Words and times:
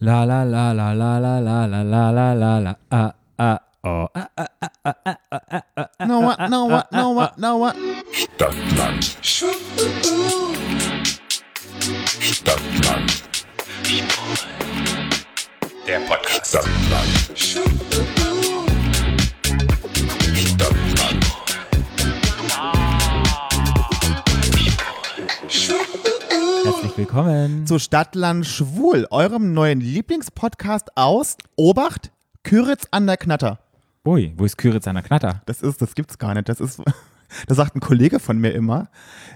La 0.00 0.24
la 0.24 0.44
la 0.44 0.72
la 0.72 0.92
la 0.92 1.18
la 1.18 1.38
la 1.38 1.66
la 1.66 1.82
la 1.82 2.10
la 2.10 2.34
la 2.34 2.58
la 2.58 2.76
ah 2.90 3.14
ah 3.38 3.58
oh 3.84 4.08
ah 4.14 4.28
ah 4.36 4.48
ah 4.60 4.70
ah 4.84 4.94
ah 5.04 5.16
ah 5.30 5.40
ah 5.52 5.62
ah 5.76 5.88
ah 6.00 6.06
No 6.06 6.20
what, 6.20 6.38
no 6.50 6.66
what, 6.66 6.92
no 6.92 7.10
what, 7.10 7.38
no 7.38 7.56
what. 7.56 7.76
Stadtland. 8.12 9.02
Stadtland. 12.20 13.08
Der 15.86 16.00
Podcast. 16.08 16.46
Stadtland. 16.46 18.33
Willkommen. 26.96 27.66
Zu 27.66 27.78
Stadtland 27.78 28.46
Schwul, 28.46 29.06
eurem 29.10 29.52
neuen 29.52 29.80
Lieblingspodcast 29.80 30.96
aus 30.96 31.36
Obacht, 31.56 32.12
Küritz 32.42 32.86
an 32.90 33.06
der 33.06 33.16
Knatter. 33.16 33.58
Ui, 34.06 34.32
wo 34.36 34.44
ist 34.44 34.58
Küritz 34.58 34.86
an 34.86 34.94
der 34.94 35.02
Knatter? 35.04 35.42
Das 35.46 35.62
ist, 35.62 35.80
das 35.82 35.94
gibt's 35.94 36.18
gar 36.18 36.34
nicht. 36.34 36.48
Das 36.48 36.60
ist, 36.60 36.80
das 37.46 37.56
sagt 37.56 37.74
ein 37.74 37.80
Kollege 37.80 38.20
von 38.20 38.38
mir 38.38 38.50
immer. 38.52 38.88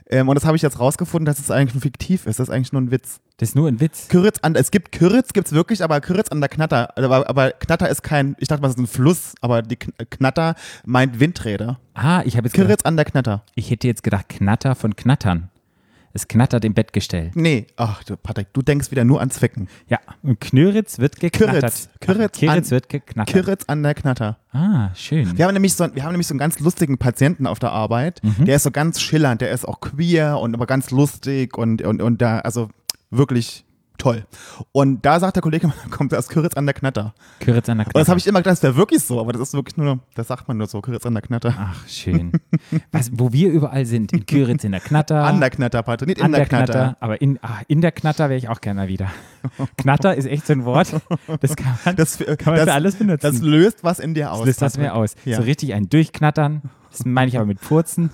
Ähm, 0.08 0.28
und 0.28 0.34
das 0.34 0.44
habe 0.44 0.56
ich 0.56 0.62
jetzt 0.62 0.78
rausgefunden, 0.78 1.24
dass 1.26 1.38
es 1.38 1.50
eigentlich 1.50 1.74
nur 1.74 1.82
fiktiv 1.82 2.26
ist. 2.26 2.38
Das 2.38 2.48
ist 2.48 2.54
eigentlich 2.54 2.72
nur 2.72 2.82
ein 2.82 2.90
Witz. 2.90 3.20
Das 3.38 3.50
ist 3.50 3.54
nur 3.54 3.66
ein 3.68 3.80
Witz. 3.80 4.08
Küritz 4.08 4.38
an, 4.42 4.54
es 4.54 4.70
gibt 4.70 4.92
Küritz, 4.92 5.32
gibt's 5.32 5.52
wirklich, 5.52 5.82
aber 5.82 6.00
Küritz 6.00 6.28
an 6.30 6.40
der 6.40 6.48
Knatter. 6.50 6.96
Aber, 6.96 7.28
aber 7.28 7.50
Knatter 7.52 7.88
ist 7.88 8.02
kein, 8.02 8.36
ich 8.38 8.48
dachte 8.48 8.62
mal, 8.62 8.68
es 8.68 8.74
ist 8.74 8.80
ein 8.80 8.86
Fluss, 8.86 9.34
aber 9.40 9.62
die 9.62 9.76
Kn- 9.76 9.94
Knatter 10.10 10.54
meint 10.84 11.18
Windräder. 11.18 11.80
Ah, 11.94 12.22
ich 12.24 12.36
habe 12.36 12.46
jetzt 12.46 12.54
gedacht, 12.54 12.68
Küritz 12.68 12.82
an 12.84 12.96
der 12.96 13.04
Knatter. 13.06 13.42
ich 13.54 13.70
hätte 13.70 13.86
jetzt 13.88 14.02
gedacht 14.02 14.28
Knatter 14.28 14.74
von 14.74 14.94
Knattern. 14.94 15.50
Es 16.18 16.26
knattert 16.26 16.64
im 16.64 16.74
Bettgestell. 16.74 17.30
Nee, 17.34 17.68
ach 17.76 18.02
du 18.02 18.16
Patrick, 18.16 18.48
du 18.52 18.60
denkst 18.60 18.90
wieder 18.90 19.04
nur 19.04 19.20
an 19.20 19.30
Zwicken. 19.30 19.68
Ja, 19.88 20.00
und 20.24 20.40
Knöritz 20.40 20.98
wird 20.98 21.20
geknattert. 21.20 21.88
Küritz 22.00 22.42
an- 22.42 22.70
wird 22.72 22.88
geknattert. 22.88 23.32
Küritz 23.32 23.64
an 23.68 23.84
der 23.84 23.94
Knatter. 23.94 24.36
ah, 24.50 24.90
schön. 24.96 25.38
Wir 25.38 25.44
haben 25.46 25.54
nämlich 25.54 25.74
so, 25.74 25.86
wir 25.94 26.02
haben 26.02 26.10
nämlich 26.10 26.26
so 26.26 26.32
einen 26.32 26.40
ganz 26.40 26.58
lustigen 26.58 26.98
Patienten 26.98 27.46
auf 27.46 27.60
der 27.60 27.70
Arbeit. 27.70 28.20
Mhm. 28.24 28.46
Der 28.46 28.56
ist 28.56 28.64
so 28.64 28.72
ganz 28.72 29.00
schillernd, 29.00 29.42
der 29.42 29.52
ist 29.52 29.64
auch 29.68 29.78
queer 29.80 30.40
und 30.40 30.54
aber 30.54 30.66
ganz 30.66 30.90
lustig 30.90 31.56
und, 31.56 31.82
und, 31.82 32.02
und 32.02 32.20
da, 32.20 32.40
also 32.40 32.68
wirklich 33.10 33.64
toll. 33.98 34.24
Und 34.72 35.04
da 35.04 35.20
sagt 35.20 35.36
der 35.36 35.42
Kollege, 35.42 35.70
kommt 35.90 36.14
aus 36.14 36.28
Küritz 36.28 36.54
an 36.54 36.66
der 36.66 36.74
Knatter. 36.74 37.14
Küritz 37.40 37.68
an 37.68 37.78
der 37.78 37.86
Und 37.86 37.92
Knatter. 37.92 37.98
das 38.00 38.08
habe 38.08 38.18
ich 38.18 38.26
immer 38.26 38.38
gedacht, 38.40 38.54
das 38.54 38.62
wäre 38.62 38.76
wirklich 38.76 39.02
so, 39.02 39.20
aber 39.20 39.32
das 39.32 39.42
ist 39.42 39.54
wirklich 39.54 39.76
nur, 39.76 39.98
das 40.14 40.28
sagt 40.28 40.48
man 40.48 40.56
nur 40.56 40.66
so, 40.66 40.80
Küritz 40.80 41.04
an 41.04 41.14
der 41.14 41.22
Knatter. 41.22 41.54
Ach, 41.58 41.86
schön. 41.88 42.32
Was, 42.92 43.10
wo 43.12 43.32
wir 43.32 43.50
überall 43.50 43.84
sind, 43.84 44.12
in 44.12 44.24
Küritz 44.26 44.64
in 44.64 44.72
der 44.72 44.80
Knatter. 44.80 45.24
An 45.24 45.40
der 45.40 45.50
Knatter, 45.50 45.82
Patrick, 45.82 46.08
nicht 46.08 46.18
in 46.18 46.24
an 46.24 46.32
der, 46.32 46.40
der 46.40 46.48
Knatter. 46.48 46.72
Knatter. 46.72 46.96
Aber 47.00 47.20
in, 47.20 47.38
ah, 47.42 47.60
in 47.68 47.80
der 47.80 47.92
Knatter 47.92 48.28
wäre 48.28 48.38
ich 48.38 48.48
auch 48.48 48.60
gerne 48.60 48.80
mal 48.80 48.88
wieder. 48.88 49.08
Knatter 49.76 50.14
ist 50.14 50.26
echt 50.26 50.46
so 50.46 50.52
ein 50.52 50.64
Wort, 50.64 50.92
das 51.40 51.56
kann 51.56 51.78
man, 51.84 51.96
Das, 51.96 52.18
kann 52.18 52.54
man 52.54 52.64
für 52.64 52.72
alles 52.72 52.96
benutzen. 52.96 53.20
Das 53.22 53.40
löst 53.40 53.84
was 53.84 53.98
in 53.98 54.14
dir 54.14 54.32
aus. 54.32 54.38
das 54.40 54.46
löst 54.46 54.62
das 54.62 54.78
mir 54.78 54.94
aus. 54.94 55.14
Ja. 55.24 55.36
So 55.36 55.42
richtig 55.42 55.74
ein 55.74 55.88
Durchknattern. 55.88 56.62
Das 56.90 57.04
meine 57.04 57.28
ich 57.28 57.36
aber 57.36 57.46
mit 57.46 57.60
Furzen. 57.60 58.10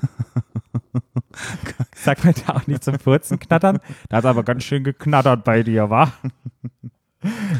Sagt 1.95 2.25
man 2.25 2.35
da 2.47 2.55
auch 2.55 2.67
nicht 2.67 2.85
zum 2.85 2.99
Furzen 2.99 3.39
knattern? 3.39 3.79
Da 4.09 4.19
hat 4.19 4.27
aber 4.27 4.43
ganz 4.43 4.65
schön 4.65 4.85
geknattert 4.85 5.45
bei 5.45 5.63
dir, 5.63 5.91
wa? 5.91 6.13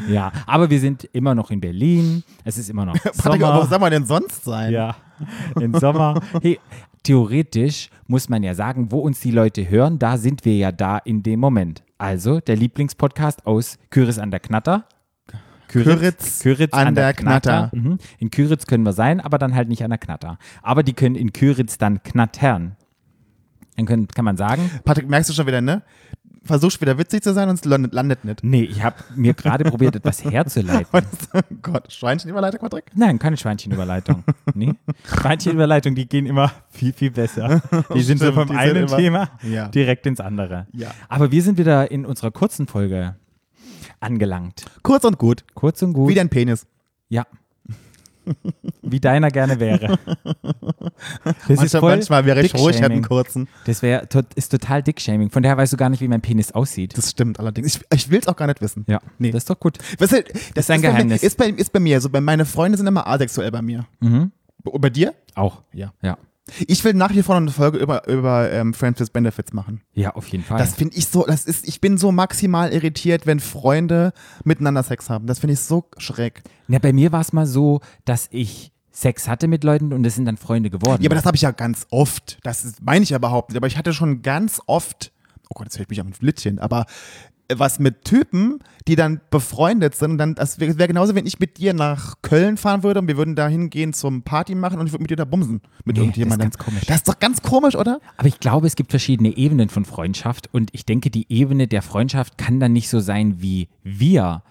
Ja, 0.07 0.31
aber 0.45 0.69
wir 0.69 0.79
sind 0.79 1.05
immer 1.05 1.33
noch 1.33 1.49
in 1.51 1.59
Berlin. 1.59 2.23
Es 2.43 2.57
ist 2.57 2.69
immer 2.69 2.85
noch 2.85 2.95
Sommer. 3.13 3.61
wo 3.61 3.65
soll 3.65 3.79
man 3.79 3.91
denn 3.91 4.05
sonst 4.05 4.43
sein? 4.43 4.71
Ja, 4.71 4.95
im 5.59 5.73
Sommer. 5.73 6.21
Hey, 6.41 6.59
theoretisch 7.03 7.89
muss 8.07 8.29
man 8.29 8.43
ja 8.43 8.53
sagen, 8.53 8.91
wo 8.91 8.99
uns 8.99 9.19
die 9.21 9.31
Leute 9.31 9.69
hören, 9.69 9.97
da 9.97 10.17
sind 10.17 10.45
wir 10.45 10.55
ja 10.55 10.71
da 10.71 10.97
in 10.99 11.23
dem 11.23 11.39
Moment. 11.39 11.83
Also 11.97 12.39
der 12.39 12.55
Lieblingspodcast 12.57 13.47
aus 13.47 13.77
Küritz 13.89 14.17
an 14.17 14.31
der 14.31 14.39
Knatter. 14.39 14.85
Küritz 15.83 16.73
an 16.73 16.95
der 16.95 17.13
Knatter. 17.13 17.69
Mhm. 17.73 17.97
In 18.19 18.31
Küritz 18.31 18.65
können 18.65 18.83
wir 18.85 18.93
sein, 18.93 19.19
aber 19.19 19.37
dann 19.37 19.55
halt 19.55 19.69
nicht 19.69 19.83
an 19.83 19.89
der 19.89 19.99
Knatter. 19.99 20.37
Aber 20.61 20.83
die 20.83 20.93
können 20.93 21.15
in 21.15 21.33
Küritz 21.33 21.77
dann 21.77 22.01
knattern. 22.03 22.75
Dann 23.77 23.85
können, 23.85 24.07
kann 24.07 24.25
man 24.25 24.37
sagen, 24.37 24.69
Patrick, 24.85 25.09
merkst 25.09 25.29
du 25.29 25.33
schon 25.33 25.47
wieder, 25.47 25.61
ne? 25.61 25.81
Versuchst 26.43 26.79
wieder 26.79 26.97
witzig 26.99 27.23
zu 27.23 27.33
sein 27.33 27.49
und 27.49 27.55
es 27.55 27.65
landet, 27.65 28.23
nicht. 28.23 28.43
nee, 28.43 28.61
ich 28.61 28.83
habe 28.83 28.97
mir 29.15 29.33
gerade 29.33 29.63
probiert, 29.63 29.95
etwas 29.95 30.23
herzuleiten. 30.23 30.85
oh 31.33 31.39
Gott, 31.63 31.91
Schweinchenüberleiter, 31.91 32.59
Patrick? 32.59 32.85
Nein, 32.93 33.17
keine 33.17 33.35
Schweinchenüberleitung. 33.35 34.23
Nee. 34.53 34.73
Schweinchenüberleitung, 35.19 35.95
die 35.95 36.07
gehen 36.07 36.27
immer 36.27 36.51
viel, 36.69 36.93
viel 36.93 37.09
besser. 37.09 37.63
Die 37.95 38.01
sind 38.03 38.19
so 38.19 38.25
Stimmt, 38.31 38.47
vom 38.49 38.57
die 38.57 38.63
sind 38.67 38.77
einen 38.77 38.87
Thema 38.87 39.29
Ja. 39.41 39.69
direkt 39.69 40.05
ins 40.05 40.19
andere. 40.19 40.67
Ja. 40.71 40.91
Aber 41.09 41.31
wir 41.31 41.41
sind 41.41 41.57
wieder 41.57 41.89
in 41.89 42.05
unserer 42.05 42.29
kurzen 42.29 42.67
Folge 42.67 43.15
angelangt. 44.05 44.65
Kurz 44.83 45.03
und 45.03 45.17
gut. 45.17 45.43
Kurz 45.55 45.81
und 45.81 45.93
gut. 45.93 46.09
Wie 46.09 46.15
dein 46.15 46.29
Penis. 46.29 46.65
Ja. 47.09 47.25
Wie 48.81 48.99
deiner 48.99 49.29
gerne 49.29 49.59
wäre. 49.59 49.99
Das 51.47 51.57
Manchmal, 51.59 51.81
manchmal 51.81 52.25
wäre 52.25 52.41
ich 52.41 52.53
ich 52.53 52.65
hätte 52.67 52.85
einen 52.85 53.03
kurzen. 53.03 53.47
Das 53.65 53.81
wär, 53.81 54.07
to- 54.09 54.21
ist 54.35 54.49
total 54.49 54.81
Dickshaming. 54.81 55.29
Von 55.29 55.43
daher 55.43 55.57
weißt 55.57 55.73
du 55.73 55.77
gar 55.77 55.89
nicht, 55.89 56.01
wie 56.01 56.07
mein 56.07 56.21
Penis 56.21 56.51
aussieht. 56.53 56.97
Das 56.97 57.11
stimmt 57.11 57.39
allerdings. 57.39 57.75
Ich, 57.75 57.81
ich 57.93 58.09
will 58.09 58.19
es 58.19 58.27
auch 58.27 58.35
gar 58.35 58.47
nicht 58.47 58.61
wissen. 58.61 58.85
ja, 58.87 58.99
Nee. 59.19 59.31
das 59.31 59.43
ist 59.43 59.49
doch 59.49 59.59
gut. 59.59 59.77
Weißt 59.99 60.11
du, 60.13 60.23
das 60.23 60.65
ist 60.65 60.71
ein 60.71 60.81
bei 60.81 60.87
Geheimnis. 60.89 61.21
Mir, 61.21 61.27
ist, 61.27 61.37
bei, 61.37 61.49
ist 61.49 61.71
bei 61.73 61.79
mir 61.79 61.99
so. 62.01 62.09
Bei, 62.09 62.21
meine 62.21 62.45
Freunde 62.45 62.77
sind 62.77 62.87
immer 62.87 63.05
asexuell 63.07 63.51
bei 63.51 63.61
mir. 63.61 63.85
Mhm. 63.99 64.31
Bei, 64.63 64.71
bei 64.77 64.89
dir? 64.89 65.13
Auch. 65.35 65.61
Ja. 65.73 65.93
Ja. 66.01 66.17
Ich 66.67 66.83
will 66.83 66.93
nach 66.93 67.13
wie 67.13 67.23
vor 67.23 67.35
noch 67.35 67.41
eine 67.41 67.51
Folge 67.51 67.79
über, 67.79 68.07
über 68.07 68.51
ähm, 68.51 68.73
Friends 68.73 68.99
with 68.99 69.09
Benefits 69.09 69.51
machen. 69.51 69.81
Ja, 69.93 70.11
auf 70.11 70.27
jeden 70.27 70.43
Fall. 70.43 70.59
Das 70.59 70.75
finde 70.75 70.95
ich 70.95 71.07
so, 71.07 71.25
das 71.25 71.45
ist, 71.45 71.67
ich 71.67 71.81
bin 71.81 71.97
so 71.97 72.11
maximal 72.11 72.71
irritiert, 72.71 73.25
wenn 73.25 73.39
Freunde 73.39 74.13
miteinander 74.43 74.83
Sex 74.83 75.09
haben. 75.09 75.25
Das 75.25 75.39
finde 75.39 75.53
ich 75.53 75.59
so 75.61 75.89
schräg. 75.97 76.43
ja, 76.67 76.77
bei 76.77 76.93
mir 76.93 77.11
war 77.11 77.21
es 77.21 77.33
mal 77.33 77.47
so, 77.47 77.81
dass 78.05 78.27
ich 78.31 78.71
Sex 78.91 79.27
hatte 79.27 79.47
mit 79.47 79.63
Leuten 79.63 79.91
und 79.91 80.05
es 80.05 80.15
sind 80.15 80.25
dann 80.25 80.37
Freunde 80.37 80.69
geworden. 80.69 81.01
Ja, 81.01 81.09
aber 81.09 81.15
das 81.15 81.25
habe 81.25 81.35
ich 81.35 81.41
ja 81.41 81.51
ganz 81.51 81.87
oft. 81.89 82.37
Das 82.43 82.75
meine 82.81 83.03
ich 83.03 83.09
ja 83.09 83.17
überhaupt 83.17 83.49
nicht. 83.49 83.57
Aber 83.57 83.67
ich 83.67 83.77
hatte 83.77 83.93
schon 83.93 84.21
ganz 84.21 84.61
oft, 84.67 85.11
oh 85.49 85.55
Gott, 85.55 85.65
jetzt 85.65 85.77
fällt 85.77 85.89
mich 85.89 85.99
am 85.99 86.13
Flittchen, 86.13 86.59
aber 86.59 86.85
was 87.53 87.79
mit 87.79 88.03
Typen, 88.05 88.59
die 88.87 88.95
dann 88.95 89.21
befreundet 89.29 89.95
sind. 89.95 90.11
Und 90.11 90.17
dann, 90.17 90.35
das 90.35 90.59
wäre 90.59 90.77
wär 90.77 90.87
genauso, 90.87 91.15
wenn 91.15 91.25
ich 91.25 91.39
mit 91.39 91.57
dir 91.57 91.73
nach 91.73 92.15
Köln 92.21 92.57
fahren 92.57 92.83
würde 92.83 92.99
und 92.99 93.07
wir 93.07 93.17
würden 93.17 93.35
da 93.35 93.47
hingehen 93.47 93.93
zum 93.93 94.23
Party 94.23 94.55
machen 94.55 94.79
und 94.79 94.87
ich 94.87 94.93
würde 94.93 95.03
mit 95.03 95.11
dir 95.11 95.15
da 95.17 95.25
bumsen. 95.25 95.61
Mit 95.83 95.95
Nee, 95.97 96.03
irgendjemandem. 96.03 96.49
das 96.49 96.55
ist 96.55 96.57
ganz 96.57 96.65
komisch. 96.65 96.85
Das 96.87 96.95
ist 96.97 97.07
doch 97.07 97.19
ganz 97.19 97.41
komisch, 97.41 97.75
oder? 97.75 97.99
Aber 98.17 98.27
ich 98.27 98.39
glaube, 98.39 98.67
es 98.67 98.75
gibt 98.75 98.91
verschiedene 98.91 99.35
Ebenen 99.37 99.69
von 99.69 99.85
Freundschaft 99.85 100.49
und 100.53 100.69
ich 100.73 100.85
denke, 100.85 101.09
die 101.09 101.25
Ebene 101.31 101.67
der 101.67 101.81
Freundschaft 101.81 102.37
kann 102.37 102.59
dann 102.59 102.73
nicht 102.73 102.89
so 102.89 102.99
sein, 102.99 103.41
wie 103.41 103.69
wir. 103.83 104.43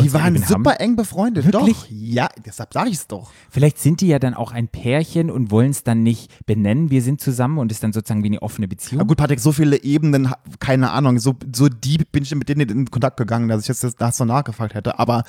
Die 0.00 0.12
waren 0.12 0.36
super 0.36 0.72
haben. 0.72 0.80
eng 0.80 0.96
befreundet. 0.96 1.44
Wirklich? 1.44 1.76
Doch. 1.76 1.86
Ja, 1.90 2.28
deshalb 2.44 2.72
sage 2.72 2.90
ich 2.90 2.96
es 2.96 3.06
doch. 3.06 3.30
Vielleicht 3.50 3.78
sind 3.78 4.00
die 4.00 4.08
ja 4.08 4.18
dann 4.18 4.34
auch 4.34 4.52
ein 4.52 4.68
Pärchen 4.68 5.30
und 5.30 5.50
wollen 5.50 5.70
es 5.70 5.84
dann 5.84 6.02
nicht 6.02 6.46
benennen, 6.46 6.90
wir 6.90 7.02
sind 7.02 7.20
zusammen 7.20 7.58
und 7.58 7.70
ist 7.72 7.82
dann 7.82 7.92
sozusagen 7.92 8.22
wie 8.22 8.28
eine 8.28 8.42
offene 8.42 8.68
Beziehung. 8.68 9.00
Ja, 9.00 9.06
gut, 9.06 9.16
Patrick, 9.16 9.40
so 9.40 9.52
viele 9.52 9.82
Ebenen, 9.82 10.32
keine 10.60 10.90
Ahnung, 10.90 11.18
so, 11.18 11.34
so 11.54 11.68
deep 11.68 12.12
bin 12.12 12.22
ich 12.22 12.34
mit 12.34 12.48
denen 12.48 12.68
in 12.68 12.90
Kontakt 12.90 13.16
gegangen, 13.16 13.48
dass 13.48 13.62
ich 13.62 13.68
jetzt 13.68 13.84
das, 13.84 13.96
das 13.96 14.16
so 14.16 14.24
nachgefragt 14.24 14.74
hätte. 14.74 14.98
Aber 14.98 15.24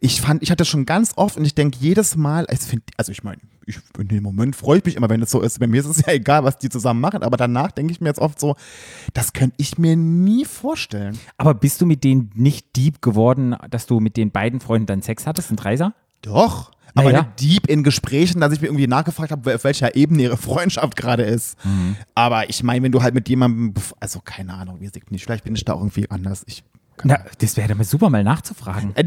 ich 0.00 0.20
fand, 0.20 0.42
ich 0.42 0.50
hatte 0.50 0.64
schon 0.64 0.86
ganz 0.86 1.12
oft 1.16 1.36
und 1.36 1.44
ich 1.44 1.54
denke 1.54 1.78
jedes 1.80 2.16
Mal, 2.16 2.46
es 2.48 2.66
find, 2.66 2.82
also 2.96 3.12
ich 3.12 3.22
meine, 3.22 3.38
ich, 3.66 3.78
in 3.98 4.08
dem 4.08 4.22
Moment 4.22 4.56
freue 4.56 4.78
ich 4.78 4.84
mich 4.84 4.96
immer, 4.96 5.08
wenn 5.08 5.22
es 5.22 5.30
so 5.30 5.40
ist. 5.40 5.58
Bei 5.58 5.66
mir 5.66 5.80
ist 5.80 5.86
es 5.86 6.04
ja 6.04 6.12
egal, 6.12 6.44
was 6.44 6.58
die 6.58 6.68
zusammen 6.68 7.00
machen, 7.00 7.22
aber 7.22 7.36
danach 7.36 7.70
denke 7.72 7.92
ich 7.92 8.00
mir 8.00 8.08
jetzt 8.08 8.20
oft 8.20 8.38
so, 8.38 8.56
das 9.14 9.32
könnte 9.32 9.54
ich 9.58 9.78
mir 9.78 9.96
nie 9.96 10.44
vorstellen. 10.44 11.18
Aber 11.36 11.54
bist 11.54 11.80
du 11.80 11.86
mit 11.86 12.04
denen 12.04 12.30
nicht 12.34 12.76
deep 12.76 13.00
geworden, 13.02 13.56
dass 13.70 13.86
du 13.86 13.99
mit 14.00 14.16
den 14.16 14.30
beiden 14.30 14.60
Freunden 14.60 14.86
dann 14.86 15.02
Sex 15.02 15.26
hattest, 15.26 15.50
ein 15.50 15.56
Dreiser? 15.56 15.94
Doch. 16.22 16.72
Aber 16.96 17.12
Naja. 17.12 17.26
deep 17.38 17.68
in 17.68 17.84
Gesprächen, 17.84 18.40
dass 18.40 18.52
ich 18.52 18.60
mir 18.60 18.66
irgendwie 18.66 18.88
nachgefragt 18.88 19.30
habe, 19.30 19.54
auf 19.54 19.62
welcher 19.62 19.94
Ebene 19.94 20.22
ihre 20.24 20.36
Freundschaft 20.36 20.96
gerade 20.96 21.22
ist. 21.22 21.56
Aber 22.16 22.50
ich 22.50 22.64
meine, 22.64 22.82
wenn 22.84 22.90
du 22.92 23.00
halt 23.02 23.14
mit 23.14 23.28
jemandem, 23.28 23.74
also 24.00 24.20
keine 24.24 24.54
Ahnung, 24.54 24.80
wie 24.80 24.86
ich 24.86 25.10
nicht, 25.10 25.22
vielleicht 25.24 25.44
bin 25.44 25.54
ich 25.54 25.64
da 25.64 25.74
auch 25.74 25.80
irgendwie 25.80 26.10
anders. 26.10 26.42
Ich, 26.46 26.64
Na, 27.04 27.20
das 27.38 27.56
wäre 27.56 27.74
mal 27.76 27.84
super, 27.84 28.10
mal 28.10 28.24
nachzufragen. 28.24 28.94
äh, 28.96 29.04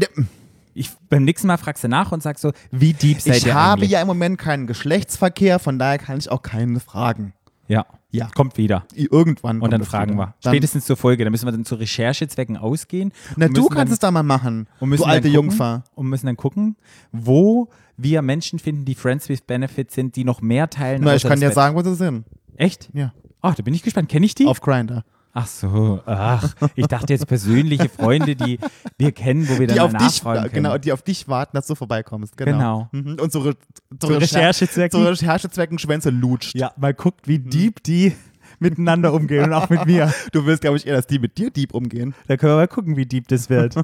Ich, 0.72 0.90
beim 1.10 1.24
nächsten 1.24 1.46
Mal 1.46 1.58
fragst 1.58 1.84
du 1.84 1.88
nach 1.88 2.10
und 2.10 2.22
sagst 2.22 2.40
so, 2.42 2.52
wie 2.70 2.94
deep 2.94 3.20
seid 3.20 3.36
Ich 3.36 3.46
ihr 3.46 3.54
habe 3.54 3.72
eigentlich? 3.82 3.90
ja 3.90 4.00
im 4.00 4.06
Moment 4.06 4.38
keinen 4.38 4.66
Geschlechtsverkehr, 4.66 5.58
von 5.58 5.78
daher 5.78 5.98
kann 5.98 6.16
ich 6.16 6.30
auch 6.30 6.40
keine 6.42 6.80
fragen. 6.80 7.34
Ja. 7.68 7.84
Ja. 8.14 8.28
Kommt 8.34 8.56
wieder. 8.56 8.86
Irgendwann. 8.94 9.60
Und 9.60 9.72
dann 9.72 9.84
fragen 9.84 10.12
wieder. 10.12 10.26
wir. 10.26 10.34
Dann, 10.42 10.52
Spätestens 10.54 10.86
zur 10.86 10.96
Folge. 10.96 11.24
Da 11.24 11.30
müssen 11.30 11.46
wir 11.46 11.52
dann 11.52 11.64
zu 11.64 11.74
Recherchezwecken 11.74 12.56
ausgehen. 12.56 13.12
na, 13.36 13.48
du 13.48 13.66
kannst 13.66 13.76
dann, 13.78 13.92
es 13.92 13.98
da 13.98 14.10
mal 14.10 14.22
machen. 14.22 14.68
und 14.80 14.88
müssen 14.88 15.02
Du 15.02 15.08
alte 15.08 15.28
dann 15.28 15.34
gucken, 15.34 15.50
Jungfer. 15.50 15.84
Und 15.94 16.06
müssen 16.08 16.26
dann 16.26 16.36
gucken, 16.36 16.76
wo 17.12 17.68
wir 17.96 18.22
Menschen 18.22 18.58
finden, 18.58 18.84
die 18.84 18.94
Friends 18.94 19.28
with 19.28 19.40
Benefits 19.42 19.94
sind, 19.94 20.16
die 20.16 20.24
noch 20.24 20.40
mehr 20.40 20.70
teilen. 20.70 21.02
Na, 21.04 21.14
ich 21.14 21.22
kann 21.22 21.40
dir 21.40 21.46
Bett. 21.46 21.54
sagen, 21.54 21.76
wo 21.76 21.82
sie 21.82 21.94
sind. 21.94 22.24
Echt? 22.56 22.88
Ja. 22.92 23.12
Ach, 23.40 23.54
da 23.54 23.62
bin 23.62 23.74
ich 23.74 23.82
gespannt. 23.82 24.08
Kenne 24.08 24.26
ich 24.26 24.34
die? 24.34 24.46
Auf 24.46 24.60
Grinder. 24.60 25.04
Ach 25.36 25.46
so, 25.48 26.00
ach, 26.06 26.54
ich 26.76 26.86
dachte 26.86 27.12
jetzt 27.12 27.26
persönliche 27.26 27.88
Freunde, 27.88 28.36
die 28.36 28.58
wir 28.98 29.10
kennen, 29.10 29.48
wo 29.48 29.58
wir 29.58 29.66
dann 29.66 29.74
Die 29.74 29.80
mal 29.80 29.86
auf 29.86 29.92
dich, 29.92 30.00
nachfragen 30.22 30.42
können. 30.42 30.54
genau, 30.54 30.78
die 30.78 30.92
auf 30.92 31.02
dich 31.02 31.26
warten, 31.26 31.56
dass 31.56 31.66
du 31.66 31.74
vorbeikommst. 31.74 32.36
Genau. 32.36 32.88
Mhm. 32.92 33.16
Und 33.20 33.32
so, 33.32 33.40
Re- 33.40 33.56
so 34.00 34.06
Zu 34.08 34.14
Recherchezwecken? 34.14 35.00
Zu 35.00 35.08
Recherchezwecken 35.08 35.78
Schwänze 35.80 36.10
lutscht. 36.10 36.54
Ja, 36.54 36.72
mal 36.76 36.94
guckt, 36.94 37.26
wie 37.26 37.40
deep 37.40 37.82
die 37.82 38.12
miteinander 38.60 39.12
umgehen 39.12 39.42
und 39.44 39.52
auch 39.52 39.68
mit 39.68 39.84
mir. 39.86 40.14
Du 40.32 40.46
willst, 40.46 40.60
glaube 40.62 40.76
ich, 40.76 40.86
eher, 40.86 40.94
dass 40.94 41.08
die 41.08 41.18
mit 41.18 41.36
dir 41.36 41.50
deep 41.50 41.74
umgehen. 41.74 42.14
Da 42.28 42.36
können 42.36 42.52
wir 42.52 42.56
mal 42.56 42.68
gucken, 42.68 42.96
wie 42.96 43.04
deep 43.04 43.26
das 43.26 43.50
wird. 43.50 43.74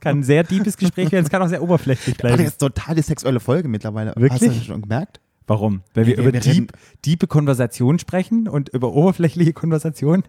Kann 0.00 0.18
ein 0.18 0.22
sehr 0.22 0.44
deepes 0.44 0.76
Gespräch 0.76 1.10
werden, 1.10 1.24
es 1.24 1.30
kann 1.30 1.40
auch 1.40 1.48
sehr 1.48 1.62
oberflächlich 1.62 2.18
bleiben. 2.18 2.36
das 2.36 2.48
ist 2.48 2.58
total 2.58 2.94
die 2.94 3.02
sexuelle 3.02 3.40
Folge 3.40 3.68
mittlerweile. 3.68 4.10
Hast 4.10 4.20
Wirklich? 4.20 4.40
du 4.52 4.58
das 4.58 4.64
schon 4.66 4.82
gemerkt? 4.82 5.20
Warum? 5.48 5.82
Weil 5.94 6.06
wir 6.06 6.14
Ja, 6.14 6.22
über 6.22 6.32
wir 6.32 6.44
reden- 6.44 6.68
deep, 6.68 6.72
diepe 7.04 7.26
Konversation 7.26 7.98
sprechen 7.98 8.46
und 8.48 8.68
über 8.68 8.92
oberflächliche 8.92 9.52
Konversation. 9.52 10.22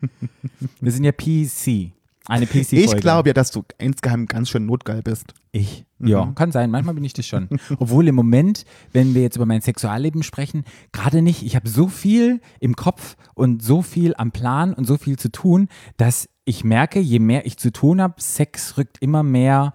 wir 0.80 0.92
sind 0.92 1.04
ja 1.04 1.12
PC. 1.12 1.92
Eine 2.26 2.46
PC-Folge. 2.46 2.76
Ich 2.84 2.96
glaube 2.96 3.30
ja, 3.30 3.32
dass 3.32 3.50
du 3.50 3.64
insgeheim 3.78 4.26
ganz 4.26 4.50
schön 4.50 4.64
notgeil 4.66 5.02
bist. 5.02 5.34
Ich? 5.52 5.84
Ja, 5.98 6.30
kann 6.36 6.52
sein. 6.52 6.70
Manchmal 6.70 6.94
bin 6.94 7.02
ich 7.02 7.12
das 7.12 7.26
schon. 7.26 7.48
Obwohl 7.78 8.06
im 8.06 8.14
Moment, 8.14 8.64
wenn 8.92 9.14
wir 9.14 9.22
jetzt 9.22 9.36
über 9.36 9.46
mein 9.46 9.62
Sexualleben 9.62 10.22
sprechen, 10.22 10.64
gerade 10.92 11.22
nicht. 11.22 11.42
Ich 11.42 11.56
habe 11.56 11.68
so 11.68 11.88
viel 11.88 12.40
im 12.60 12.76
Kopf 12.76 13.16
und 13.34 13.62
so 13.62 13.82
viel 13.82 14.14
am 14.16 14.30
Plan 14.30 14.72
und 14.74 14.84
so 14.86 14.96
viel 14.96 15.18
zu 15.18 15.32
tun, 15.32 15.68
dass 15.96 16.28
ich 16.44 16.62
merke, 16.62 17.00
je 17.00 17.18
mehr 17.18 17.46
ich 17.46 17.56
zu 17.56 17.72
tun 17.72 18.00
habe, 18.00 18.14
Sex 18.18 18.76
rückt 18.78 18.98
immer 19.00 19.22
mehr 19.24 19.72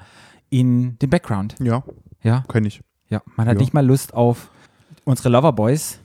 in 0.50 0.98
den 1.00 1.10
Background. 1.10 1.56
Ja, 1.60 1.84
Ja, 2.24 2.44
kenn 2.48 2.64
ich. 2.66 2.82
ja. 3.10 3.22
Man 3.36 3.48
hat 3.48 3.56
Ja. 3.56 3.60
nicht 3.62 3.74
mal 3.74 3.86
Lust 3.86 4.14
auf 4.14 4.50
unsere 5.06 5.30
Loverboys 5.30 6.00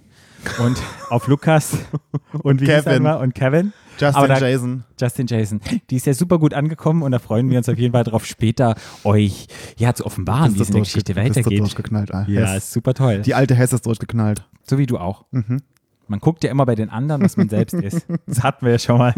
und 0.65 0.79
auf 1.11 1.27
Lukas 1.27 1.77
und 2.43 2.61
wie 2.61 2.67
Kevin. 2.67 3.07
und 3.07 3.35
Kevin. 3.35 3.73
Justin 3.99 4.29
da- 4.29 4.39
Jason. 4.39 4.85
Justin 4.99 5.27
Jason. 5.27 5.61
Die 5.91 5.97
ist 5.97 6.07
ja 6.07 6.15
super 6.15 6.39
gut 6.39 6.55
angekommen 6.55 7.03
und 7.03 7.13
da 7.13 7.19
freuen 7.19 7.51
wir 7.51 7.59
uns 7.59 7.69
auf 7.69 7.77
jeden 7.77 7.93
Fall 7.93 8.05
darauf, 8.05 8.25
später 8.25 8.75
euch 9.05 9.47
ja 9.77 9.93
zu 9.93 10.07
offenbaren, 10.07 10.55
wie 10.55 10.63
es 10.63 10.69
in 10.69 10.75
der 10.75 10.83
Geschichte 10.85 11.15
weitergeht. 11.17 11.59
durchgeknallt. 11.59 12.15
Ah, 12.15 12.25
Ja, 12.27 12.47
Hess. 12.47 12.65
ist 12.65 12.73
super 12.73 12.95
toll. 12.95 13.21
Die 13.21 13.35
alte 13.35 13.55
Hess 13.55 13.75
ist 13.75 13.85
durchgeknallt. 13.85 14.49
So 14.63 14.79
wie 14.79 14.87
du 14.87 14.97
auch. 14.97 15.27
Mhm. 15.33 15.59
Man 16.11 16.19
guckt 16.19 16.43
ja 16.43 16.51
immer 16.51 16.67
bei 16.67 16.75
den 16.75 16.91
anderen, 16.91 17.23
was 17.23 17.37
man 17.37 17.49
selbst 17.49 17.75
ist. 17.75 18.05
Das 18.27 18.43
hatten 18.43 18.67
wir 18.67 18.73
ja 18.73 18.79
schon 18.81 18.99
mal 18.99 19.15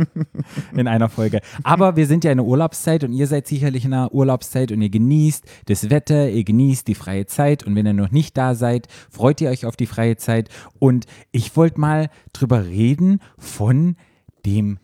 in 0.76 0.86
einer 0.86 1.08
Folge. 1.08 1.40
Aber 1.62 1.96
wir 1.96 2.06
sind 2.06 2.22
ja 2.22 2.30
in 2.30 2.36
der 2.36 2.46
Urlaubszeit 2.46 3.02
und 3.02 3.14
ihr 3.14 3.26
seid 3.26 3.46
sicherlich 3.46 3.86
in 3.86 3.94
einer 3.94 4.12
Urlaubszeit 4.12 4.70
und 4.72 4.82
ihr 4.82 4.90
genießt 4.90 5.44
das 5.66 5.88
Wetter, 5.88 6.28
ihr 6.28 6.44
genießt 6.44 6.86
die 6.86 6.94
freie 6.94 7.24
Zeit 7.24 7.64
und 7.64 7.74
wenn 7.76 7.86
ihr 7.86 7.94
noch 7.94 8.10
nicht 8.10 8.36
da 8.36 8.54
seid, 8.54 8.88
freut 9.10 9.40
ihr 9.40 9.48
euch 9.48 9.64
auf 9.64 9.74
die 9.74 9.86
freie 9.86 10.16
Zeit. 10.16 10.50
Und 10.78 11.06
ich 11.30 11.56
wollte 11.56 11.80
mal 11.80 12.10
drüber 12.34 12.66
reden 12.66 13.20
von 13.38 13.96
dem 14.44 14.78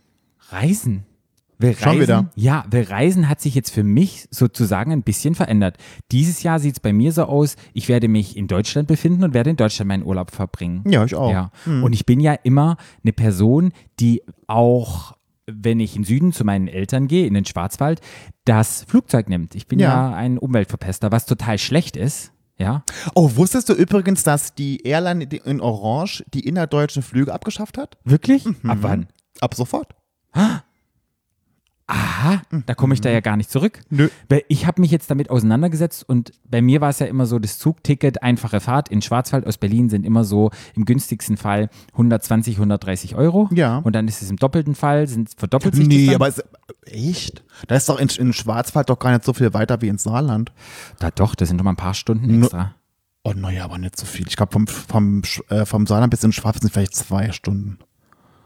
Reisen. 0.49 1.05
Weil 1.61 1.75
Schon 1.75 1.89
Reisen, 1.89 2.01
wieder? 2.03 2.31
Ja, 2.37 2.65
weil 2.71 2.85
Reisen 2.85 3.29
hat 3.29 3.41
sich 3.41 3.55
jetzt 3.55 3.71
für 3.71 3.83
mich 3.83 4.29
sozusagen 4.31 4.93
ein 4.93 5.03
bisschen 5.03 5.35
verändert. 5.35 5.77
Dieses 6.13 6.43
Jahr 6.45 6.61
sieht 6.61 6.75
es 6.75 6.81
bei 6.81 6.93
mir 6.93 7.13
so 7.13 7.25
aus, 7.25 7.57
ich 7.73 7.89
werde 7.89 8.07
mich 8.09 8.37
in 8.37 8.47
Deutschland 8.47 8.87
befinden 8.87 9.25
und 9.25 9.35
werde 9.35 9.51
in 9.51 9.57
Deutschland 9.57 9.89
meinen 9.89 10.05
Urlaub 10.05 10.31
verbringen. 10.31 10.85
Ja, 10.89 11.05
ich 11.05 11.15
auch. 11.17 11.33
Ja. 11.33 11.51
Und 11.67 11.93
ich 11.93 12.07
bin 12.07 12.21
ja 12.21 12.35
immer 12.35 12.77
eine 13.03 13.13
Person, 13.13 13.73
die 13.99 14.23
auch, 14.47 15.15
wenn 15.47 15.81
ich 15.81 15.97
in 15.97 16.03
den 16.03 16.07
Süden 16.07 16.33
zu 16.33 16.45
meinen 16.45 16.69
Eltern 16.69 17.09
gehe, 17.09 17.27
in 17.27 17.35
den 17.35 17.45
Schwarzwald, 17.45 18.01
das 18.45 18.85
Flugzeug 18.85 19.29
nimmt. 19.29 19.55
Ich 19.57 19.67
bin 19.67 19.79
ja, 19.81 20.11
Ja. 20.11 20.15
ein 20.17 20.39
Umweltverpester, 20.39 21.11
was 21.11 21.27
total 21.27 21.59
schlecht 21.59 21.97
ist. 21.97 22.33
Ja. 22.57 22.83
Oh, 23.15 23.31
wusstest 23.37 23.69
du 23.69 23.73
übrigens, 23.73 24.23
dass 24.25 24.55
die 24.55 24.83
Airline 24.87 25.25
in 25.25 25.61
Orange 25.61 26.25
die 26.35 26.41
innerdeutschen 26.47 27.03
Flüge 27.03 27.33
abgeschafft 27.33 27.79
hat? 27.79 27.99
Wirklich? 28.05 28.47
Ab 28.67 28.79
wann? 28.81 29.07
Ab 29.41 29.55
sofort. 29.55 29.95
Aha, 31.91 32.43
da 32.67 32.75
komme 32.75 32.93
ich 32.93 33.01
da 33.01 33.09
ja 33.09 33.21
gar 33.21 33.39
nicht 33.39 33.51
zurück. 33.51 33.81
Nö. 33.89 34.11
Ich 34.49 34.67
habe 34.67 34.79
mich 34.83 34.91
jetzt 34.91 35.11
damit 35.11 35.31
auseinandergesetzt 35.31 36.07
und 36.07 36.33
bei 36.45 36.61
mir 36.61 36.83
war 36.83 36.91
es 36.91 36.99
ja 36.99 37.07
immer 37.07 37.25
so, 37.25 37.39
das 37.39 37.59
Zugticket, 37.59 38.23
einfache 38.23 38.61
Fahrt 38.61 38.91
in 38.91 39.01
Schwarzwald 39.01 39.47
aus 39.47 39.57
Berlin 39.57 39.89
sind 39.89 40.05
immer 40.05 40.23
so 40.23 40.51
im 40.77 40.85
günstigsten 40.85 41.39
Fall 41.39 41.71
120, 41.93 42.57
130 42.57 43.17
Euro. 43.17 43.49
Ja. 43.53 43.79
Und 43.79 43.95
dann 43.95 44.07
ist 44.07 44.21
es 44.21 44.29
im 44.29 44.37
doppelten 44.37 44.75
Fall, 44.75 45.07
sind, 45.07 45.31
verdoppelt 45.35 45.75
sich 45.75 45.89
Nee, 45.89 46.15
aber 46.15 46.29
es, 46.29 46.45
echt? 46.85 47.43
Da 47.69 47.77
ist 47.77 47.89
doch 47.89 47.99
in, 47.99 48.09
in 48.09 48.35
Schwarzwald 48.35 48.91
doch 48.91 48.99
gar 48.99 49.13
nicht 49.13 49.25
so 49.25 49.33
viel 49.33 49.55
weiter 49.55 49.81
wie 49.81 49.89
ins 49.89 50.03
Saarland. 50.03 50.53
Da 50.99 51.11
doch, 51.11 51.35
das 51.35 51.49
sind 51.49 51.57
doch 51.57 51.65
mal 51.65 51.73
ein 51.73 51.77
paar 51.77 51.95
Stunden 51.95 52.43
extra. 52.43 52.75
Oh, 53.23 53.33
naja, 53.35 53.65
aber 53.65 53.79
nicht 53.79 53.99
so 53.99 54.05
viel. 54.05 54.27
Ich 54.29 54.37
glaube, 54.37 54.53
vom, 54.53 54.67
vom, 54.67 55.23
äh, 55.49 55.65
vom 55.65 55.87
Saarland 55.87 56.11
bis 56.11 56.23
in 56.23 56.33
Schwarzwald 56.33 56.63
sind 56.63 56.73
vielleicht 56.73 56.95
zwei 56.95 57.33
Stunden. 57.33 57.79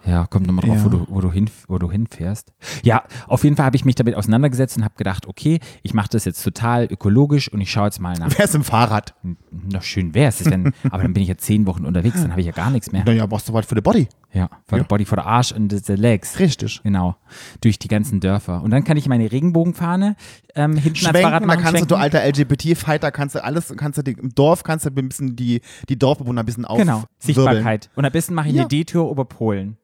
Ja, 0.04 0.26
kommt 0.26 0.46
nochmal 0.48 0.64
drauf, 0.66 0.78
Ja. 0.78 0.84
wo, 0.84 0.88
du, 0.88 1.06
wo, 1.08 1.20
du 1.20 1.30
hin, 1.30 1.48
wo 1.68 1.78
du 1.78 1.90
hinfährst. 1.90 2.52
Ja, 2.82 3.04
auf 3.28 3.44
jeden 3.44 3.54
Fall 3.56 3.66
habe 3.66 3.76
ich 3.76 3.84
mich 3.84 3.94
damit 3.94 4.16
auseinandergesetzt 4.16 4.76
und 4.76 4.84
habe 4.84 4.94
gedacht, 4.96 5.26
okay, 5.28 5.60
ich 5.82 5.94
mache 5.94 6.08
das 6.10 6.24
jetzt 6.24 6.42
total 6.42 6.86
ökologisch 6.90 7.52
und 7.52 7.60
ich 7.60 7.70
schaue 7.70 7.84
jetzt 7.84 8.00
mal 8.00 8.14
nach. 8.18 8.30
Wer 8.36 8.44
ist 8.46 8.54
im 8.56 8.64
Fahrrad? 8.64 9.14
Noch 9.50 9.82
schön 9.82 10.12
wäre 10.14 10.28
es, 10.30 10.38
denn, 10.38 10.72
aber 10.90 11.02
dann 11.04 11.12
bin 11.12 11.22
ich 11.22 11.28
ja 11.28 11.36
zehn 11.36 11.66
Wochen 11.66 11.86
unterwegs, 11.86 12.20
dann 12.20 12.32
habe 12.32 12.40
ich 12.40 12.46
ja 12.48 12.52
gar 12.52 12.70
nichts 12.70 12.90
mehr. 12.90 13.04
Naja, 13.04 13.30
was 13.30 13.46
so 13.46 13.52
weit 13.52 13.64
für 13.64 13.76
die 13.76 13.80
Body. 13.80 14.08
Ja, 14.32 14.48
for 14.66 14.78
the 14.78 14.84
body, 14.84 15.04
for 15.04 15.18
the 15.18 15.24
arsch 15.24 15.52
and 15.52 15.70
the 15.86 15.92
legs. 15.94 16.38
Richtig. 16.38 16.80
Genau, 16.82 17.16
durch 17.60 17.78
die 17.78 17.88
ganzen 17.88 18.18
Dörfer. 18.18 18.62
Und 18.62 18.70
dann 18.70 18.82
kann 18.82 18.96
ich 18.96 19.06
meine 19.06 19.30
Regenbogenfahne 19.30 20.16
ähm, 20.54 20.76
hinten 20.78 21.06
als 21.06 21.20
Fahrrad 21.20 21.22
Schwenken, 21.22 21.40
da 21.40 21.46
machen, 21.46 21.62
kannst 21.62 21.80
du, 21.82 21.86
du 21.86 21.94
schwenken. 21.96 22.16
alter 22.16 22.26
LGBT-Fighter, 22.28 23.12
kannst 23.12 23.34
du 23.34 23.44
alles, 23.44 23.72
kannst 23.76 23.98
du 23.98 24.02
die, 24.02 24.12
im 24.12 24.34
Dorf 24.34 24.64
kannst 24.64 24.86
du 24.86 24.90
ein 24.90 25.08
bisschen 25.08 25.36
die, 25.36 25.60
die 25.88 25.98
Dorfbewohner 25.98 26.42
ein 26.42 26.46
bisschen 26.46 26.64
auf. 26.64 26.78
Genau, 26.78 27.04
Sichtbarkeit. 27.18 27.90
Und 27.94 28.04
am 28.04 28.10
besten 28.12 28.34
mache 28.34 28.48
ich 28.48 28.54
Ja. 28.54 28.62
eine 28.62 28.68
Detour 28.68 29.10
über 29.10 29.24
Polen. 29.26 29.76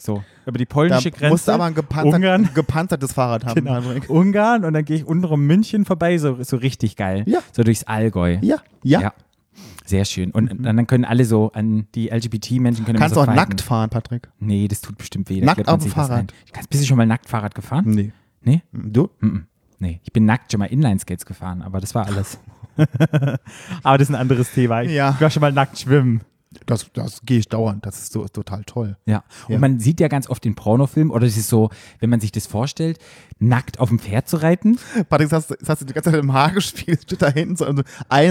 So, 0.00 0.22
über 0.46 0.58
die 0.58 0.64
Da 0.66 0.72
polnische 0.74 1.10
Grenze. 1.10 1.28
musst 1.28 1.48
du 1.48 1.52
aber 1.52 1.64
ein 1.64 1.74
gepanzer, 1.74 2.14
Ungarn. 2.16 2.48
gepanzertes 2.54 3.12
Fahrrad 3.12 3.44
haben. 3.44 3.56
Genau. 3.56 3.80
Patrick. 3.80 4.08
Ungarn 4.08 4.64
und 4.64 4.72
dann 4.72 4.84
gehe 4.84 4.96
ich 4.96 5.04
unten 5.04 5.24
um 5.24 5.44
München 5.44 5.84
vorbei, 5.84 6.16
so, 6.18 6.40
so 6.42 6.56
richtig 6.56 6.94
geil. 6.96 7.24
Ja. 7.26 7.40
So 7.52 7.64
durchs 7.64 7.82
Allgäu. 7.84 8.38
Ja, 8.40 8.58
ja. 8.84 9.00
Ja. 9.00 9.12
Sehr 9.84 10.04
schön. 10.04 10.30
Und 10.30 10.64
dann 10.64 10.86
können 10.86 11.04
alle 11.04 11.24
so 11.24 11.50
an 11.52 11.88
die 11.94 12.10
LGBT-Menschen 12.10 12.84
können 12.84 12.98
Kannst 12.98 13.14
immer 13.16 13.22
auch 13.22 13.26
so 13.26 13.32
fighten. 13.32 13.48
nackt 13.48 13.60
fahren, 13.60 13.90
Patrick. 13.90 14.28
Nee, 14.38 14.68
das 14.68 14.82
tut 14.82 14.98
bestimmt 14.98 15.28
weh. 15.30 15.40
Da 15.40 15.46
Nackt 15.46 15.66
auf 15.66 15.82
dem 15.82 15.90
Fahrrad. 15.90 16.32
Kannst, 16.52 16.70
bist 16.70 16.82
du 16.84 16.86
schon 16.86 16.96
mal 16.98 17.06
nackt 17.06 17.28
Fahrrad 17.28 17.54
gefahren? 17.56 17.84
Nee. 17.86 18.12
Nee? 18.42 18.62
Du? 18.70 19.08
Mhm. 19.20 19.46
Nee. 19.80 20.00
Ich 20.04 20.12
bin 20.12 20.26
nackt 20.26 20.52
schon 20.52 20.58
mal 20.60 20.66
Inline-Skates 20.66 21.24
gefahren, 21.26 21.62
aber 21.62 21.80
das 21.80 21.94
war 21.94 22.06
alles. 22.06 22.38
aber 23.82 23.98
das 23.98 24.08
ist 24.08 24.14
ein 24.14 24.20
anderes 24.20 24.52
Thema. 24.52 24.82
Ich 24.82 24.92
Ja. 24.92 25.16
war 25.20 25.30
schon 25.30 25.40
mal 25.40 25.52
nackt 25.52 25.78
schwimmen. 25.78 26.20
Das, 26.66 26.90
das 26.94 27.20
gehe 27.26 27.38
ich 27.38 27.48
dauernd. 27.48 27.84
Das 27.84 27.98
ist 27.98 28.12
so 28.12 28.24
ist 28.24 28.34
total 28.34 28.64
toll. 28.64 28.96
Ja. 29.04 29.22
Und 29.48 29.54
Ja. 29.54 29.58
man 29.58 29.80
sieht 29.80 30.00
ja 30.00 30.08
ganz 30.08 30.30
oft 30.30 30.46
in 30.46 30.54
Pornofilmen, 30.54 31.10
oder 31.12 31.26
es 31.26 31.36
ist 31.36 31.48
so, 31.48 31.68
wenn 32.00 32.08
man 32.10 32.20
sich 32.20 32.32
das 32.32 32.46
vorstellt, 32.46 32.98
nackt 33.38 33.80
auf 33.80 33.90
dem 33.90 33.98
Pferd 33.98 34.28
zu 34.28 34.38
reiten. 34.42 34.78
Patrick, 35.10 35.28
das 35.28 35.32
hast, 35.44 35.50
du- 35.50 35.56
das 35.60 35.68
hast 35.68 35.82
du 35.82 35.84
die 35.84 35.92
ganze 35.92 36.10
Zeit 36.10 36.20
im 36.20 36.32
Haar 36.32 36.50
gespielt. 36.52 37.20
Da 37.20 37.28
hinten 37.30 37.56
so 37.56 37.66
ein 37.66 37.76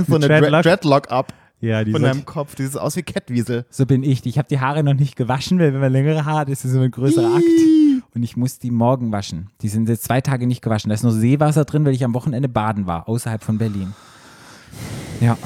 so 0.07 0.15
eine 0.15 0.27
Dreadlock. 0.27 0.63
Dreadlock, 0.63 1.11
ab 1.11 1.33
Ja, 1.61 1.83
die 1.83 1.91
von 1.91 2.01
deinem 2.01 2.25
Kopf. 2.25 2.55
Dieses 2.55 2.75
aus 2.75 2.95
wie 2.95 3.03
Kettwiesel. 3.03 3.65
So 3.69 3.85
bin 3.85 4.03
ich. 4.03 4.25
Ich 4.25 4.37
habe 4.37 4.47
die 4.47 4.59
Haare 4.59 4.83
noch 4.83 4.93
nicht 4.95 5.15
gewaschen, 5.15 5.59
weil 5.59 5.73
wenn 5.73 5.81
man 5.81 5.91
längere 5.91 6.25
Haare 6.25 6.39
hat, 6.39 6.49
ist 6.49 6.63
das 6.65 6.71
so 6.71 6.79
ein 6.79 6.91
größerer 6.91 7.35
Akt. 7.35 7.43
Und 8.15 8.23
ich 8.23 8.35
muss 8.35 8.57
die 8.57 8.71
morgen 8.71 9.11
waschen. 9.11 9.49
Die 9.61 9.67
sind 9.69 9.87
jetzt 9.89 10.03
zwei 10.03 10.21
Tage 10.21 10.47
nicht 10.47 10.61
gewaschen. 10.63 10.89
Da 10.89 10.95
ist 10.95 11.03
nur 11.03 11.11
Seewasser 11.11 11.65
drin, 11.65 11.85
weil 11.85 11.93
ich 11.93 12.03
am 12.03 12.13
Wochenende 12.15 12.49
baden 12.49 12.87
war, 12.87 13.07
außerhalb 13.07 13.43
von 13.43 13.57
Berlin. 13.59 13.93
Ja. 15.21 15.37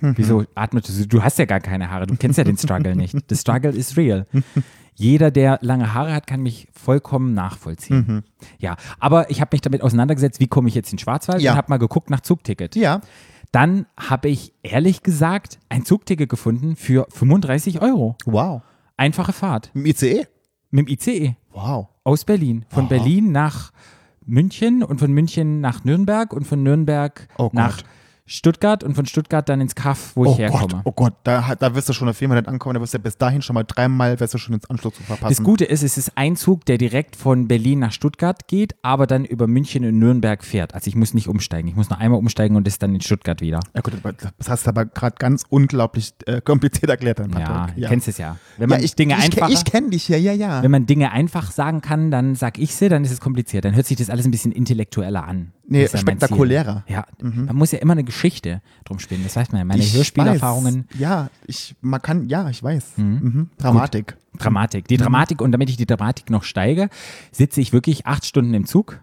Wieso 0.00 0.44
atmest 0.54 0.88
du? 0.88 1.06
Du 1.06 1.22
hast 1.22 1.38
ja 1.38 1.44
gar 1.44 1.60
keine 1.60 1.90
Haare. 1.90 2.06
Du 2.06 2.16
kennst 2.16 2.38
ja 2.38 2.44
den 2.44 2.56
Struggle 2.58 2.94
nicht. 2.96 3.16
The 3.28 3.36
struggle 3.36 3.70
is 3.70 3.96
real. 3.96 4.26
Jeder, 4.94 5.30
der 5.30 5.58
lange 5.60 5.92
Haare 5.92 6.14
hat, 6.14 6.26
kann 6.26 6.42
mich 6.42 6.68
vollkommen 6.72 7.34
nachvollziehen. 7.34 8.22
Ja, 8.58 8.76
aber 8.98 9.30
ich 9.30 9.40
habe 9.40 9.50
mich 9.54 9.60
damit 9.60 9.82
auseinandergesetzt, 9.82 10.40
wie 10.40 10.46
komme 10.46 10.68
ich 10.68 10.74
jetzt 10.74 10.90
in 10.92 10.98
Schwarzwald 10.98 11.42
Ja. 11.42 11.52
und 11.52 11.58
habe 11.58 11.68
mal 11.70 11.78
geguckt 11.78 12.08
nach 12.10 12.20
Zugticket. 12.20 12.76
Ja. 12.76 13.00
Dann 13.52 13.86
habe 13.98 14.28
ich 14.28 14.52
ehrlich 14.62 15.02
gesagt 15.02 15.58
ein 15.68 15.84
Zugticket 15.84 16.28
gefunden 16.28 16.76
für 16.76 17.06
35 17.10 17.80
Euro. 17.82 18.16
Wow. 18.24 18.62
Einfache 18.96 19.32
Fahrt 19.32 19.70
Im 19.74 19.84
ICE? 19.86 20.26
mit 20.70 20.88
dem 20.88 20.92
ICE 20.92 21.36
Wow. 21.52 21.88
aus 22.04 22.24
Berlin. 22.24 22.64
Von 22.70 22.84
Aha. 22.84 22.88
Berlin 22.88 23.32
nach 23.32 23.72
München 24.24 24.82
und 24.82 24.98
von 24.98 25.12
München 25.12 25.60
nach 25.60 25.84
Nürnberg 25.84 26.32
und 26.32 26.46
von 26.46 26.62
Nürnberg 26.62 27.28
Oh 27.38 27.50
nach. 27.52 27.82
Stuttgart 28.26 28.82
und 28.82 28.94
von 28.94 29.06
Stuttgart 29.06 29.48
dann 29.48 29.60
ins 29.60 29.76
Kaff, 29.76 30.12
wo 30.16 30.26
Oh 30.26 30.32
ich 30.32 30.38
herkomme. 30.38 30.66
Gott, 30.66 30.82
oh 30.84 30.92
Gott, 30.92 31.14
da, 31.22 31.54
da 31.54 31.74
wirst 31.76 31.88
du 31.88 31.92
schon 31.92 32.08
auf 32.08 32.20
jeden 32.20 32.32
Fall 32.32 32.40
nicht 32.40 32.48
ankommen, 32.48 32.74
da 32.74 32.80
wirst 32.80 32.92
du 32.92 32.98
ja 32.98 33.02
bis 33.02 33.16
dahin 33.16 33.40
schon 33.40 33.54
mal 33.54 33.62
dreimal, 33.62 34.18
wirst 34.18 34.34
du 34.34 34.38
schon 34.38 34.54
ins 34.54 34.68
Anschluss 34.68 34.94
verpassen. 34.94 35.28
Das 35.28 35.44
Gute 35.44 35.64
ist, 35.64 35.84
es 35.84 35.96
ist 35.96 36.12
ein 36.16 36.34
Zug, 36.34 36.64
der 36.64 36.76
direkt 36.76 37.14
von 37.14 37.46
Berlin 37.46 37.78
nach 37.78 37.92
Stuttgart 37.92 38.48
geht, 38.48 38.74
aber 38.82 39.06
dann 39.06 39.24
über 39.24 39.46
München 39.46 39.84
und 39.84 39.98
Nürnberg 39.98 40.42
fährt. 40.42 40.74
Also 40.74 40.88
ich 40.88 40.96
muss 40.96 41.14
nicht 41.14 41.28
umsteigen. 41.28 41.68
Ich 41.68 41.76
muss 41.76 41.88
nur 41.88 41.98
einmal 42.00 42.18
umsteigen 42.18 42.56
und 42.56 42.66
ist 42.66 42.82
dann 42.82 42.94
in 42.94 43.00
Stuttgart 43.00 43.40
wieder. 43.40 43.60
Ja 43.74 43.80
gut, 43.80 43.94
das 44.38 44.48
hast 44.48 44.66
du 44.66 44.70
aber 44.70 44.86
gerade 44.86 45.16
ganz 45.18 45.44
unglaublich 45.48 46.12
äh, 46.26 46.40
kompliziert 46.40 46.90
erklärt, 46.90 47.20
dann, 47.20 47.30
Ja, 47.30 47.68
du 47.76 47.82
kennst 47.82 48.08
es 48.08 48.18
ja. 48.18 48.36
Wenn 48.56 48.68
ja, 48.68 48.76
man 48.76 48.84
ich, 48.84 48.96
Dinge 48.96 49.14
ich, 49.18 49.24
einfacher, 49.24 49.52
ich 49.52 49.64
kenne 49.64 49.90
dich, 49.90 50.08
ja, 50.08 50.16
ja, 50.16 50.32
ja. 50.32 50.62
wenn 50.64 50.70
man 50.70 50.86
Dinge 50.86 51.12
einfach 51.12 51.52
sagen 51.52 51.80
kann, 51.80 52.10
dann 52.10 52.34
sag 52.34 52.58
ich 52.58 52.74
sie, 52.74 52.88
dann 52.88 53.04
ist 53.04 53.12
es 53.12 53.20
kompliziert. 53.20 53.64
Dann 53.64 53.74
hört 53.76 53.86
sich 53.86 53.96
das 53.96 54.10
alles 54.10 54.24
ein 54.26 54.32
bisschen 54.32 54.50
intellektueller 54.52 55.24
an. 55.24 55.52
Nee, 55.68 55.82
ja 55.82 55.98
spektakulärer. 55.98 56.84
Ja, 56.88 57.06
man 57.20 57.56
muss 57.56 57.72
ja 57.72 57.78
immer 57.80 57.92
eine 57.92 58.04
Geschichte 58.04 58.62
drum 58.84 58.98
spielen. 58.98 59.22
Das 59.24 59.36
weiß 59.36 59.50
man 59.50 59.58
ja. 59.60 59.64
Meine 59.64 59.82
Ich 59.82 59.94
Hörspielerfahrungen, 59.94 60.86
Weiß. 60.90 61.00
Ja, 61.00 61.30
ich, 61.46 61.74
man 61.80 62.00
kann, 62.00 62.28
ja, 62.28 62.48
ich 62.48 62.62
weiß. 62.62 62.98
Mhm. 62.98 63.50
Dramatik. 63.58 64.16
Dramatik. 64.38 64.84
Mhm. 64.84 64.88
Die 64.88 64.96
Dramatik, 64.96 65.42
und 65.42 65.52
damit 65.52 65.68
ich 65.70 65.76
die 65.76 65.86
Dramatik 65.86 66.30
noch 66.30 66.44
steige, 66.44 66.88
sitze 67.32 67.60
ich 67.60 67.72
wirklich 67.72 68.06
acht 68.06 68.24
Stunden 68.24 68.54
im 68.54 68.66
Zug. 68.66 69.00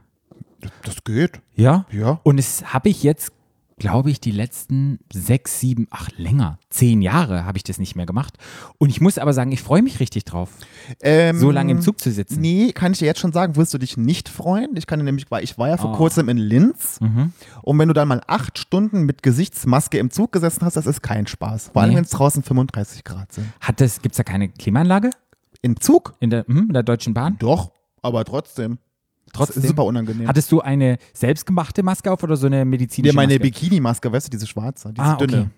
Das 0.83 1.03
geht. 1.03 1.41
Ja. 1.55 1.85
Ja. 1.91 2.19
Und 2.23 2.39
es 2.39 2.73
habe 2.73 2.89
ich 2.89 3.03
jetzt 3.03 3.32
glaube 3.79 4.11
ich, 4.11 4.19
die 4.19 4.31
letzten 4.31 4.99
sechs, 5.11 5.59
sieben, 5.59 5.87
ach 5.89 6.09
länger, 6.17 6.59
zehn 6.69 7.01
Jahre 7.01 7.45
habe 7.45 7.57
ich 7.57 7.63
das 7.63 7.77
nicht 7.79 7.95
mehr 7.95 8.05
gemacht. 8.05 8.37
Und 8.77 8.89
ich 8.89 9.01
muss 9.01 9.17
aber 9.17 9.33
sagen, 9.33 9.51
ich 9.51 9.61
freue 9.61 9.81
mich 9.81 9.99
richtig 9.99 10.25
drauf, 10.25 10.49
Ähm, 11.01 11.37
so 11.39 11.49
lange 11.51 11.71
im 11.71 11.81
Zug 11.81 11.99
zu 11.99 12.11
sitzen. 12.11 12.39
Nee, 12.41 12.71
kann 12.73 12.91
ich 12.91 12.99
dir 12.99 13.05
jetzt 13.05 13.19
schon 13.19 13.31
sagen, 13.33 13.55
wirst 13.55 13.73
du 13.73 13.77
dich 13.77 13.97
nicht 13.97 14.29
freuen. 14.29 14.75
Ich 14.75 14.87
kann 14.87 14.99
dir 14.99 15.05
nämlich, 15.05 15.29
weil 15.31 15.43
ich 15.43 15.57
war 15.57 15.69
ja 15.69 15.77
vor 15.77 15.93
Oh. 15.93 15.95
kurzem 15.97 16.29
in 16.29 16.37
Linz 16.37 16.99
Mhm. 17.01 17.33
und 17.61 17.79
wenn 17.79 17.87
du 17.87 17.93
dann 17.93 18.07
mal 18.07 18.21
acht 18.27 18.57
Stunden 18.57 19.03
mit 19.03 19.23
Gesichtsmaske 19.23 19.97
im 19.97 20.11
Zug 20.11 20.31
gesessen 20.31 20.63
hast, 20.65 20.75
das 20.75 20.85
ist 20.87 21.01
kein 21.01 21.27
Spaß. 21.27 21.71
Vor 21.73 21.81
allem, 21.81 21.91
Nee. 21.91 21.97
wenn 21.97 22.03
es 22.03 22.09
draußen 22.11 22.43
35 22.43 23.03
Grad 23.03 23.31
sind. 23.31 23.47
Hat 23.59 23.81
das, 23.81 24.01
gibt 24.01 24.13
es 24.13 24.17
da 24.17 24.23
keine 24.23 24.49
Klimaanlage 24.49 25.09
Im 25.61 25.79
Zug? 25.79 26.13
in 26.19 26.29
der, 26.29 26.45
hm, 26.47 26.67
in 26.67 26.73
der 26.73 26.83
Deutschen 26.83 27.13
Bahn? 27.13 27.37
Doch, 27.39 27.71
aber 28.01 28.25
trotzdem. 28.25 28.77
Trotzdem. 29.33 29.63
Super 29.63 29.83
unangenehm. 29.85 30.27
Hattest 30.27 30.51
du 30.51 30.61
eine 30.61 30.97
selbstgemachte 31.13 31.83
Maske 31.83 32.11
auf 32.11 32.23
oder 32.23 32.37
so 32.37 32.47
eine 32.47 32.63
medizinische 32.65 33.11
Dir 33.11 33.15
meine 33.15 33.33
Maske? 33.33 33.41
Bikini-Maske, 33.43 34.11
weißt 34.11 34.27
du, 34.27 34.31
diese 34.31 34.47
schwarze, 34.47 34.93
diese 34.93 35.05
Ah, 35.05 35.15
dünne. 35.17 35.37
okay. 35.41 35.49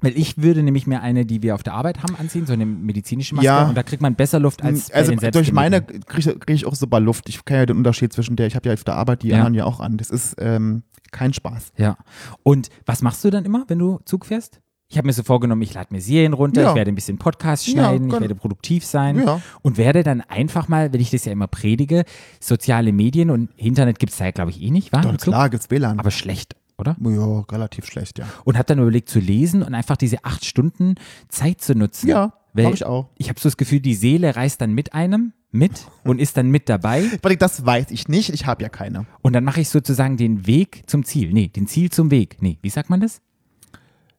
Weil 0.00 0.16
ich 0.16 0.38
würde 0.40 0.62
nämlich 0.62 0.86
mir 0.86 1.02
eine, 1.02 1.26
die 1.26 1.42
wir 1.42 1.56
auf 1.56 1.64
der 1.64 1.74
Arbeit 1.74 2.04
haben, 2.04 2.14
anziehen, 2.14 2.46
so 2.46 2.52
eine 2.52 2.64
medizinische 2.64 3.34
Maske. 3.34 3.46
Ja. 3.46 3.68
Und 3.68 3.74
da 3.76 3.82
kriegt 3.82 4.00
man 4.00 4.14
besser 4.14 4.38
Luft 4.38 4.62
als 4.62 4.90
bei 4.90 4.94
Also 4.94 5.12
den 5.12 5.32
durch 5.32 5.50
meine 5.52 5.82
kriege 5.82 6.38
krieg 6.38 6.54
ich 6.54 6.66
auch 6.66 6.76
super 6.76 7.00
Luft. 7.00 7.28
Ich 7.28 7.44
kenne 7.44 7.60
ja 7.60 7.66
den 7.66 7.76
Unterschied 7.78 8.12
zwischen 8.12 8.36
der, 8.36 8.46
ich 8.46 8.54
habe 8.54 8.68
ja 8.68 8.74
auf 8.74 8.84
der 8.84 8.94
Arbeit 8.94 9.24
die 9.24 9.28
Ja. 9.30 9.38
anderen 9.38 9.54
ja 9.54 9.64
auch 9.64 9.80
an. 9.80 9.96
Das 9.96 10.10
ist 10.10 10.36
ähm, 10.38 10.84
kein 11.10 11.32
Spaß. 11.34 11.72
Ja. 11.78 11.96
Und 12.44 12.68
was 12.86 13.02
machst 13.02 13.24
du 13.24 13.30
dann 13.30 13.44
immer, 13.44 13.64
wenn 13.66 13.80
du 13.80 13.98
Zug 14.04 14.24
fährst? 14.26 14.60
Ich 14.90 14.96
habe 14.96 15.06
mir 15.06 15.12
so 15.12 15.22
vorgenommen, 15.22 15.60
ich 15.60 15.74
lade 15.74 15.88
mir 15.92 16.00
Serien 16.00 16.32
runter, 16.32 16.62
Ja. 16.62 16.70
ich 16.70 16.74
werde 16.74 16.90
ein 16.90 16.94
bisschen 16.94 17.18
Podcast 17.18 17.66
Ja, 17.66 17.72
schneiden, 17.74 18.06
ich 18.06 18.10
genau. 18.12 18.20
werde 18.22 18.34
produktiv 18.34 18.86
sein 18.86 19.18
Ja. 19.18 19.42
und 19.60 19.76
werde 19.76 20.02
dann 20.02 20.22
einfach 20.22 20.68
mal, 20.68 20.90
wenn 20.94 21.00
ich 21.02 21.10
das 21.10 21.26
ja 21.26 21.32
immer 21.32 21.46
predige, 21.46 22.04
soziale 22.40 22.92
Medien 22.92 23.28
und 23.28 23.50
Internet 23.58 23.98
gibt 23.98 24.12
es 24.12 24.18
da 24.18 24.24
ja, 24.24 24.30
glaube 24.30 24.50
ich, 24.50 24.62
eh 24.62 24.70
nicht, 24.70 24.90
war? 24.94 25.02
Doch, 25.02 25.18
klar, 25.18 25.50
gibt's 25.50 25.70
WLAN. 25.70 25.98
Aber 26.00 26.10
schlecht, 26.10 26.56
oder? 26.78 26.96
ja, 27.00 27.40
relativ 27.52 27.84
schlecht, 27.84 28.18
ja. 28.18 28.26
Und 28.44 28.56
habe 28.56 28.64
dann 28.64 28.78
überlegt 28.78 29.10
zu 29.10 29.18
lesen 29.20 29.62
und 29.62 29.74
einfach 29.74 29.98
diese 29.98 30.24
acht 30.24 30.46
Stunden 30.46 30.94
Zeit 31.28 31.60
zu 31.60 31.74
nutzen. 31.74 32.08
Ja, 32.08 32.32
Weil 32.54 32.64
mach 32.64 32.72
ich 32.72 32.86
auch. 32.86 33.10
Ich 33.18 33.28
habe 33.28 33.38
so 33.38 33.50
das 33.50 33.58
Gefühl, 33.58 33.80
die 33.80 33.94
Seele 33.94 34.36
reist 34.36 34.62
dann 34.62 34.72
mit 34.72 34.94
einem 34.94 35.34
mit 35.50 35.86
und 36.04 36.18
ist 36.18 36.38
dann 36.38 36.48
mit 36.50 36.66
dabei. 36.70 37.02
Warte, 37.22 37.36
das 37.36 37.64
weiß 37.64 37.90
ich 37.90 38.08
nicht. 38.08 38.30
Ich 38.32 38.46
habe 38.46 38.62
ja 38.62 38.70
keine. 38.70 39.04
Und 39.20 39.34
dann 39.34 39.44
mache 39.44 39.60
ich 39.60 39.68
sozusagen 39.68 40.16
den 40.16 40.46
Weg 40.46 40.84
zum 40.86 41.04
Ziel. 41.04 41.30
Nee, 41.34 41.48
den 41.48 41.66
Ziel 41.66 41.90
zum 41.90 42.10
Weg. 42.10 42.38
Nee, 42.40 42.58
wie 42.62 42.70
sagt 42.70 42.88
man 42.88 43.00
das? 43.00 43.20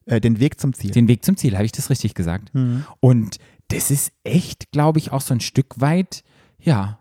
Äh, 0.06 0.20
den 0.20 0.40
Weg 0.40 0.60
zum 0.60 0.72
Ziel. 0.72 0.90
Den 0.90 1.08
Weg 1.08 1.24
zum 1.24 1.36
Ziel, 1.36 1.54
habe 1.54 1.64
ich 1.64 1.72
das 1.72 1.90
richtig 1.90 2.14
gesagt? 2.14 2.54
Mhm. 2.54 2.84
Und 3.00 3.38
das 3.68 3.90
ist 3.90 4.12
echt, 4.24 4.72
glaube 4.72 4.98
ich, 4.98 5.12
auch 5.12 5.20
so 5.20 5.34
ein 5.34 5.40
Stück 5.40 5.80
weit, 5.80 6.24
ja, 6.58 6.98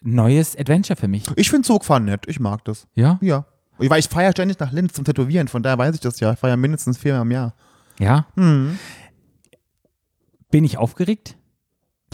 neues 0.00 0.56
Adventure 0.56 0.96
für 0.96 1.08
mich. 1.08 1.24
Ich 1.36 1.50
finde 1.50 1.66
Zugfahren 1.66 2.04
nett. 2.04 2.24
Ich 2.28 2.40
mag 2.40 2.64
das. 2.64 2.86
Ja? 2.94 3.18
Ja. 3.20 3.46
Ich, 3.78 3.90
weil 3.90 3.98
ich 3.98 4.10
ja 4.10 4.30
ständig 4.30 4.58
nach 4.58 4.72
Linz 4.72 4.94
zum 4.94 5.04
Tätowieren. 5.04 5.48
Von 5.48 5.62
daher 5.62 5.78
weiß 5.78 5.94
ich 5.94 6.00
das 6.00 6.20
ja. 6.20 6.32
Ich 6.32 6.42
ja 6.42 6.56
mindestens 6.56 6.96
viermal 6.96 7.22
im 7.22 7.30
Jahr. 7.30 7.54
Ja? 7.98 8.26
Mhm. 8.36 8.78
Bin 10.50 10.64
ich 10.64 10.78
aufgeregt? 10.78 11.36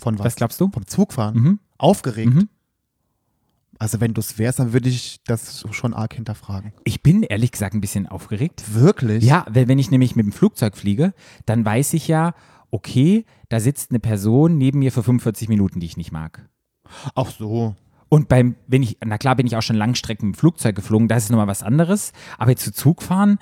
Von 0.00 0.18
was? 0.18 0.26
Was 0.26 0.36
glaubst 0.36 0.60
du? 0.60 0.70
Vom 0.70 0.86
Zugfahren? 0.86 1.34
Mhm. 1.34 1.60
Aufgeregt. 1.78 2.34
Mhm. 2.34 2.48
Also 3.82 4.00
wenn 4.00 4.14
du 4.14 4.20
es 4.20 4.38
wärst, 4.38 4.60
dann 4.60 4.72
würde 4.72 4.88
ich 4.88 5.18
das 5.24 5.64
schon 5.72 5.92
arg 5.92 6.14
hinterfragen. 6.14 6.72
Ich 6.84 7.02
bin 7.02 7.24
ehrlich 7.24 7.50
gesagt 7.50 7.74
ein 7.74 7.80
bisschen 7.80 8.06
aufgeregt. 8.06 8.62
Wirklich? 8.74 9.24
Ja, 9.24 9.44
weil 9.50 9.66
wenn 9.66 9.80
ich 9.80 9.90
nämlich 9.90 10.14
mit 10.14 10.24
dem 10.24 10.30
Flugzeug 10.30 10.76
fliege, 10.76 11.14
dann 11.46 11.64
weiß 11.64 11.94
ich 11.94 12.06
ja, 12.06 12.32
okay, 12.70 13.24
da 13.48 13.58
sitzt 13.58 13.90
eine 13.90 13.98
Person 13.98 14.56
neben 14.56 14.78
mir 14.78 14.92
für 14.92 15.02
45 15.02 15.48
Minuten, 15.48 15.80
die 15.80 15.86
ich 15.86 15.96
nicht 15.96 16.12
mag. 16.12 16.48
Ach 17.16 17.28
so. 17.32 17.74
Und 18.08 18.28
beim, 18.28 18.54
wenn 18.68 18.84
ich, 18.84 18.98
na 19.04 19.18
klar 19.18 19.34
bin 19.34 19.48
ich 19.48 19.56
auch 19.56 19.62
schon 19.62 19.74
Langstrecken 19.74 20.28
mit 20.28 20.36
dem 20.36 20.38
Flugzeug 20.38 20.76
geflogen, 20.76 21.08
da 21.08 21.16
ist 21.16 21.30
nochmal 21.32 21.48
was 21.48 21.64
anderes. 21.64 22.12
Aber 22.38 22.50
jetzt 22.52 22.62
zu 22.62 22.72
Zug 22.72 23.02
fahren, 23.02 23.40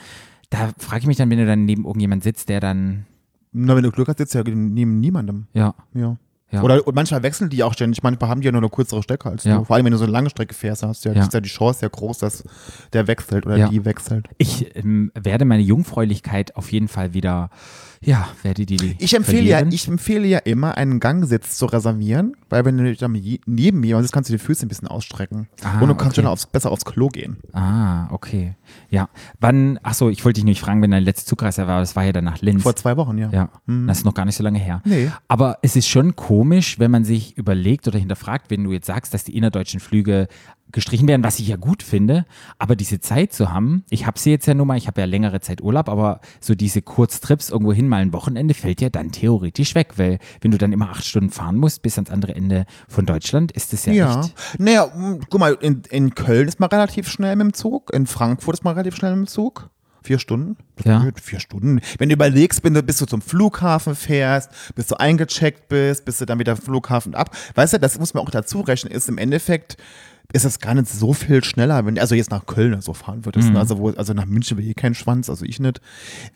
da 0.49 0.71
frage 0.79 1.01
ich 1.01 1.07
mich 1.07 1.19
dann, 1.19 1.29
wenn 1.29 1.37
du 1.37 1.45
dann 1.45 1.67
neben 1.67 1.85
irgendjemand 1.85 2.23
sitzt, 2.23 2.49
der 2.49 2.61
dann, 2.61 3.05
Na, 3.53 3.77
wenn 3.77 3.83
du 3.83 3.91
Glück 3.91 4.09
hast, 4.09 4.17
sitzt 4.17 4.33
ja 4.33 4.43
neben 4.43 5.01
niemandem. 5.01 5.49
ja, 5.53 5.75
Ja. 5.93 6.17
Ja. 6.53 6.63
Oder 6.63 6.87
und 6.87 6.95
manchmal 6.97 7.23
wechseln 7.23 7.49
die 7.49 7.63
auch 7.63 7.73
ständig. 7.73 8.03
Manchmal 8.03 8.29
haben 8.29 8.41
die 8.41 8.47
ja 8.47 8.53
nur 8.53 8.61
eine 8.61 8.71
kürzere 8.71 9.03
Strecke 9.03 9.29
als 9.31 9.45
Ja. 9.45 9.59
du. 9.59 9.65
Vor 9.65 9.77
allem, 9.77 9.85
wenn 9.85 9.93
du 9.93 9.99
so 9.99 10.05
eine 10.05 10.13
lange 10.13 10.31
Strecke 10.31 10.55
fährst, 10.55 10.83
hast 10.83 11.05
du 11.05 11.11
ja, 11.11 11.15
Ja. 11.15 11.23
ist 11.23 11.33
ja 11.33 11.41
die 11.41 11.49
Chance 11.49 11.81
sehr 11.81 11.91
groß, 11.91 12.19
dass 12.19 12.43
der 12.93 13.07
wechselt 13.07 13.47
oder 13.47 13.69
die 13.69 13.85
wechselt. 13.85 14.27
ich 14.39 14.75
ähm, 14.77 15.13
werde 15.15 15.45
meine 15.45 15.63
Jungfräulichkeit 15.63 16.57
auf 16.57 16.73
jeden 16.73 16.89
Fall 16.89 17.15
wieder, 17.15 17.51
ja, 18.03 18.29
werde 18.43 18.65
die. 18.65 18.97
Ich 18.99 19.15
empfehle, 19.15 19.43
ja, 19.43 19.57
verlieren. 19.59 19.73
ich 19.75 19.87
empfehle 19.87 20.27
ja 20.27 20.39
immer, 20.39 20.77
einen 20.77 21.01
Gangsitz 21.01 21.57
zu 21.59 21.67
reservieren, 21.67 22.35
weil 22.49 22.65
wenn 22.65 22.79
du 22.79 22.95
dann 22.97 23.13
neben 23.13 23.85
jemand 23.85 24.05
sitzt, 24.05 24.13
kannst 24.15 24.31
du 24.31 24.33
die 24.35 24.39
Füße 24.39 24.65
ein 24.65 24.69
bisschen 24.69 24.89
ausstrecken. 24.89 25.49
Ah, 25.63 25.81
und 25.81 25.89
du 25.89 25.95
kannst 25.95 26.17
okay. 26.17 26.23
schon 26.23 26.27
aufs, 26.27 26.47
besser 26.47 26.71
aufs 26.73 26.87
Klo 26.87 27.09
gehen. 27.09 27.37
Ah, 27.53 28.09
okay. 28.11 28.55
Ja. 28.89 29.11
Wann, 29.39 29.79
ach 29.83 29.93
so, 29.95 30.09
ich 30.09 30.25
wollte 30.25 30.39
dich 30.39 30.45
nicht 30.45 30.61
fragen, 30.61 30.81
wenn 30.81 30.91
deine 30.91 31.05
letzte 31.05 31.27
Zugreise 31.27 31.67
war, 31.67 31.81
das 31.81 31.95
war 31.95 32.05
ja 32.05 32.13
dann 32.13 32.25
nach 32.25 32.41
Linz. 32.41 32.63
Vor 32.63 32.75
zwei 32.75 32.97
Wochen, 32.97 33.19
ja. 33.19 33.29
Ja, 33.33 33.51
Mhm. 33.67 33.87
das 33.87 33.99
ist 33.99 34.05
noch 34.05 34.15
gar 34.15 34.25
nicht 34.25 34.37
so 34.37 34.43
lange 34.45 34.59
her. 34.59 34.81
Nee. 34.87 35.11
Aber 35.29 35.59
es 35.61 35.77
ist 35.77 35.87
schon 35.89 36.17
komisch, 36.17 36.79
wenn 36.79 36.91
man 36.91 37.05
sich 37.05 37.37
überlegt 37.37 37.87
oder 37.87 37.99
hinterfragt, 37.99 38.51
wenn 38.51 38.65
du 38.65 38.73
jetzt 38.73 38.87
sagst, 38.87 39.13
dass 39.13 39.25
die 39.25 39.37
innerdeutschen 39.37 39.79
Flüge 39.81 40.29
gestrichen 40.73 41.09
werden, 41.09 41.25
was 41.25 41.39
ich 41.39 41.49
ja 41.49 41.57
gut 41.57 41.83
finde, 41.83 42.27
aber 42.59 42.77
diese 42.77 43.01
Zeit 43.01 43.33
zu 43.33 43.53
haben, 43.53 43.85
ich 43.91 44.07
habe 44.07 44.19
sie 44.19 44.31
jetzt 44.31 44.47
ja 44.47 44.55
nur 44.55 44.67
mal, 44.67 44.77
ich 44.77 44.87
habe 44.87 45.01
ja 45.01 45.07
längere 45.07 45.41
Zeit 45.41 45.63
Urlaub, 45.63 45.89
aber 45.89 46.21
so 46.41 46.55
diese 46.55 46.83
Kurztrips 46.83 47.51
irgendwo 47.51 47.73
hin, 47.73 47.89
mal 47.89 48.03
ein 48.03 48.13
Wochenende, 48.13 48.55
fällt 48.55 48.81
ja 48.81 48.89
dann 48.91 49.13
theoretisch 49.13 49.75
weg, 49.75 49.95
weil 49.97 50.19
wenn 50.41 50.51
du 50.51 50.59
dann 50.59 50.73
immer 50.73 50.91
acht 50.91 51.05
Stunden 51.05 51.31
fahren 51.31 51.57
musst 51.57 51.83
bis 51.83 51.97
ans 51.99 52.11
andere 52.11 52.35
Ende 52.35 52.67
von 52.89 53.07
Deutschland, 53.07 53.53
ist 53.53 53.73
das 53.73 53.87
ja, 53.87 53.93
Ja. 53.93 54.21
echt. 54.21 54.35
Naja, 54.59 54.85
m, 54.95 55.21
guck 55.29 55.41
mal, 55.41 55.57
in, 55.61 55.83
in 55.91 56.15
Köln 56.15 56.49
ist 56.49 56.61
man 56.61 56.69
relativ 56.71 57.09
schnell 57.09 57.37
mit 57.37 57.45
dem 57.47 57.53
Zug, 57.55 57.93
in 57.93 58.07
Frankfurt 58.07 58.55
ist 58.55 58.65
man 58.65 58.75
relativ 58.75 58.97
schnell 58.97 59.17
mit 59.17 59.27
dem 59.29 59.31
Zug. 59.31 59.71
Vier 60.03 60.19
Stunden? 60.19 60.57
Ja. 60.83 61.07
Vier 61.23 61.41
Stunden. 61.41 61.81
Wenn 61.99 62.09
du 62.09 62.15
überlegst, 62.15 62.63
bis 62.63 62.97
du 62.99 63.05
zum 63.05 63.21
Flughafen 63.21 63.95
fährst, 63.95 64.51
bis 64.75 64.87
du 64.87 64.99
eingecheckt 64.99 65.69
bist, 65.69 66.07
bis 66.07 66.17
du 66.19 66.25
dann 66.25 66.39
wieder 66.39 66.57
Flughafen 66.57 67.15
ab. 67.15 67.37
Weißt 67.55 67.75
du, 67.75 67.79
das 67.79 67.99
muss 67.99 68.15
man 68.15 68.25
auch 68.25 68.31
dazu 68.31 68.61
rechnen, 68.63 68.93
ist 68.95 69.11
im 69.11 69.19
Endeffekt, 69.19 69.77
ist 70.33 70.45
das 70.45 70.59
gar 70.61 70.75
nicht 70.75 70.89
so 70.89 71.13
viel 71.13 71.43
schneller, 71.45 71.85
wenn, 71.87 71.99
also 71.99 72.15
jetzt 72.15 72.31
nach 72.31 72.47
Köln 72.47 72.81
so 72.81 72.93
fahren 72.93 73.25
würdest. 73.25 73.51
Mhm. 73.51 73.57
Also, 73.57 73.79
wo, 73.79 73.91
also 73.91 74.13
nach 74.13 74.27
München 74.27 74.59
will 74.59 74.67
eh 74.67 74.75
kein 74.75 74.95
Schwanz, 74.95 75.29
also 75.29 75.45
ich 75.45 75.61
nicht. 75.61 75.81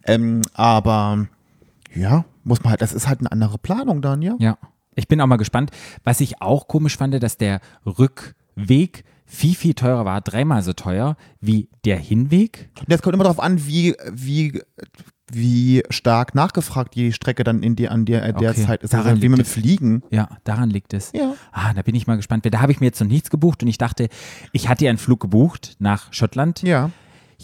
Ähm, 0.04 0.42
aber 0.54 1.26
ja, 1.94 2.24
muss 2.42 2.62
man 2.62 2.70
halt, 2.70 2.82
das 2.82 2.92
ist 2.92 3.08
halt 3.08 3.20
eine 3.20 3.32
andere 3.32 3.58
Planung 3.58 4.02
dann, 4.02 4.22
ja? 4.22 4.36
Ja. 4.38 4.58
Ich 4.94 5.08
bin 5.08 5.20
auch 5.20 5.26
mal 5.26 5.36
gespannt. 5.36 5.70
Was 6.04 6.20
ich 6.20 6.40
auch 6.40 6.68
komisch 6.68 6.96
fand, 6.96 7.20
dass 7.22 7.36
der 7.36 7.60
Rückweg 7.84 9.04
viel, 9.26 9.54
viel 9.54 9.74
teurer 9.74 10.04
war, 10.04 10.20
dreimal 10.20 10.62
so 10.62 10.72
teuer 10.72 11.16
wie 11.40 11.68
der 11.84 11.98
Hinweg. 11.98 12.70
Jetzt 12.86 13.02
kommt 13.02 13.14
immer 13.14 13.24
darauf 13.24 13.40
an, 13.40 13.66
wie, 13.66 13.96
wie, 14.12 14.62
wie 15.33 15.83
stark 15.90 16.35
nachgefragt 16.35 16.95
die 16.95 17.12
Strecke 17.12 17.45
dann 17.45 17.62
in 17.62 17.76
die, 17.76 17.88
an 17.88 18.04
der, 18.04 18.33
der 18.33 18.50
Okay, 18.50 18.64
Zeit 18.64 18.83
ist. 18.83 18.93
daran 18.93 19.07
Also, 19.12 19.23
wie 19.23 19.28
man 19.28 19.38
mit. 19.38 19.47
Fliegen. 19.47 20.02
Ja, 20.11 20.28
daran 20.45 20.71
liegt 20.71 20.93
es. 20.95 21.12
Ja. 21.14 21.35
Ah, 21.52 21.73
da 21.75 21.83
bin 21.83 21.95
ich 21.95 22.07
mal 22.07 22.16
gespannt. 22.16 22.47
Da 22.50 22.61
habe 22.61 22.73
ich 22.73 22.81
mir 22.81 22.87
jetzt 22.87 23.00
noch 23.00 23.09
nichts 23.09 23.31
gebucht 23.31 23.62
und 23.62 23.69
ich 23.69 23.78
dachte, 23.78 24.09
ich 24.52 24.69
hatte 24.69 24.85
ja 24.85 24.90
einen 24.90 24.99
Flug 24.99 25.21
gebucht 25.21 25.76
nach 25.78 26.12
Schottland. 26.12 26.62
Ja. 26.62 26.90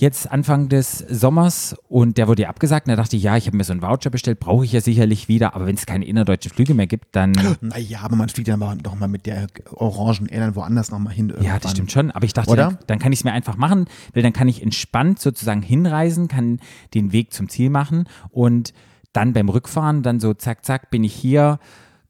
Jetzt 0.01 0.33
Anfang 0.33 0.71
des 0.71 0.97
Sommers 0.97 1.77
und 1.91 2.17
der 2.17 2.27
wurde 2.27 2.43
ja 2.43 2.49
abgesagt. 2.49 2.87
Und 2.87 2.93
da 2.93 2.97
dachte 2.97 3.17
ich, 3.17 3.23
ja, 3.23 3.37
ich 3.37 3.47
habe 3.47 3.55
mir 3.59 3.65
so 3.65 3.73
einen 3.73 3.83
Voucher 3.83 4.09
bestellt, 4.09 4.41
brauche 4.41 4.65
ich 4.65 4.73
ja 4.73 4.81
sicherlich 4.81 5.29
wieder. 5.29 5.55
Aber 5.55 5.67
wenn 5.67 5.75
es 5.75 5.85
keine 5.85 6.07
innerdeutschen 6.07 6.51
Flüge 6.51 6.73
mehr 6.73 6.87
gibt, 6.87 7.15
dann. 7.15 7.33
Naja, 7.61 8.01
aber 8.01 8.17
man 8.17 8.31
fliegt 8.31 8.49
dann 8.49 8.61
mal 8.61 8.79
doch 8.79 8.95
mal 8.95 9.09
mit 9.09 9.27
der 9.27 9.49
orangen 9.73 10.27
Airline 10.27 10.57
woanders 10.57 10.91
nochmal 10.91 11.13
hin. 11.13 11.29
Ja, 11.29 11.35
das 11.35 11.45
irgendwann. 11.45 11.71
stimmt 11.73 11.93
schon. 11.93 12.11
Aber 12.13 12.25
ich 12.25 12.33
dachte, 12.33 12.57
dann, 12.57 12.79
dann 12.87 12.99
kann 12.99 13.13
ich 13.13 13.19
es 13.19 13.25
mir 13.25 13.33
einfach 13.33 13.59
machen, 13.59 13.89
weil 14.15 14.23
dann 14.23 14.33
kann 14.33 14.49
ich 14.49 14.63
entspannt 14.63 15.21
sozusagen 15.21 15.61
hinreisen, 15.61 16.29
kann 16.29 16.61
den 16.95 17.13
Weg 17.13 17.35
zum 17.35 17.51
Ziel 17.51 17.69
machen 17.69 18.05
und 18.31 18.73
dann 19.13 19.35
beim 19.35 19.51
Rückfahren, 19.51 20.03
dann 20.03 20.19
so 20.19 20.33
zack, 20.33 20.65
zack, 20.65 20.91
bin 20.91 21.05
ich 21.05 21.13
hier, 21.15 21.59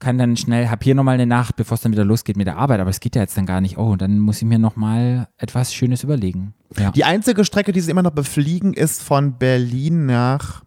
kann 0.00 0.19
dann 0.19 0.37
schnell, 0.37 0.69
hab 0.69 0.83
hier 0.83 0.95
nochmal 0.95 1.14
eine 1.14 1.26
Nacht, 1.26 1.57
bevor 1.57 1.76
es 1.76 1.83
dann 1.83 1.92
wieder 1.92 2.04
losgeht 2.04 2.37
mit 2.37 2.47
der 2.47 2.57
Arbeit. 2.57 2.80
Aber 2.80 2.90
es 2.90 3.00
geht 3.00 3.14
ja 3.14 3.23
jetzt 3.23 3.37
dann 3.37 3.47
gar 3.47 3.61
nicht. 3.61 3.78
Oh, 3.78 3.97
dann 3.97 4.19
muss 4.19 4.38
ich 4.38 4.49
mir 4.49 4.59
nochmal 4.59 5.28
etwas 5.37 5.73
Schönes 5.73 6.02
überlegen. 6.02 6.54
Ja. 6.76 6.90
Die 6.90 7.04
einzige 7.04 7.45
Strecke, 7.45 7.73
die 7.73 7.80
sie 7.80 7.90
immer 7.90 8.02
noch 8.02 8.11
befliegen, 8.11 8.73
ist 8.73 9.02
von 9.02 9.38
Berlin 9.38 10.07
nach 10.07 10.64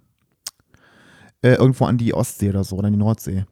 äh, 1.42 1.56
irgendwo 1.56 1.86
an 1.86 1.98
die 1.98 2.14
Ostsee 2.14 2.50
oder 2.50 2.64
so, 2.64 2.78
oder 2.78 2.88
an 2.88 2.94
die 2.94 3.00
Nordsee. 3.00 3.46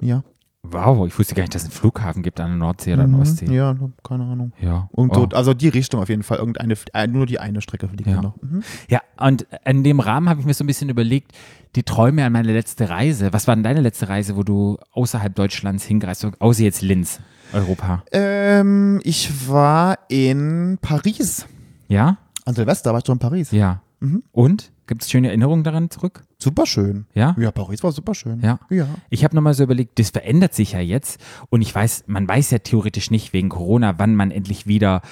Ja. 0.00 0.22
Wow, 0.64 1.06
ich 1.06 1.16
wusste 1.18 1.34
gar 1.34 1.42
nicht, 1.44 1.54
dass 1.54 1.62
es 1.62 1.68
einen 1.68 1.74
Flughafen 1.78 2.22
gibt 2.22 2.40
an 2.40 2.48
der 2.50 2.56
Nordsee 2.58 2.92
oder 2.92 3.04
an 3.04 3.10
der 3.10 3.16
Mhm, 3.18 3.22
Ostsee. 3.22 3.46
Ja, 3.54 3.74
keine 4.02 4.24
Ahnung. 4.24 4.52
Ja. 4.60 4.88
Und 4.92 5.10
Oh. 5.16 5.26
so, 5.30 5.36
also 5.36 5.54
die 5.54 5.68
Richtung 5.68 6.00
auf 6.02 6.08
jeden 6.08 6.24
Fall. 6.24 6.38
Irgendeine, 6.38 6.74
äh, 6.94 7.06
nur 7.06 7.26
die 7.26 7.38
eine 7.38 7.60
Strecke 7.62 7.88
fliegt 7.88 8.06
Ja. 8.08 8.20
noch. 8.20 8.34
Mhm. 8.42 8.62
Ja, 8.90 9.00
und 9.18 9.46
in 9.64 9.84
dem 9.84 10.00
Rahmen 10.00 10.28
habe 10.28 10.40
ich 10.40 10.46
mir 10.46 10.52
so 10.54 10.64
ein 10.64 10.66
bisschen 10.66 10.88
überlegt, 10.88 11.32
die 11.76 11.84
Träume 11.84 12.24
an 12.24 12.32
meine 12.32 12.52
letzte 12.52 12.90
Reise. 12.90 13.32
Was 13.32 13.46
war 13.46 13.54
denn 13.54 13.62
deine 13.62 13.80
letzte 13.80 14.08
Reise, 14.08 14.36
wo 14.36 14.42
du 14.42 14.78
außerhalb 14.92 15.34
Deutschlands 15.34 15.84
hingereist 15.84 16.22
bist? 16.22 16.40
Außer 16.40 16.64
jetzt 16.64 16.82
Linz, 16.82 17.20
Europa. 17.52 18.02
Ähm, 18.12 19.00
ich 19.04 19.48
war 19.48 19.98
in 20.08 20.78
Paris. 20.82 21.46
Ja? 21.86 22.18
An 22.44 22.54
Silvester 22.54 22.90
war 22.90 22.98
ich 22.98 23.04
doch 23.04 23.12
in 23.14 23.20
Paris. 23.20 23.52
Ja. 23.52 23.80
Mhm. 24.00 24.22
Und? 24.32 24.70
Gibt 24.88 25.02
es 25.02 25.10
schöne 25.10 25.28
Erinnerungen 25.28 25.64
daran 25.64 25.90
zurück? 25.90 26.24
Super 26.38 26.64
schön. 26.64 27.06
Ja? 27.12 27.36
Ja, 27.38 27.52
Paris 27.52 27.84
war 27.84 27.92
super 27.92 28.14
schön. 28.14 28.40
Ja. 28.40 28.58
Ja. 28.70 28.88
Ich 29.10 29.22
habe 29.22 29.36
nochmal 29.36 29.52
so 29.52 29.62
überlegt, 29.62 29.98
das 29.98 30.10
verändert 30.10 30.54
sich 30.54 30.72
ja 30.72 30.80
jetzt 30.80 31.20
und 31.50 31.60
ich 31.60 31.74
weiß, 31.74 32.04
man 32.06 32.26
weiß 32.26 32.50
ja 32.52 32.58
theoretisch 32.58 33.10
nicht 33.10 33.34
wegen 33.34 33.50
Corona, 33.50 33.98
wann 33.98 34.16
man 34.16 34.30
endlich 34.30 34.66
wieder 34.66 35.02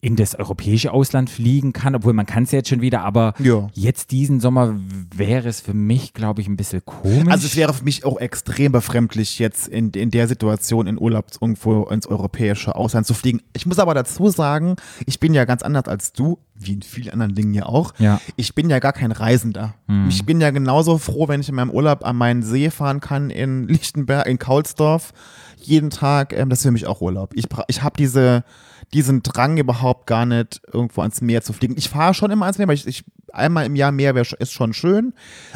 in 0.00 0.14
das 0.14 0.36
europäische 0.36 0.92
Ausland 0.92 1.28
fliegen 1.28 1.72
kann, 1.72 1.96
obwohl 1.96 2.12
man 2.12 2.24
kann 2.24 2.44
es 2.44 2.52
jetzt 2.52 2.68
schon 2.68 2.80
wieder, 2.80 3.02
aber 3.04 3.34
Ja. 3.40 3.66
jetzt 3.74 4.12
diesen 4.12 4.38
Sommer 4.38 4.76
wäre 5.12 5.48
es 5.48 5.60
für 5.60 5.74
mich, 5.74 6.14
glaube 6.14 6.40
ich, 6.40 6.46
ein 6.46 6.56
bisschen 6.56 6.84
komisch. 6.84 7.26
Also 7.32 7.46
es 7.46 7.56
wäre 7.56 7.74
für 7.74 7.82
mich 7.82 8.04
auch 8.04 8.16
extrem 8.20 8.70
befremdlich, 8.70 9.40
jetzt 9.40 9.66
in, 9.66 9.90
in 9.90 10.12
der 10.12 10.28
Situation 10.28 10.86
in 10.86 11.00
Urlaub 11.00 11.26
irgendwo 11.40 11.82
ins 11.86 12.06
europäische 12.06 12.76
Ausland 12.76 13.06
zu 13.08 13.14
fliegen. 13.14 13.40
Ich 13.54 13.66
muss 13.66 13.80
aber 13.80 13.92
dazu 13.92 14.28
sagen, 14.28 14.76
ich 15.04 15.18
bin 15.18 15.34
ja 15.34 15.44
ganz 15.44 15.62
anders 15.62 15.86
als 15.88 16.12
du, 16.12 16.38
wie 16.54 16.74
in 16.74 16.82
vielen 16.82 17.10
anderen 17.10 17.34
Dingen 17.34 17.54
ja 17.54 17.66
auch. 17.66 17.92
Ja. 17.98 18.20
Ich 18.36 18.54
bin 18.54 18.70
ja 18.70 18.78
gar 18.78 18.92
kein 18.92 19.10
Reisender. 19.10 19.74
Ich 20.08 20.24
bin 20.24 20.40
ja 20.40 20.50
genauso 20.50 20.98
froh, 20.98 21.26
wenn 21.26 21.40
ich 21.40 21.48
in 21.48 21.54
meinem 21.56 21.70
Urlaub 21.70 22.04
an 22.04 22.14
meinen 22.16 22.42
See 22.44 22.70
fahren 22.70 23.00
kann 23.00 23.30
in 23.30 23.66
Lichtenberg, 23.66 24.26
in 24.28 24.38
Kaulsdorf, 24.38 25.12
jeden 25.56 25.90
Tag. 25.90 26.32
Ähm, 26.32 26.50
das 26.50 26.60
ist 26.60 26.64
für 26.66 26.70
mich 26.70 26.86
auch 26.86 27.00
Urlaub. 27.00 27.32
Ich, 27.34 27.46
ich 27.66 27.82
habe 27.82 27.96
diese, 27.98 28.44
diesen 28.92 29.22
Drang 29.22 29.58
überhaupt 29.58 30.06
gar 30.06 30.26
nicht, 30.26 30.60
irgendwo 30.72 31.02
ans 31.02 31.20
Meer 31.20 31.42
zu 31.42 31.52
fliegen. 31.52 31.76
Ich 31.76 31.88
fahre 31.88 32.14
schon 32.14 32.30
immer 32.30 32.46
ans 32.46 32.58
Meer, 32.58 32.68
weil 32.68 32.74
ich, 32.74 32.86
ich 32.86 33.04
einmal 33.32 33.66
im 33.66 33.76
Jahr 33.76 33.92
Meer 33.92 34.14
wär, 34.14 34.22
ist 34.38 34.52
schon 34.52 34.72
schön. 34.72 35.12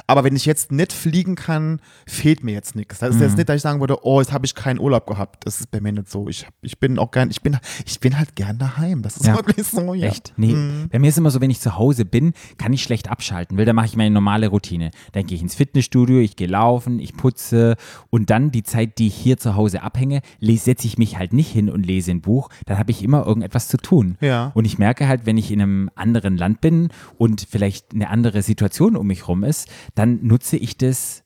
Aber 0.06 0.24
wenn 0.24 0.36
ich 0.36 0.44
jetzt 0.46 0.72
nicht 0.72 0.92
fliegen 0.92 1.34
kann, 1.34 1.80
fehlt 2.06 2.44
mir 2.44 2.52
jetzt 2.52 2.76
nichts. 2.76 2.98
Das 2.98 3.14
ist 3.14 3.20
jetzt 3.20 3.36
nicht, 3.36 3.48
dass 3.48 3.56
ich 3.56 3.62
sagen 3.62 3.80
würde, 3.80 4.04
oh, 4.04 4.20
jetzt 4.20 4.32
habe 4.32 4.46
ich 4.46 4.54
keinen 4.54 4.78
Urlaub 4.80 5.06
gehabt. 5.06 5.46
Das 5.46 5.60
ist 5.60 5.70
bei 5.70 5.80
mir 5.80 5.92
nicht 5.92 6.10
so. 6.10 6.28
Ich, 6.28 6.46
hab, 6.46 6.54
ich 6.62 6.78
bin 6.78 6.98
auch 6.98 7.10
gern, 7.10 7.30
ich 7.30 7.42
bin, 7.42 7.58
ich 7.86 8.00
bin 8.00 8.18
halt 8.18 8.34
gern 8.36 8.58
daheim. 8.58 9.02
Das 9.02 9.16
ist 9.16 9.26
Ja. 9.26 9.34
wirklich 9.36 9.66
so, 9.66 9.94
ja. 9.94 10.08
Echt? 10.08 10.32
Nee. 10.36 10.56
Bei 10.90 10.98
mir 10.98 11.08
ist 11.08 11.18
immer 11.18 11.30
so, 11.30 11.40
wenn 11.40 11.50
ich 11.50 11.60
zu 11.60 11.76
Hause 11.76 12.04
bin, 12.04 12.32
kann 12.58 12.72
ich 12.72 12.82
schlecht 12.82 13.10
abschalten, 13.10 13.56
weil 13.58 13.64
dann 13.64 13.76
mache 13.76 13.86
ich 13.86 13.96
meine 13.96 14.10
normale 14.12 14.48
Routine. 14.48 14.90
Dann 15.12 15.26
gehe 15.26 15.36
ich 15.36 15.42
ins 15.42 15.54
Fitnessstudio, 15.54 16.18
ich 16.20 16.36
gehe 16.36 16.48
laufen, 16.48 16.98
ich 16.98 17.16
putze 17.16 17.76
und 18.10 18.30
dann 18.30 18.50
die 18.50 18.62
Zeit, 18.62 18.98
die 18.98 19.08
ich 19.08 19.14
hier 19.14 19.36
zu 19.38 19.54
Hause 19.56 19.82
abhänge, 19.82 20.20
setze 20.40 20.86
ich 20.86 20.98
mich 20.98 21.18
halt 21.18 21.32
nicht 21.32 21.50
hin 21.50 21.70
und 21.70 21.84
lese 21.84 22.10
ein 22.10 22.20
Buch. 22.20 22.48
Dann 22.66 22.78
habe 22.78 22.90
ich 22.90 23.02
immer 23.02 23.26
irgendetwas 23.26 23.68
zu 23.68 23.76
tun. 23.76 24.16
Ja. 24.20 24.50
Und 24.54 24.64
ich 24.64 24.78
merke 24.78 25.08
halt, 25.08 25.26
wenn 25.26 25.36
ich 25.38 25.50
in 25.50 25.60
einem 25.60 25.90
anderen 25.94 26.36
Land 26.36 26.60
bin 26.60 26.88
und 27.18 27.46
vielleicht 27.48 27.61
eine 27.94 28.08
andere 28.10 28.42
Situation 28.42 28.96
um 28.96 29.06
mich 29.06 29.28
rum 29.28 29.44
ist, 29.44 29.68
dann 29.94 30.20
nutze 30.22 30.56
ich 30.56 30.76
das 30.76 31.22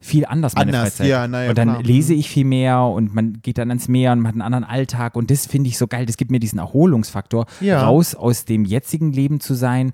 viel 0.00 0.24
anders 0.26 0.54
meine 0.54 0.68
Anders, 0.76 0.94
Freizeit. 0.96 1.08
ja, 1.08 1.26
na 1.26 1.42
ja, 1.44 1.50
und 1.50 1.58
dann 1.58 1.70
klar. 1.70 1.82
lese 1.82 2.14
ich 2.14 2.30
viel 2.30 2.44
mehr 2.44 2.82
und 2.82 3.14
man 3.16 3.40
geht 3.42 3.58
dann 3.58 3.68
ans 3.70 3.88
Meer 3.88 4.12
und 4.12 4.20
man 4.20 4.28
hat 4.28 4.34
einen 4.34 4.42
anderen 4.42 4.62
Alltag 4.64 5.16
und 5.16 5.28
das 5.30 5.46
finde 5.46 5.68
ich 5.68 5.76
so 5.76 5.88
geil. 5.88 6.06
Das 6.06 6.16
gibt 6.16 6.30
mir 6.30 6.38
diesen 6.38 6.60
Erholungsfaktor, 6.60 7.46
Ja. 7.60 7.82
raus 7.84 8.14
aus 8.14 8.44
dem 8.44 8.64
jetzigen 8.64 9.12
Leben 9.12 9.40
zu 9.40 9.54
sein, 9.54 9.90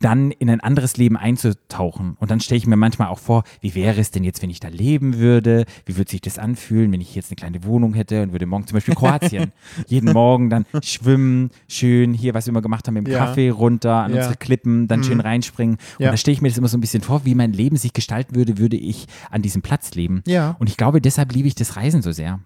dann 0.00 0.30
in 0.32 0.50
ein 0.50 0.60
anderes 0.60 0.96
Leben 0.96 1.16
einzutauchen. 1.16 2.16
Und 2.18 2.30
dann 2.30 2.40
stelle 2.40 2.58
ich 2.58 2.66
mir 2.66 2.76
manchmal 2.76 3.08
auch 3.08 3.18
vor, 3.18 3.44
wie 3.60 3.74
wäre 3.74 4.00
es 4.00 4.10
denn 4.10 4.24
jetzt, 4.24 4.42
wenn 4.42 4.50
ich 4.50 4.60
da 4.60 4.68
leben 4.68 5.18
würde? 5.18 5.64
Wie 5.86 5.96
würde 5.96 6.10
sich 6.10 6.20
das 6.20 6.38
anfühlen, 6.38 6.92
wenn 6.92 7.00
ich 7.00 7.14
jetzt 7.14 7.30
eine 7.30 7.36
kleine 7.36 7.64
Wohnung 7.64 7.94
hätte 7.94 8.22
und 8.22 8.32
würde 8.32 8.46
morgen 8.46 8.66
zum 8.66 8.74
Beispiel 8.76 8.94
Kroatien, 8.94 9.52
jeden 9.86 10.12
Morgen 10.12 10.50
dann 10.50 10.66
schwimmen, 10.82 11.50
schön 11.68 12.12
hier, 12.14 12.34
was 12.34 12.46
wir 12.46 12.50
immer 12.50 12.62
gemacht 12.62 12.86
haben, 12.86 12.94
mit 12.94 13.06
dem 13.06 13.12
Ja. 13.12 13.18
Kaffee 13.26 13.50
runter 13.50 13.94
an 14.04 14.10
Ja. 14.10 14.16
Mhm. 14.16 14.16
unsere 14.18 14.36
Klippen, 14.36 14.88
dann 14.88 15.04
schön 15.04 15.20
reinspringen. 15.20 15.76
Ja. 15.98 16.08
Und 16.08 16.12
da 16.12 16.16
stelle 16.16 16.34
ich 16.34 16.42
mir 16.42 16.48
das 16.48 16.58
immer 16.58 16.68
so 16.68 16.76
ein 16.76 16.80
bisschen 16.80 17.02
vor, 17.02 17.24
wie 17.24 17.34
mein 17.34 17.52
Leben 17.52 17.76
sich 17.76 17.92
gestalten 17.92 18.34
würde, 18.34 18.58
würde 18.58 18.76
ich 18.76 19.06
an 19.30 19.42
diesem 19.42 19.62
Platz 19.62 19.94
leben. 19.94 20.22
Ja. 20.26 20.56
Und 20.58 20.68
ich 20.68 20.76
glaube, 20.76 21.00
deshalb 21.00 21.32
liebe 21.32 21.48
ich 21.48 21.54
das 21.54 21.76
Reisen 21.76 22.02
so 22.02 22.12
sehr. 22.12 22.40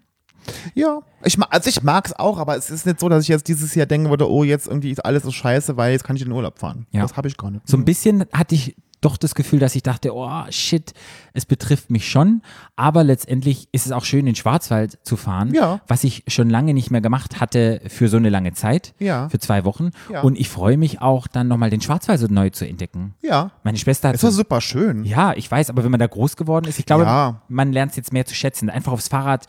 Ja, 0.74 1.00
ich, 1.24 1.38
also 1.50 1.68
ich 1.68 1.82
mag 1.82 2.06
es 2.06 2.12
auch, 2.18 2.38
aber 2.38 2.56
es 2.56 2.70
ist 2.70 2.86
nicht 2.86 3.00
so, 3.00 3.08
dass 3.08 3.22
ich 3.22 3.28
jetzt 3.28 3.48
dieses 3.48 3.74
Jahr 3.74 3.86
denken 3.86 4.10
würde, 4.10 4.30
oh, 4.30 4.44
jetzt 4.44 4.66
irgendwie 4.66 4.90
ist 4.90 5.04
alles 5.04 5.22
so 5.22 5.30
scheiße, 5.30 5.76
weil 5.76 5.92
jetzt 5.92 6.04
kann 6.04 6.16
ich 6.16 6.22
in 6.22 6.28
den 6.28 6.34
Urlaub 6.34 6.58
fahren. 6.58 6.86
Ja. 6.92 7.02
Das 7.02 7.16
habe 7.16 7.28
ich 7.28 7.36
gar 7.36 7.50
nicht. 7.50 7.66
So 7.68 7.76
ein 7.76 7.84
bisschen 7.84 8.24
hatte 8.32 8.54
ich 8.54 8.76
doch 9.00 9.16
das 9.16 9.36
Gefühl, 9.36 9.60
dass 9.60 9.76
ich 9.76 9.84
dachte, 9.84 10.12
oh 10.12 10.28
shit, 10.50 10.92
es 11.32 11.46
betrifft 11.46 11.88
mich 11.88 12.10
schon. 12.10 12.42
Aber 12.74 13.04
letztendlich 13.04 13.68
ist 13.70 13.86
es 13.86 13.92
auch 13.92 14.04
schön, 14.04 14.20
in 14.20 14.26
den 14.26 14.34
Schwarzwald 14.34 14.98
zu 15.04 15.16
fahren, 15.16 15.54
Ja. 15.54 15.80
was 15.86 16.02
ich 16.02 16.24
schon 16.26 16.50
lange 16.50 16.74
nicht 16.74 16.90
mehr 16.90 17.00
gemacht 17.00 17.40
hatte 17.40 17.80
für 17.86 18.08
so 18.08 18.16
eine 18.16 18.28
lange 18.28 18.54
Zeit, 18.54 18.94
Ja. 18.98 19.28
für 19.28 19.38
zwei 19.38 19.64
Wochen. 19.64 19.90
Ja. 20.12 20.22
Und 20.22 20.36
ich 20.36 20.48
freue 20.48 20.76
mich 20.76 21.00
auch, 21.00 21.28
dann 21.28 21.46
nochmal 21.46 21.70
den 21.70 21.80
Schwarzwald 21.80 22.18
so 22.18 22.26
neu 22.28 22.50
zu 22.50 22.66
entdecken. 22.66 23.14
Ja. 23.22 23.52
Meine 23.62 23.78
Schwester 23.78 24.08
hat 24.08 24.16
Es 24.16 24.24
war 24.24 24.32
so- 24.32 24.38
super 24.38 24.60
schön. 24.60 25.04
Ja, 25.04 25.32
ich 25.32 25.48
weiß, 25.48 25.70
aber 25.70 25.84
wenn 25.84 25.92
man 25.92 26.00
da 26.00 26.08
groß 26.08 26.34
geworden 26.34 26.66
ist, 26.66 26.80
ich 26.80 26.86
glaube, 26.86 27.04
Ja. 27.04 27.42
man 27.48 27.72
lernt 27.72 27.92
es 27.92 27.96
jetzt 27.96 28.12
mehr 28.12 28.26
zu 28.26 28.34
schätzen. 28.34 28.68
Einfach 28.68 28.90
aufs 28.90 29.06
Fahrrad 29.06 29.46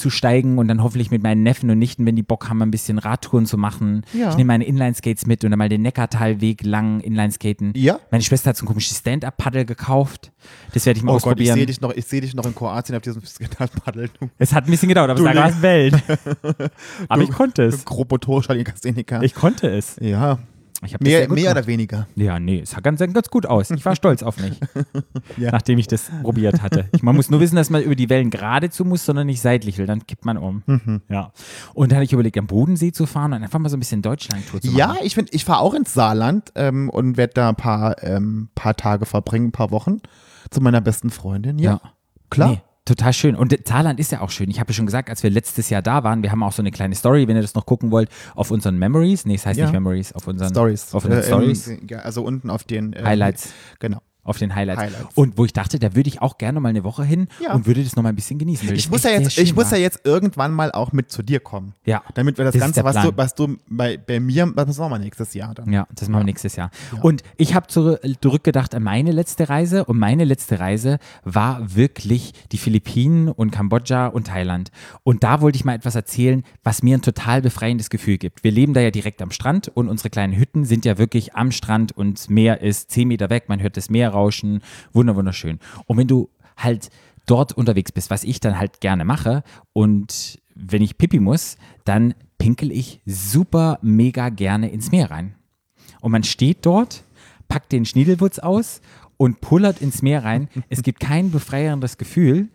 zu 0.00 0.10
steigen 0.10 0.58
und 0.58 0.66
dann 0.68 0.82
hoffentlich 0.82 1.10
mit 1.10 1.22
meinen 1.22 1.42
Neffen 1.42 1.70
und 1.70 1.78
Nichten, 1.78 2.06
wenn 2.06 2.16
die 2.16 2.22
Bock 2.22 2.48
haben, 2.48 2.60
ein 2.62 2.70
bisschen 2.70 2.98
Radtouren 2.98 3.46
zu 3.46 3.56
machen. 3.58 4.02
Ja. 4.12 4.30
Ich 4.30 4.36
nehme 4.36 4.48
meine 4.48 4.64
Inlineskates 4.64 5.26
mit 5.26 5.44
und 5.44 5.50
dann 5.50 5.58
mal 5.58 5.68
den 5.68 5.82
Neckartalweg 5.82 6.64
lang 6.64 7.00
Inlineskaten. 7.00 7.72
Ja. 7.76 8.00
Meine 8.10 8.24
Schwester 8.24 8.50
hat 8.50 8.56
so 8.56 8.64
ein 8.64 8.68
komisches 8.68 8.98
Stand-Up-Paddle 8.98 9.64
gekauft. 9.64 10.32
Das 10.72 10.86
werde 10.86 10.98
ich 10.98 11.04
mal 11.04 11.12
Oh 11.12 11.14
Gott, 11.14 11.22
ich 11.22 11.26
ausprobieren. 11.50 11.56
sehe 11.56 11.66
dich 11.66 11.80
noch, 11.80 11.92
ich 11.94 12.06
sehe 12.06 12.20
dich 12.20 12.34
noch 12.34 12.46
in 12.46 12.54
Kroatien 12.54 12.96
auf 12.96 13.02
diesem 13.02 13.24
Skandalpaddel. 13.24 14.10
Du 14.18 14.28
es 14.38 14.52
hat 14.52 14.64
ein 14.64 14.70
bisschen 14.70 14.88
gedauert, 14.88 15.10
aber 15.10 15.20
Du 15.20 15.26
es 15.26 15.36
war 15.36 15.62
Welt. 15.62 15.94
aber 17.08 17.22
ich 17.22 17.30
konnte 17.30 17.62
es. 17.64 17.84
Ich 19.22 19.34
konnte 19.34 19.68
es. 19.68 19.96
Ja. 20.00 20.38
Ich 20.82 20.98
Mehr, 20.98 21.28
mehr 21.30 21.50
oder 21.50 21.66
weniger. 21.66 22.06
Ja, 22.16 22.40
nee, 22.40 22.60
es 22.60 22.70
sah 22.70 22.80
ganz, 22.80 23.00
ganz 23.00 23.28
gut 23.28 23.44
aus. 23.44 23.70
Ich 23.70 23.84
war 23.84 23.94
stolz 23.96 24.22
auf 24.22 24.38
mich, 24.40 24.58
Ja. 25.36 25.50
nachdem 25.52 25.78
ich 25.78 25.86
das 25.86 26.10
probiert 26.22 26.62
hatte. 26.62 26.88
Ich, 26.92 27.02
man 27.02 27.14
muss 27.14 27.28
nur 27.28 27.38
wissen, 27.40 27.56
dass 27.56 27.68
man 27.68 27.82
über 27.82 27.94
die 27.94 28.08
Wellen 28.08 28.30
geradezu 28.30 28.84
muss, 28.86 29.04
sondern 29.04 29.26
nicht 29.26 29.42
seitlich, 29.42 29.78
weil 29.78 29.86
dann 29.86 30.06
kippt 30.06 30.24
man 30.24 30.38
um. 30.38 30.62
Mhm. 30.66 31.02
Ja. 31.10 31.32
Und 31.74 31.92
dann 31.92 31.96
hatte 31.96 32.04
ich 32.04 32.12
überlegt, 32.14 32.38
am 32.38 32.46
Bodensee 32.46 32.92
zu 32.92 33.04
fahren 33.04 33.34
und 33.34 33.42
einfach 33.42 33.58
mal 33.58 33.68
so 33.68 33.76
ein 33.76 33.80
bisschen 33.80 34.00
Deutschland-Tour 34.00 34.62
zu 34.62 34.70
Ja, 34.70 34.86
machen. 34.88 34.98
ich 35.02 35.14
finde, 35.14 35.32
ich 35.34 35.44
fahre 35.44 35.60
auch 35.60 35.74
ins 35.74 35.92
Saarland 35.92 36.50
ähm, 36.54 36.88
und 36.88 37.16
werde 37.18 37.34
da 37.34 37.50
ein 37.50 37.56
paar, 37.56 38.02
ähm, 38.02 38.48
paar 38.54 38.74
Tage 38.74 39.04
verbringen, 39.04 39.48
ein 39.48 39.52
paar 39.52 39.70
Wochen 39.70 39.98
zu 40.50 40.62
meiner 40.62 40.80
besten 40.80 41.10
Freundin. 41.10 41.58
Ja, 41.58 41.72
Ja. 41.72 41.80
klar. 42.30 42.48
Nee, 42.50 42.62
total 42.90 43.12
schön. 43.12 43.34
Und 43.36 43.52
äh, 43.52 43.58
Saarland 43.66 43.98
ist 44.00 44.12
ja 44.12 44.20
auch 44.20 44.30
schön. 44.30 44.50
Ich 44.50 44.60
habe 44.60 44.70
ja 44.70 44.74
schon 44.74 44.86
gesagt, 44.86 45.08
als 45.10 45.22
wir 45.22 45.30
letztes 45.30 45.70
Jahr 45.70 45.82
da 45.82 46.04
waren, 46.04 46.22
wir 46.22 46.30
haben 46.32 46.42
auch 46.42 46.52
so 46.52 46.62
eine 46.62 46.70
kleine 46.70 46.94
Story, 46.94 47.26
wenn 47.28 47.36
ihr 47.36 47.42
das 47.42 47.54
noch 47.54 47.66
gucken 47.66 47.90
wollt, 47.90 48.08
auf 48.34 48.50
unseren 48.50 48.78
Memories. 48.78 49.24
Nee, 49.26 49.34
es 49.36 49.46
heißt 49.46 49.58
Ja. 49.58 49.66
nicht 49.66 49.72
Memories, 49.72 50.12
auf 50.12 50.26
unseren 50.26 50.50
Stories. 50.50 50.94
Auf 50.94 51.04
unseren 51.04 51.22
Äh, 51.22 51.26
Stories. 51.26 51.68
ähm, 51.68 51.86
ja, 51.88 51.98
also 52.00 52.22
unten 52.24 52.50
auf 52.50 52.64
den 52.64 52.94
ähm, 52.96 53.04
Highlights. 53.04 53.52
Genau. 53.78 53.98
Auf 54.30 54.38
den 54.38 54.54
Highlights. 54.54 54.80
Highlights. 54.80 55.16
Und 55.16 55.36
wo 55.36 55.44
ich 55.44 55.52
dachte, 55.52 55.78
da 55.78 55.94
würde 55.94 56.08
ich 56.08 56.22
auch 56.22 56.38
gerne 56.38 56.60
mal 56.60 56.70
eine 56.70 56.84
Woche 56.84 57.04
hin 57.04 57.28
Ja. 57.42 57.52
und 57.54 57.66
würde 57.66 57.82
das 57.84 57.96
noch 57.96 58.02
mal 58.02 58.08
ein 58.10 58.16
bisschen 58.16 58.38
genießen. 58.38 58.68
Ich 58.74 58.84
das 58.84 58.90
muss, 58.90 59.02
ja 59.02 59.10
jetzt, 59.10 59.36
ich 59.38 59.54
muss 59.54 59.70
ja 59.70 59.76
jetzt 59.78 60.00
irgendwann 60.04 60.52
mal 60.52 60.72
auch 60.72 60.92
mit 60.92 61.10
zu 61.10 61.22
dir 61.22 61.40
kommen. 61.40 61.74
Ja. 61.84 62.02
Damit 62.14 62.38
wir 62.38 62.44
das, 62.44 62.52
Das 62.54 62.60
ist 62.60 62.62
Ganze, 62.62 62.74
der 62.80 62.84
was 62.84 62.94
du, 62.96 63.00
Plan. 63.12 63.16
was 63.16 63.34
du 63.34 63.56
bei, 63.68 63.96
bei 63.98 64.20
mir, 64.20 64.50
was 64.54 64.78
machen 64.78 64.92
wir 64.92 64.98
nächstes 64.98 65.34
Jahr 65.34 65.54
dann? 65.54 65.72
Ja, 65.72 65.86
das 65.94 66.08
machen 66.08 66.20
wir 66.22 66.24
nächstes 66.24 66.56
Jahr. 66.56 66.70
Und 67.02 67.22
ich 67.36 67.54
habe 67.54 67.66
zurückgedacht 67.66 68.74
an 68.74 68.82
meine 68.82 69.12
letzte 69.12 69.48
Reise 69.48 69.84
und 69.84 69.98
meine 69.98 70.24
letzte 70.24 70.60
Reise 70.60 70.98
war 71.24 71.74
wirklich 71.76 72.32
die 72.52 72.58
Philippinen 72.58 73.28
und 73.28 73.50
Kambodscha 73.50 74.06
und 74.06 74.28
Thailand. 74.28 74.70
Und 75.02 75.24
da 75.24 75.40
wollte 75.40 75.56
ich 75.56 75.64
mal 75.64 75.74
etwas 75.74 75.94
erzählen, 75.94 76.44
was 76.62 76.82
mir 76.82 76.96
ein 76.98 77.02
total 77.02 77.42
befreiendes 77.42 77.90
Gefühl 77.90 78.18
gibt. 78.18 78.44
Wir 78.44 78.50
leben 78.52 78.74
da 78.74 78.80
ja 78.80 78.90
direkt 78.90 79.22
am 79.22 79.30
Strand 79.30 79.68
und 79.68 79.88
unsere 79.88 80.10
kleinen 80.10 80.34
Hütten 80.36 80.64
sind 80.64 80.84
ja 80.84 80.98
wirklich 80.98 81.34
am 81.34 81.50
Strand 81.52 81.92
und 81.96 82.28
Meer 82.30 82.60
ist 82.60 82.90
zehn 82.90 83.08
Meter 83.08 83.30
weg, 83.30 83.44
man 83.48 83.60
hört 83.60 83.76
das 83.76 83.90
Meer 83.90 84.10
rauschen, 84.10 84.19
wunder 84.92 85.16
wunderschön. 85.16 85.58
Und 85.86 85.96
wenn 85.96 86.06
du 86.06 86.30
halt 86.56 86.90
dort 87.26 87.52
unterwegs 87.52 87.92
bist, 87.92 88.10
was 88.10 88.24
ich 88.24 88.40
dann 88.40 88.58
halt 88.58 88.80
gerne 88.80 89.04
mache 89.04 89.42
und 89.72 90.40
wenn 90.54 90.82
ich 90.82 90.98
pipi 90.98 91.20
muss, 91.20 91.56
dann 91.84 92.14
pinkel 92.38 92.72
ich 92.72 93.00
super 93.06 93.78
mega 93.82 94.28
gerne 94.30 94.70
ins 94.70 94.90
Meer 94.90 95.10
rein. 95.10 95.34
Und 96.00 96.12
man 96.12 96.24
steht 96.24 96.66
dort, 96.66 97.04
packt 97.48 97.72
den 97.72 97.84
Schniedelwurz 97.84 98.38
aus 98.38 98.80
und 99.16 99.40
pullert 99.40 99.82
ins 99.82 100.02
Meer 100.02 100.24
rein. 100.24 100.48
Es 100.68 100.82
gibt 100.82 101.00
kein 101.00 101.30
befreiendes 101.30 101.98
Gefühl, 101.98 102.48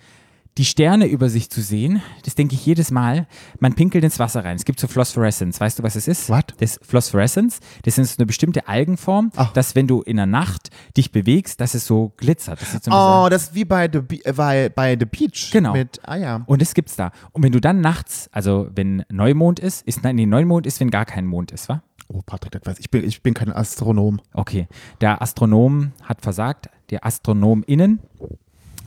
die 0.57 0.65
Sterne 0.65 1.05
über 1.07 1.29
sich 1.29 1.49
zu 1.49 1.61
sehen. 1.61 2.01
Das 2.23 2.35
denke 2.35 2.55
ich 2.55 2.65
jedes 2.65 2.89
Mal. 2.89 3.27
Man 3.59 3.73
pinkelt 3.73 4.03
ins 4.03 4.19
Wasser 4.19 4.45
rein. 4.45 4.55
Es 4.55 4.63
gibt 4.63 4.79
so 4.79 4.87
Phosphorescence. 4.87 5.59
Weißt 5.59 5.79
du, 5.79 5.83
was 5.83 5.95
es 5.95 6.07
ist? 6.07 6.29
What? 6.29 6.53
Das 6.59 6.79
Phosphorescence, 6.81 7.59
das 7.83 7.97
ist 7.97 8.19
eine 8.19 8.25
bestimmte 8.25 8.67
Algenform, 8.67 9.31
Ach. 9.35 9.51
dass 9.53 9.75
wenn 9.75 9.87
du 9.87 10.01
in 10.01 10.15
der 10.15 10.25
Nacht 10.25 10.69
dich 10.95 11.11
bewegst, 11.11 11.59
dass 11.59 11.73
es 11.73 11.85
so 11.85 12.13
glitzert. 12.17 12.61
Das 12.61 12.71
so 12.83 12.91
Oh, 12.91 13.27
das 13.29 13.43
ist 13.43 13.55
wie 13.55 13.65
bei 13.65 13.89
The, 13.91 13.99
Be 13.99 14.25
äh, 14.25 14.31
bei, 14.33 14.69
bei 14.69 14.97
The 14.97 15.05
Beach. 15.05 15.49
Genau. 15.51 15.73
Mit, 15.73 15.99
ah 16.03 16.15
ja. 16.15 16.43
Und 16.45 16.61
das 16.61 16.73
gibt's 16.73 16.95
da. 16.95 17.11
Und 17.33 17.43
wenn 17.43 17.51
du 17.51 17.59
dann 17.59 17.81
nachts, 17.81 18.29
also 18.31 18.69
wenn 18.73 19.03
Neumond 19.09 19.59
ist, 19.59 19.85
ist 19.85 20.03
nein, 20.03 20.15
nee, 20.15 20.25
Neumond 20.25 20.65
ist, 20.65 20.79
wenn 20.79 20.89
gar 20.89 21.05
kein 21.05 21.25
Mond 21.25 21.51
ist, 21.51 21.67
wa? 21.67 21.81
Oh, 22.07 22.21
Patrick, 22.25 22.51
das 22.53 22.65
weiß 22.65 22.79
ich. 22.79 22.85
Ich 22.85 22.91
bin, 22.91 23.03
ich 23.03 23.23
bin 23.23 23.33
kein 23.33 23.51
Astronom. 23.51 24.21
Okay. 24.33 24.67
Der 25.01 25.21
Astronom 25.21 25.91
hat 26.03 26.21
versagt, 26.21 26.69
der 26.91 27.05
AstronomInnen. 27.05 27.99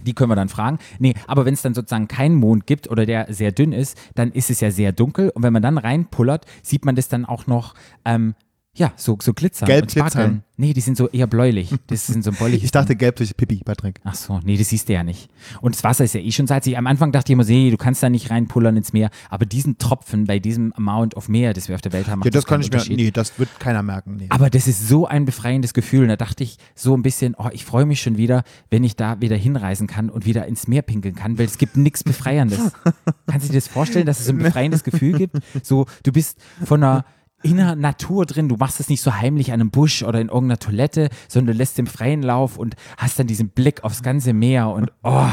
Die 0.06 0.14
können 0.14 0.30
wir 0.30 0.36
dann 0.36 0.48
fragen. 0.48 0.78
Nee, 0.98 1.14
aber 1.26 1.44
wenn 1.44 1.54
es 1.54 1.62
dann 1.62 1.74
sozusagen 1.74 2.08
keinen 2.08 2.36
Mond 2.36 2.66
gibt 2.66 2.90
oder 2.90 3.06
der 3.06 3.32
sehr 3.32 3.52
dünn 3.52 3.72
ist, 3.72 3.98
dann 4.14 4.32
ist 4.32 4.50
es 4.50 4.60
ja 4.60 4.70
sehr 4.70 4.92
dunkel. 4.92 5.30
Und 5.30 5.42
wenn 5.42 5.52
man 5.52 5.62
dann 5.62 5.78
reinpullert, 5.78 6.46
sieht 6.62 6.84
man 6.84 6.96
das 6.96 7.08
dann 7.08 7.24
auch 7.24 7.46
noch, 7.46 7.74
ähm, 8.04 8.34
ja, 8.78 8.92
so, 8.96 9.18
so 9.20 9.34
glitzern. 9.34 9.66
Gelb 9.66 9.88
glitzern. 9.88 10.44
Nee, 10.56 10.72
die 10.72 10.80
sind 10.80 10.96
so 10.96 11.08
eher 11.08 11.26
bläulich. 11.26 11.74
Das 11.88 12.06
sind 12.06 12.24
so 12.24 12.32
bläulich. 12.38 12.64
Ich 12.64 12.70
dachte 12.70 12.96
gelb 12.96 13.16
durch 13.16 13.36
Pipi, 13.36 13.62
Patrick. 13.64 14.00
Ach 14.04 14.14
so, 14.14 14.40
nee, 14.44 14.56
das 14.56 14.68
siehst 14.68 14.88
du 14.88 14.92
ja 14.92 15.02
nicht. 15.04 15.28
Und 15.60 15.74
das 15.74 15.84
Wasser 15.84 16.04
ist 16.04 16.14
ja 16.14 16.20
eh 16.20 16.30
schon 16.30 16.46
salzig. 16.46 16.78
Am 16.78 16.86
Anfang 16.86 17.12
dachte 17.12 17.30
ich 17.30 17.34
immer, 17.34 17.44
nee, 17.44 17.70
du 17.70 17.76
kannst 17.76 18.02
da 18.02 18.08
nicht 18.08 18.30
reinpullern 18.30 18.76
ins 18.76 18.92
Meer. 18.92 19.10
Aber 19.30 19.46
diesen 19.46 19.78
Tropfen 19.78 20.26
bei 20.26 20.38
diesem 20.38 20.72
Amount 20.74 21.16
of 21.16 21.28
Meer, 21.28 21.54
das 21.54 21.68
wir 21.68 21.74
auf 21.74 21.80
der 21.80 21.92
Welt 21.92 22.08
haben, 22.08 22.20
macht 22.20 22.26
Ja, 22.26 22.30
das 22.30 22.46
kann 22.46 22.60
keinen 22.60 22.80
ich 22.82 22.88
mir. 22.88 22.96
Nee, 22.96 23.10
das 23.10 23.38
wird 23.38 23.48
keiner 23.58 23.82
merken. 23.82 24.16
Nee. 24.16 24.26
Aber 24.30 24.48
das 24.48 24.68
ist 24.68 24.88
so 24.88 25.06
ein 25.06 25.24
befreiendes 25.24 25.74
Gefühl. 25.74 26.02
Und 26.02 26.08
da 26.08 26.16
dachte 26.16 26.44
ich 26.44 26.56
so 26.74 26.96
ein 26.96 27.02
bisschen, 27.02 27.34
oh, 27.36 27.48
ich 27.52 27.64
freue 27.64 27.84
mich 27.84 28.00
schon 28.00 28.16
wieder, 28.16 28.44
wenn 28.70 28.84
ich 28.84 28.96
da 28.96 29.20
wieder 29.20 29.36
hinreisen 29.36 29.86
kann 29.88 30.08
und 30.08 30.24
wieder 30.24 30.46
ins 30.46 30.68
Meer 30.68 30.82
pinkeln 30.82 31.14
kann, 31.14 31.38
weil 31.38 31.46
es 31.46 31.58
gibt 31.58 31.76
nichts 31.76 32.04
Befreiendes. 32.04 32.58
Kannst 33.26 33.48
du 33.48 33.52
dir 33.52 33.58
das 33.58 33.68
vorstellen, 33.68 34.06
dass 34.06 34.20
es 34.20 34.26
so 34.26 34.32
ein 34.32 34.38
befreiendes 34.38 34.84
Gefühl 34.84 35.18
gibt? 35.18 35.36
So, 35.62 35.86
du 36.02 36.12
bist 36.12 36.38
von 36.64 36.82
einer 36.82 37.04
in 37.42 37.56
der 37.56 37.76
Natur 37.76 38.26
drin. 38.26 38.48
Du 38.48 38.56
machst 38.56 38.80
es 38.80 38.88
nicht 38.88 39.02
so 39.02 39.14
heimlich 39.14 39.52
an 39.52 39.60
einem 39.60 39.70
Busch 39.70 40.02
oder 40.02 40.20
in 40.20 40.28
irgendeiner 40.28 40.58
Toilette, 40.58 41.08
sondern 41.28 41.54
du 41.54 41.58
lässt 41.58 41.78
den 41.78 41.86
freien 41.86 42.22
Lauf 42.22 42.56
und 42.56 42.74
hast 42.96 43.18
dann 43.18 43.26
diesen 43.26 43.50
Blick 43.50 43.84
aufs 43.84 44.02
ganze 44.02 44.32
Meer 44.32 44.68
und 44.68 44.92
oh. 45.02 45.28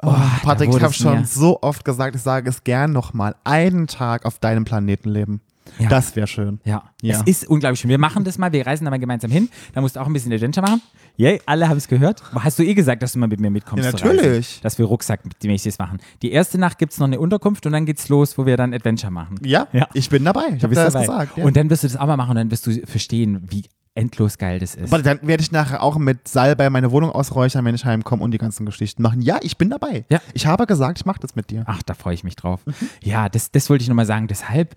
Oh, 0.00 0.14
Patrick, 0.44 0.70
da 0.70 0.76
ich 0.76 0.82
habe 0.84 0.94
schon 0.94 1.24
so 1.24 1.60
oft 1.60 1.84
gesagt, 1.84 2.14
ich 2.14 2.22
sage 2.22 2.48
es 2.48 2.62
gern 2.62 2.92
nochmal, 2.92 3.34
einen 3.42 3.88
Tag 3.88 4.26
auf 4.26 4.38
deinem 4.38 4.64
Planeten 4.64 5.08
leben. 5.08 5.40
Ja. 5.78 5.88
Das 5.88 6.14
wäre 6.16 6.26
schön. 6.26 6.60
Ja. 6.64 6.82
Ja. 7.02 7.20
es 7.20 7.22
ist 7.42 7.48
unglaublich 7.48 7.80
schön. 7.80 7.90
Wir 7.90 7.98
machen 7.98 8.24
das 8.24 8.38
mal, 8.38 8.52
wir 8.52 8.66
reisen 8.66 8.84
da 8.84 8.90
mal 8.90 8.98
gemeinsam 8.98 9.30
hin. 9.30 9.48
Da 9.74 9.80
musst 9.80 9.96
du 9.96 10.00
auch 10.00 10.06
ein 10.06 10.12
bisschen 10.12 10.32
Adventure 10.32 10.66
machen. 10.66 10.82
Yay, 11.16 11.40
alle 11.46 11.68
haben 11.68 11.76
es 11.78 11.88
gehört. 11.88 12.22
Hast 12.34 12.58
du 12.58 12.62
eh 12.62 12.74
gesagt, 12.74 13.02
dass 13.02 13.12
du 13.12 13.18
mal 13.18 13.26
mit 13.26 13.40
mir 13.40 13.50
mitkommst? 13.50 13.84
Ja, 13.84 13.90
natürlich. 13.92 14.60
Dass 14.60 14.78
wir 14.78 14.86
rucksackmäßig 14.86 15.78
machen. 15.78 15.98
Die 16.22 16.30
erste 16.32 16.58
Nacht 16.58 16.78
gibt 16.78 16.92
es 16.92 16.98
noch 16.98 17.06
eine 17.06 17.18
Unterkunft 17.18 17.66
und 17.66 17.72
dann 17.72 17.86
geht's 17.86 18.08
los, 18.08 18.38
wo 18.38 18.46
wir 18.46 18.56
dann 18.56 18.72
Adventure 18.72 19.10
machen. 19.12 19.36
Ja, 19.44 19.66
Ja. 19.72 19.88
ich 19.94 20.08
bin 20.08 20.24
dabei. 20.24 20.42
Ich 20.56 20.62
habe 20.62 20.68
bist 20.68 20.76
das 20.80 20.92
dabei. 20.92 21.06
gesagt. 21.06 21.38
Ja. 21.38 21.44
Und 21.44 21.56
dann 21.56 21.70
wirst 21.70 21.82
du 21.84 21.88
das 21.88 21.96
auch 21.96 22.06
mal 22.06 22.16
machen 22.16 22.30
und 22.30 22.36
dann 22.36 22.50
wirst 22.50 22.66
du 22.66 22.86
verstehen, 22.86 23.42
wie 23.50 23.64
endlos 23.94 24.38
geil 24.38 24.60
das 24.60 24.76
ist. 24.76 24.92
Aber 24.92 25.02
dann 25.02 25.18
werde 25.22 25.42
ich 25.42 25.50
nachher 25.50 25.82
auch 25.82 25.98
mit 25.98 26.28
Salbei 26.28 26.70
meine 26.70 26.92
Wohnung 26.92 27.10
ausräuchern, 27.10 27.64
wenn 27.64 27.74
ich 27.74 27.84
heimkomme 27.84 28.22
und 28.22 28.30
die 28.30 28.38
ganzen 28.38 28.64
Geschichten 28.64 29.02
machen. 29.02 29.20
Ja, 29.22 29.38
ich 29.42 29.58
bin 29.58 29.70
dabei. 29.70 30.04
Ja. 30.08 30.20
Ich 30.34 30.46
habe 30.46 30.66
gesagt, 30.66 30.98
ich 31.00 31.04
mache 31.04 31.18
das 31.18 31.34
mit 31.34 31.50
dir. 31.50 31.64
Ach, 31.66 31.82
da 31.82 31.94
freue 31.94 32.14
ich 32.14 32.22
mich 32.22 32.36
drauf. 32.36 32.60
Ja, 33.02 33.28
das, 33.28 33.50
das 33.50 33.68
wollte 33.68 33.82
ich 33.82 33.88
nochmal 33.88 34.06
sagen. 34.06 34.28
Deshalb, 34.28 34.76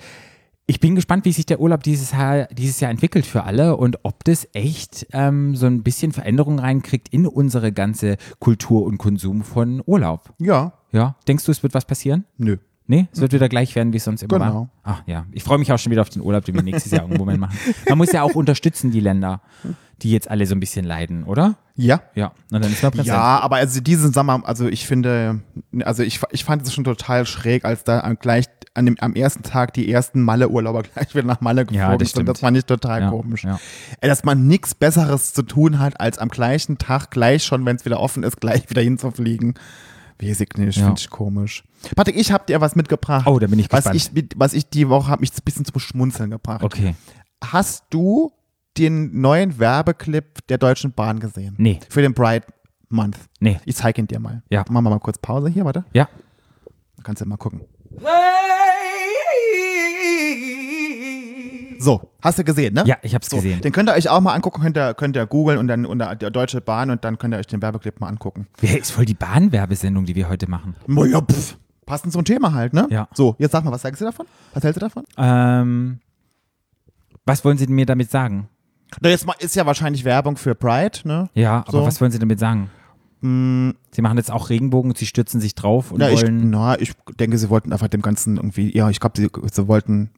ich 0.67 0.79
bin 0.79 0.95
gespannt, 0.95 1.25
wie 1.25 1.31
sich 1.33 1.45
der 1.45 1.59
Urlaub 1.59 1.83
dieses 1.83 2.11
Jahr, 2.11 2.45
dieses 2.45 2.79
Jahr 2.79 2.91
entwickelt 2.91 3.25
für 3.25 3.43
alle 3.43 3.75
und 3.75 3.99
ob 4.03 4.23
das 4.23 4.47
echt 4.53 5.05
ähm, 5.11 5.55
so 5.55 5.65
ein 5.65 5.83
bisschen 5.83 6.11
Veränderung 6.13 6.59
reinkriegt 6.59 7.09
in 7.09 7.27
unsere 7.27 7.71
ganze 7.73 8.17
Kultur 8.39 8.83
und 8.83 8.97
Konsum 8.97 9.43
von 9.43 9.81
Urlaub. 9.85 10.33
Ja, 10.39 10.73
Ja, 10.91 11.15
denkst 11.27 11.45
du, 11.45 11.51
es 11.51 11.61
wird 11.63 11.73
was 11.73 11.85
passieren? 11.85 12.25
nö. 12.37 12.57
Nee, 12.87 13.07
es 13.13 13.21
wird 13.21 13.31
wieder 13.31 13.47
gleich 13.47 13.73
werden, 13.75 13.93
wie 13.93 13.97
es 13.97 14.03
sonst 14.03 14.21
immer 14.23 14.37
Genau. 14.39 14.53
war. 14.53 14.69
Ach 14.83 15.03
ja, 15.07 15.25
ich 15.31 15.43
freue 15.43 15.57
mich 15.59 15.71
auch 15.71 15.79
schon 15.79 15.91
wieder 15.93 16.01
auf 16.01 16.09
den 16.09 16.21
Urlaub, 16.21 16.43
den 16.43 16.55
wir 16.55 16.63
nächstes 16.63 16.91
Jahr 16.91 17.03
irgendwo 17.03 17.23
mal 17.23 17.37
machen. 17.37 17.55
Man 17.87 17.97
muss 17.97 18.11
ja 18.11 18.21
auch 18.21 18.35
unterstützen, 18.35 18.91
die 18.91 18.99
Länder, 18.99 19.39
die 20.01 20.11
jetzt 20.11 20.29
alle 20.29 20.45
so 20.45 20.55
ein 20.55 20.59
bisschen 20.59 20.85
leiden, 20.85 21.23
oder? 21.23 21.55
Ja. 21.75 22.01
Ja, 22.15 22.33
und 22.51 22.63
dann 22.63 22.71
ist 22.71 22.81
man 22.83 22.91
präsent. 22.91 23.07
Ja, 23.07 23.39
aber 23.39 23.57
also 23.57 23.79
diesen 23.81 24.11
Sommer, 24.13 24.41
also 24.45 24.67
ich 24.67 24.85
finde, 24.85 25.41
also 25.83 26.03
ich, 26.03 26.19
ich 26.31 26.43
fand 26.43 26.61
es 26.63 26.73
schon 26.73 26.83
total 26.83 27.25
schräg, 27.25 27.65
als 27.65 27.83
da 27.83 28.13
gleich 28.13 28.45
an 28.73 28.85
dem, 28.85 28.95
am 28.99 29.13
ersten 29.15 29.43
Tag 29.43 29.73
die 29.73 29.91
ersten 29.91 30.21
Malle-Urlauber 30.21 30.83
gleich 30.93 31.13
wieder 31.15 31.25
nach 31.25 31.41
Malle 31.41 31.65
geflogen 31.65 31.91
Ja, 31.91 31.97
das 31.97 32.11
sind. 32.11 32.27
Das 32.27 32.39
fand 32.39 32.57
ich 32.57 32.65
total 32.65 33.01
Ja, 33.01 33.09
komisch. 33.09 33.43
ja. 33.43 33.59
Ey, 33.99 34.09
Dass 34.09 34.23
man 34.23 34.47
nichts 34.47 34.75
Besseres 34.75 35.33
zu 35.33 35.43
tun 35.43 35.79
hat, 35.79 35.99
als 35.99 36.17
am 36.19 36.29
gleichen 36.29 36.77
Tag 36.77 37.11
gleich 37.11 37.43
schon, 37.43 37.65
wenn 37.65 37.75
es 37.75 37.85
wieder 37.85 37.99
offen 37.99 38.23
ist, 38.23 38.39
gleich 38.41 38.69
wieder 38.69 38.81
hinzufliegen. 38.81 39.55
Weiß 40.21 40.39
ich 40.39 40.49
nicht, 40.55 40.77
Ja. 40.77 40.85
finde 40.85 40.99
ich 41.01 41.09
komisch. 41.09 41.63
Patrick, 41.95 42.15
ich 42.15 42.31
habe 42.31 42.45
dir 42.45 42.61
was 42.61 42.75
mitgebracht. 42.75 43.25
Oh, 43.27 43.39
da 43.39 43.47
bin 43.47 43.57
ich 43.59 43.71
was 43.71 43.85
gespannt. 43.85 43.95
ich, 43.95 44.11
mit- 44.13 44.33
was 44.37 44.53
ich 44.53 44.69
die 44.69 44.87
Woche 44.87 45.09
habe 45.09 45.21
mich 45.21 45.31
ein 45.31 45.39
bisschen 45.43 45.65
zum 45.65 45.79
Schmunzeln 45.79 46.29
gebracht. 46.29 46.63
Okay. 46.63 46.95
Hast 47.43 47.85
du 47.89 48.31
den 48.77 49.19
neuen 49.21 49.59
Werbeclip 49.59 50.47
der 50.47 50.57
Deutschen 50.57 50.93
Bahn 50.93 51.19
gesehen? 51.19 51.55
Nee. 51.57 51.79
Für 51.89 52.01
den 52.01 52.13
Pride 52.13 52.45
Month. 52.89 53.17
Nee. 53.39 53.59
Ich 53.65 53.75
zeige 53.75 54.01
ihn 54.01 54.07
dir 54.07 54.19
mal. 54.19 54.43
Ja. 54.49 54.63
Machen 54.69 54.83
wir 54.85 54.89
mal 54.89 54.99
kurz 54.99 55.17
Pause 55.17 55.49
hier, 55.49 55.65
warte. 55.65 55.85
Ja. 55.93 56.09
Dann 56.95 57.03
kannst 57.03 57.21
du 57.21 57.25
mal 57.25 57.37
gucken. 57.37 57.61
So, 61.79 62.11
hast 62.21 62.37
du 62.37 62.43
gesehen, 62.43 62.75
ne? 62.75 62.83
Ja, 62.85 62.97
ich 63.01 63.15
hab's 63.15 63.29
so, 63.29 63.37
gesehen. 63.37 63.61
Den 63.61 63.71
könnt 63.71 63.89
ihr 63.89 63.93
euch 63.93 64.07
auch 64.07 64.21
mal 64.21 64.33
angucken, 64.33 64.61
könnt 64.61 64.77
ihr, 64.77 64.93
könnt 64.93 65.15
ihr 65.15 65.25
googeln 65.25 65.57
und 65.57 65.67
dann 65.67 65.87
unter 65.87 66.15
der 66.15 66.29
Deutsche 66.29 66.61
Bahn 66.61 66.91
und 66.91 67.03
dann 67.03 67.17
könnt 67.17 67.33
ihr 67.33 67.39
euch 67.39 67.47
den 67.47 67.61
Werbeclip 67.61 67.99
mal 67.99 68.07
angucken. 68.07 68.47
Wer 68.59 68.79
ist 68.79 68.91
voll 68.91 69.05
die 69.05 69.15
Bahnwerbesendung, 69.15 70.05
die 70.05 70.15
wir 70.15 70.29
heute 70.29 70.47
machen? 70.47 70.75
Oh 70.95 71.05
ja, 71.05 71.21
pff, 71.21 71.57
passend 71.87 72.13
zum 72.13 72.23
Thema 72.23 72.53
halt, 72.53 72.73
ne? 72.73 72.87
Ja. 72.91 73.07
So, 73.13 73.35
jetzt 73.39 73.51
sag 73.51 73.63
mal, 73.63 73.71
was 73.71 73.81
sagst 73.81 73.99
du 73.99 74.05
davon? 74.05 74.27
Was 74.53 74.63
hältst 74.63 74.77
du 74.79 74.85
davon? 74.85 75.03
Ähm, 75.17 75.99
was 77.25 77.43
wollen 77.43 77.57
Sie 77.57 77.65
mir 77.65 77.87
damit 77.87 78.11
sagen? 78.11 78.47
Na, 78.99 79.09
jetzt 79.09 79.25
ist 79.39 79.55
ja 79.55 79.65
wahrscheinlich 79.65 80.03
Werbung 80.03 80.35
für 80.37 80.53
Pride, 80.55 80.99
ne? 81.05 81.29
Ja, 81.33 81.59
aber 81.59 81.71
So. 81.71 81.85
was 81.85 82.01
wollen 82.01 82.11
Sie 82.11 82.19
damit 82.19 82.39
sagen? 82.39 82.69
Sie 83.23 84.01
machen 84.01 84.17
jetzt 84.17 84.31
auch 84.31 84.49
Regenbogen 84.49 84.89
und 84.91 84.97
Sie 84.97 85.05
stürzen 85.05 85.39
sich 85.39 85.53
drauf 85.53 85.91
und 85.91 86.01
Ja, 86.01 86.09
ich, 86.09 86.23
wollen. 86.23 86.49
na, 86.49 86.79
ich 86.79 86.93
denke, 87.19 87.37
sie 87.37 87.49
wollten 87.51 87.71
einfach 87.71 87.87
dem 87.87 88.01
Ganzen 88.01 88.37
irgendwie, 88.37 88.75
ja, 88.75 88.89
ich 88.89 88.99
glaube, 88.99 89.21
sie, 89.21 89.29
sie 89.51 89.67
wollten 89.67 90.09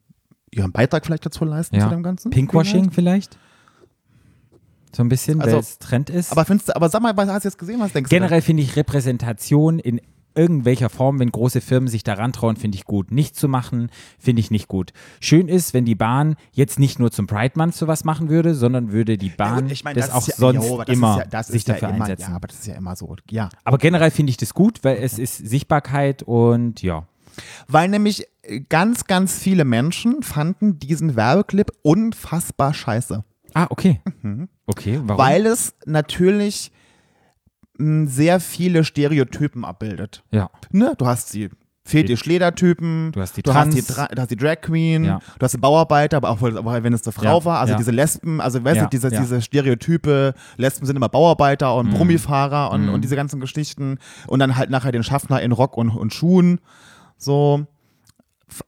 ihren 0.52 0.72
Beitrag 0.72 1.06
vielleicht 1.06 1.26
dazu 1.26 1.44
leisten 1.44 1.76
ja. 1.76 1.84
zu 1.84 1.90
dem 1.90 2.02
Ganzen. 2.02 2.32
Pinkwashing 2.32 2.92
vielleicht? 2.92 3.38
So 4.96 5.04
ein 5.04 5.10
bisschen, 5.10 5.42
Also, 5.42 5.54
weil 5.54 5.60
es 5.62 5.80
Trend 5.80 6.10
ist. 6.10 6.32
Aber 6.32 6.46
findest 6.46 6.70
du, 6.70 6.76
aber 6.78 6.88
sag 6.88 7.02
mal, 7.02 7.18
was 7.18 7.28
hast 7.28 7.44
du 7.44 7.50
jetzt 7.50 7.58
gesehen? 7.58 7.80
Was 7.82 7.92
denkst 7.92 8.10
Generell 8.10 8.42
finde 8.42 8.64
ich 8.64 8.76
Repräsentation 8.78 9.80
in 9.80 10.00
irgendwelcher 10.36 10.90
Form, 10.90 11.20
wenn 11.20 11.32
große 11.32 11.62
Firmen 11.62 11.88
sich 11.88 12.04
daran 12.04 12.34
trauen, 12.34 12.56
finde 12.56 12.78
ich 12.78 12.86
gut. 12.86 13.12
Nicht 13.12 13.36
zu 13.36 13.48
machen, 13.48 13.90
finde 14.20 14.40
ich 14.40 14.52
nicht 14.52 14.68
gut. 14.68 14.94
Schön 15.20 15.48
ist, 15.48 15.74
wenn 15.74 15.86
die 15.86 15.96
Bahn 15.96 16.36
jetzt 16.52 16.80
nicht 16.80 17.00
nur 17.00 17.12
zum 17.12 17.28
Pride 17.28 17.54
Month 17.56 17.76
sowas 17.76 18.04
machen 18.04 18.30
würde, 18.30 18.56
sondern 18.56 18.92
würde 18.92 19.18
die? 19.18 19.30
Bahn 19.30 19.68
Ja, 19.68 19.72
ich 19.72 19.84
meine, 19.84 20.00
das, 20.00 20.08
das 20.08 20.16
auch 20.16 20.28
ja, 20.28 20.36
sonst 20.36 20.66
jo, 20.66 20.78
das 20.84 20.96
immer 20.96 21.26
ja, 21.32 21.44
sich 21.44 21.64
dafür 21.64 21.90
immer, 21.90 22.02
einsetzen. 22.02 22.30
Ja, 22.30 22.36
aber 22.36 22.48
das 22.48 22.60
ist 22.60 22.68
ja 22.68 22.76
immer 22.76 22.96
so. 22.96 23.16
Ja. 23.30 23.50
Aber 23.64 23.78
generell 23.78 24.12
finde 24.12 24.32
ich 24.32 24.38
das 24.38 24.54
gut, 24.54 24.80
weil 24.84 24.98
es 24.98 25.20
ist 25.20 25.38
Sichtbarkeit 25.38 26.24
und 26.24 26.82
ja. 26.82 27.08
Weil 27.68 27.90
nämlich 27.90 28.28
äh, 28.44 28.62
ganz, 28.62 29.06
ganz 29.06 29.38
viele 29.38 29.66
Menschen 29.66 30.24
fanden 30.24 30.80
diesen 30.80 31.16
Werbeclip 31.16 31.72
unfassbar 31.82 32.74
scheiße. 32.74 33.24
Ah, 33.54 33.68
okay. 33.70 34.02
Okay, 34.66 35.02
warum? 35.04 35.24
Weil 35.24 35.46
es 35.46 35.76
natürlich 35.86 36.72
sehr 37.78 38.40
viele 38.40 38.84
Stereotypen 38.84 39.66
abbildet. 39.66 40.24
ja. 40.32 40.50
Ne? 40.72 40.94
Du 40.98 41.06
hast 41.08 41.34
die 41.34 41.50
Fetisch-Ledertypen, 41.86 43.12
Du 43.12 43.20
hast 43.20 43.36
die 43.36 43.42
du 43.44 43.54
hast 43.54 43.74
die, 43.74 43.82
Dra 43.82 44.08
du 44.08 44.22
hast 44.22 44.32
die 44.32 44.38
Drag 44.38 44.62
Queen, 44.62 45.04
Ja. 45.04 45.20
du 45.38 45.44
hast 45.44 45.52
die 45.54 45.58
Bauarbeiter, 45.58 46.18
aber 46.18 46.30
auch 46.30 46.42
wenn 46.42 46.94
es 46.94 47.04
eine 47.04 47.12
Frau 47.12 47.40
Ja, 47.40 47.46
war, 47.46 47.60
also 47.60 47.72
ja. 47.74 47.78
diese 47.78 47.92
Lesben, 47.92 48.40
also 48.40 48.64
weißt 48.64 48.82
du, 48.84 48.88
diese, 48.88 49.10
diese 49.10 49.42
Stereotype, 49.42 50.34
Lesben 50.56 50.86
sind 50.86 50.96
immer 50.96 51.10
Bauarbeiter 51.10 51.76
und 51.76 51.90
Brummifahrer 51.92 52.72
und, 52.72 52.84
Mhm. 52.88 52.94
und 52.94 53.02
diese 53.02 53.16
ganzen 53.18 53.40
Geschichten 53.42 53.98
und 54.28 54.40
dann 54.40 54.56
halt 54.56 54.70
nachher 54.70 54.92
den 54.94 55.04
Schaffner 55.04 55.42
in 55.42 55.52
Rock 55.52 55.76
und, 55.78 55.90
und 55.90 56.14
Schuhen, 56.14 56.60
so 57.18 57.66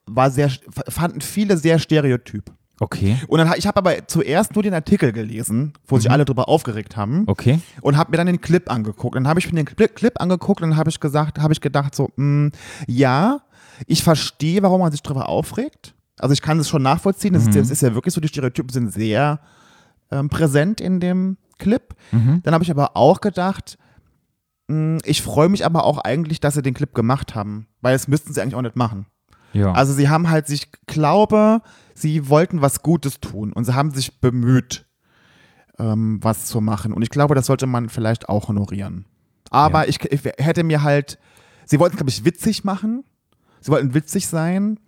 war 0.07 0.29
sehr, 0.31 0.49
fanden 0.89 1.21
viele 1.21 1.57
sehr 1.57 1.79
stereotyp. 1.79 2.51
Okay. 2.79 3.17
Und 3.27 3.37
dann, 3.39 3.53
ich 3.57 3.67
habe 3.67 3.77
aber 3.77 4.07
zuerst 4.07 4.53
nur 4.53 4.63
den 4.63 4.73
Artikel 4.73 5.11
gelesen, 5.13 5.73
wo 5.87 5.95
Mhm. 5.95 5.99
sich 6.01 6.11
alle 6.11 6.25
drüber 6.25 6.49
aufgeregt 6.49 6.97
haben 6.97 7.23
Okay. 7.27 7.59
und 7.81 7.95
habe 7.97 8.11
mir 8.11 8.17
dann 8.17 8.27
den 8.27 8.41
Clip 8.41 8.69
angeguckt. 8.69 9.15
Dann 9.15 9.27
habe 9.27 9.39
ich 9.39 9.51
mir 9.51 9.55
den 9.63 9.65
Clip, 9.65 9.95
Clip 9.95 10.19
angeguckt 10.19 10.61
und 10.61 10.71
dann 10.71 10.77
habe 10.77 10.89
ich 10.89 10.99
gesagt, 10.99 11.39
habe 11.39 11.53
ich 11.53 11.61
gedacht 11.61 11.95
so, 11.95 12.09
mh, 12.17 12.51
ja, 12.87 13.39
ich 13.87 14.03
verstehe, 14.03 14.61
warum 14.61 14.81
man 14.81 14.91
sich 14.91 15.01
darüber 15.01 15.29
aufregt. 15.29 15.93
Also 16.19 16.33
ich 16.33 16.41
kann 16.41 16.59
es 16.59 16.67
schon 16.69 16.81
nachvollziehen. 16.81 17.35
Es 17.35 17.47
ist, 17.47 17.55
es 17.55 17.69
ist 17.71 17.81
ja 17.81 17.93
wirklich 17.93 18.13
so, 18.13 18.21
die 18.21 18.27
Stereotypen 18.27 18.69
sind 18.69 18.91
sehr 18.93 19.39
ähm, 20.11 20.29
präsent 20.29 20.79
in 20.81 20.99
dem 20.99 21.37
Clip. 21.57 21.93
Dann 22.11 22.53
habe 22.53 22.63
ich 22.63 22.71
aber 22.71 22.95
auch 22.97 23.21
gedacht, 23.21 23.77
mh, 24.67 24.99
ich 25.05 25.21
freue 25.21 25.49
mich 25.49 25.65
aber 25.65 25.85
auch 25.85 25.97
eigentlich, 25.99 26.39
dass 26.41 26.53
sie 26.55 26.61
den 26.61 26.73
Clip 26.73 26.93
gemacht 26.93 27.35
haben, 27.35 27.67
weil 27.81 27.93
das 27.93 28.07
müssten 28.07 28.33
sie 28.33 28.41
eigentlich 28.41 28.55
auch 28.55 28.61
nicht 28.61 28.75
machen. 28.75 29.05
Ja. 29.53 29.71
Also 29.71 29.93
sie 29.93 30.09
haben 30.09 30.29
halt 30.29 30.47
sich, 30.47 30.69
glaube, 30.85 31.61
sie 31.95 32.29
wollten 32.29 32.61
was 32.61 32.83
Gutes 32.83 33.19
tun 33.19 33.51
und 33.53 33.63
sie 33.65 33.73
haben 33.73 33.89
sich 33.91 34.19
bemüht, 34.19 34.85
ähm, 35.79 36.19
was 36.21 36.45
zu 36.45 36.61
machen. 36.61 36.93
Und 36.93 37.01
ich 37.01 37.09
glaube, 37.09 37.33
das 37.33 37.47
sollte 37.47 37.65
man 37.65 37.89
vielleicht 37.89 38.29
auch 38.29 38.49
honorieren. 38.49 39.05
Aber 39.49 39.87
ich, 39.87 40.03
ich 40.11 40.21
hätte 40.37 40.63
mir 40.63 40.83
halt, 40.83 41.17
sie 41.65 41.79
wollten, 41.79 41.95
glaube 41.95 42.09
ich, 42.09 42.25
witzig 42.25 42.63
machen. 42.63 43.03
Sie 43.61 43.71
wollten 43.71 43.93
witzig 43.93 44.27
sein 44.27 44.79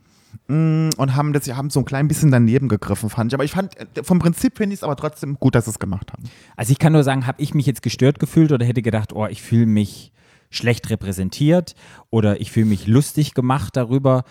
mm, 0.47 0.89
und 0.97 1.15
haben 1.15 1.33
das, 1.33 1.47
haben 1.47 1.69
so 1.69 1.79
ein 1.79 1.85
klein 1.85 2.07
bisschen 2.07 2.29
daneben 2.29 2.67
gegriffen, 2.67 3.09
fand 3.09 3.31
ich. 3.31 3.35
Aber 3.35 3.45
ich 3.45 3.51
fand, 3.51 3.77
äh, 3.77 4.03
vom 4.03 4.19
Prinzip 4.19 4.57
finde 4.57 4.73
ich 4.73 4.79
es 4.79 4.83
aber 4.83 4.95
trotzdem 4.95 5.35
gut, 5.39 5.55
dass 5.55 5.65
sie 5.65 5.71
es 5.71 5.79
gemacht 5.79 6.11
haben. 6.11 6.23
Also 6.55 6.71
ich 6.71 6.79
kann 6.79 6.93
nur 6.93 7.03
sagen, 7.03 7.25
habe 7.25 7.41
ich 7.41 7.53
mich 7.53 7.65
jetzt 7.65 7.81
gestört 7.81 8.19
gefühlt 8.19 8.51
oder 8.51 8.65
hätte 8.65 8.81
gedacht, 8.81 9.13
oh, 9.13 9.25
ich 9.27 9.41
fühle 9.41 9.65
mich 9.65 10.11
schlecht 10.49 10.89
repräsentiert 10.89 11.75
oder 12.09 12.39
ich 12.39 12.51
fühle 12.51 12.67
mich 12.67 12.87
lustig 12.87 13.33
gemacht 13.33 13.75
darüber. 13.75 14.23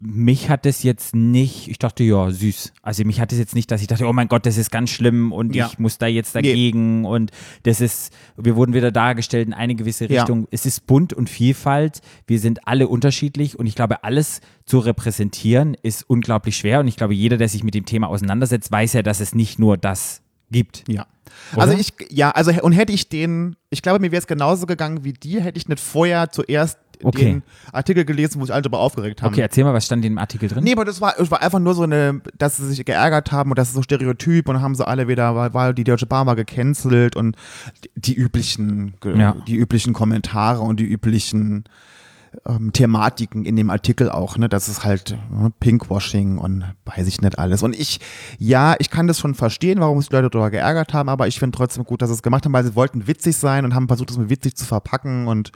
Mich 0.00 0.50
hat 0.50 0.66
es 0.66 0.82
jetzt 0.82 1.14
nicht, 1.14 1.68
ich 1.68 1.78
dachte, 1.78 2.04
ja, 2.04 2.30
süß. 2.30 2.72
Also 2.82 3.04
mich 3.04 3.20
hat 3.20 3.32
es 3.32 3.38
jetzt 3.38 3.54
nicht, 3.54 3.70
dass 3.70 3.80
ich 3.80 3.86
dachte, 3.86 4.06
oh 4.06 4.12
mein 4.12 4.28
Gott, 4.28 4.44
das 4.44 4.58
ist 4.58 4.70
ganz 4.70 4.90
schlimm 4.90 5.32
und 5.32 5.54
Ja. 5.54 5.66
ich 5.66 5.78
muss 5.78 5.96
da 5.98 6.06
jetzt 6.06 6.34
dagegen 6.34 7.04
und 7.06 7.30
das 7.62 7.80
ist, 7.80 8.12
wir 8.36 8.54
wurden 8.56 8.74
wieder 8.74 8.90
dargestellt 8.92 9.46
in 9.46 9.54
eine 9.54 9.74
gewisse 9.74 10.10
Ja. 10.12 10.20
Richtung. 10.22 10.46
Es 10.50 10.66
ist 10.66 10.86
bunt 10.86 11.12
und 11.14 11.30
Vielfalt. 11.30 12.00
Wir 12.26 12.38
sind 12.38 12.66
alle 12.68 12.88
unterschiedlich 12.88 13.58
und 13.58 13.66
ich 13.66 13.76
glaube, 13.76 14.04
alles 14.04 14.40
zu 14.66 14.78
repräsentieren 14.80 15.74
ist 15.82 16.02
unglaublich 16.10 16.56
schwer 16.56 16.80
und 16.80 16.88
ich 16.88 16.96
glaube, 16.96 17.14
jeder, 17.14 17.36
der 17.38 17.48
sich 17.48 17.62
mit 17.64 17.74
dem 17.74 17.86
Thema 17.86 18.08
auseinandersetzt, 18.08 18.70
weiß 18.70 18.94
ja, 18.94 19.02
dass 19.02 19.20
es 19.20 19.34
nicht 19.34 19.58
nur 19.58 19.78
das 19.78 20.20
gibt. 20.50 20.84
Ja. 20.88 21.06
Oder? 21.54 21.62
Also 21.62 21.78
ich, 21.78 21.94
ja, 22.10 22.30
also 22.32 22.52
und 22.62 22.72
hätte 22.72 22.92
ich 22.92 23.08
den, 23.08 23.56
ich 23.70 23.80
glaube, 23.80 24.00
mir 24.00 24.12
wäre 24.12 24.20
es 24.20 24.26
genauso 24.26 24.66
gegangen 24.66 25.04
wie 25.04 25.12
dir, 25.14 25.40
hätte 25.40 25.56
ich 25.58 25.68
nicht 25.68 25.80
vorher 25.80 26.30
zuerst 26.30 26.78
Okay. 27.08 27.24
den 27.24 27.42
Artikel 27.72 28.04
gelesen, 28.04 28.40
wo 28.40 28.44
sich 28.46 28.52
alle 28.52 28.62
darüber 28.62 28.78
aufgeregt 28.80 29.22
haben. 29.22 29.32
Okay, 29.32 29.40
erzähl 29.42 29.64
mal, 29.64 29.74
was 29.74 29.86
stand 29.86 30.04
in 30.04 30.12
dem 30.12 30.18
Artikel 30.18 30.48
drin? 30.48 30.64
Nee, 30.64 30.72
aber 30.72 30.84
das 30.84 31.00
war, 31.00 31.14
es 31.18 31.30
war 31.30 31.42
einfach 31.42 31.58
nur 31.60 31.74
so 31.74 31.82
eine, 31.82 32.20
dass 32.38 32.56
sie 32.56 32.66
sich 32.66 32.84
geärgert 32.84 33.32
haben 33.32 33.50
und 33.50 33.58
das 33.58 33.68
ist 33.68 33.74
so 33.74 33.82
Stereotyp 33.82 34.48
und 34.48 34.60
haben 34.60 34.74
sie 34.74 34.86
alle 34.86 35.08
wieder, 35.08 35.34
weil, 35.36 35.54
weil 35.54 35.74
die 35.74 35.84
Deutsche 35.84 36.06
Bahn 36.06 36.26
war 36.26 36.36
gecancelt 36.36 37.16
und 37.16 37.36
die, 37.96 38.14
üblichen, 38.14 38.94
ge- 39.00 39.18
Ja. 39.18 39.36
die 39.46 39.56
üblichen 39.56 39.92
Kommentare 39.92 40.60
und 40.60 40.80
die 40.80 40.84
üblichen 40.86 41.64
ähm, 42.48 42.72
Thematiken 42.72 43.44
in 43.44 43.54
dem 43.54 43.70
Artikel 43.70 44.10
auch, 44.10 44.36
ne? 44.36 44.48
Das 44.48 44.68
ist 44.68 44.84
halt 44.84 45.12
äh, 45.12 45.50
Pinkwashing 45.60 46.38
und 46.38 46.64
weiß 46.84 47.06
ich 47.06 47.20
nicht 47.20 47.38
alles. 47.38 47.62
Und 47.62 47.76
ich, 47.78 48.00
ja, 48.38 48.74
ich 48.80 48.90
kann 48.90 49.06
das 49.06 49.20
schon 49.20 49.36
verstehen, 49.36 49.78
warum 49.78 50.00
sich 50.00 50.08
die 50.08 50.16
Leute 50.16 50.30
darüber 50.30 50.50
geärgert 50.50 50.92
haben, 50.94 51.08
aber 51.08 51.28
ich 51.28 51.38
finde 51.38 51.56
trotzdem 51.56 51.84
gut, 51.84 52.02
dass 52.02 52.08
sie 52.10 52.14
es 52.16 52.22
gemacht 52.24 52.44
haben, 52.44 52.52
weil 52.52 52.64
sie 52.64 52.74
wollten 52.74 53.06
witzig 53.06 53.36
sein 53.36 53.64
und 53.64 53.74
haben 53.76 53.86
versucht, 53.86 54.10
das 54.10 54.18
mit 54.18 54.30
witzig 54.30 54.56
zu 54.56 54.64
verpacken 54.64 55.28
und 55.28 55.52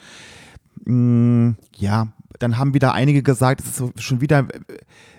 mh, 0.84 1.54
ja, 1.76 2.08
dann 2.38 2.56
haben 2.58 2.72
wieder 2.74 2.92
einige 2.92 3.22
gesagt, 3.22 3.60
es 3.62 3.80
ist 3.80 4.02
schon 4.02 4.20
wieder, 4.20 4.46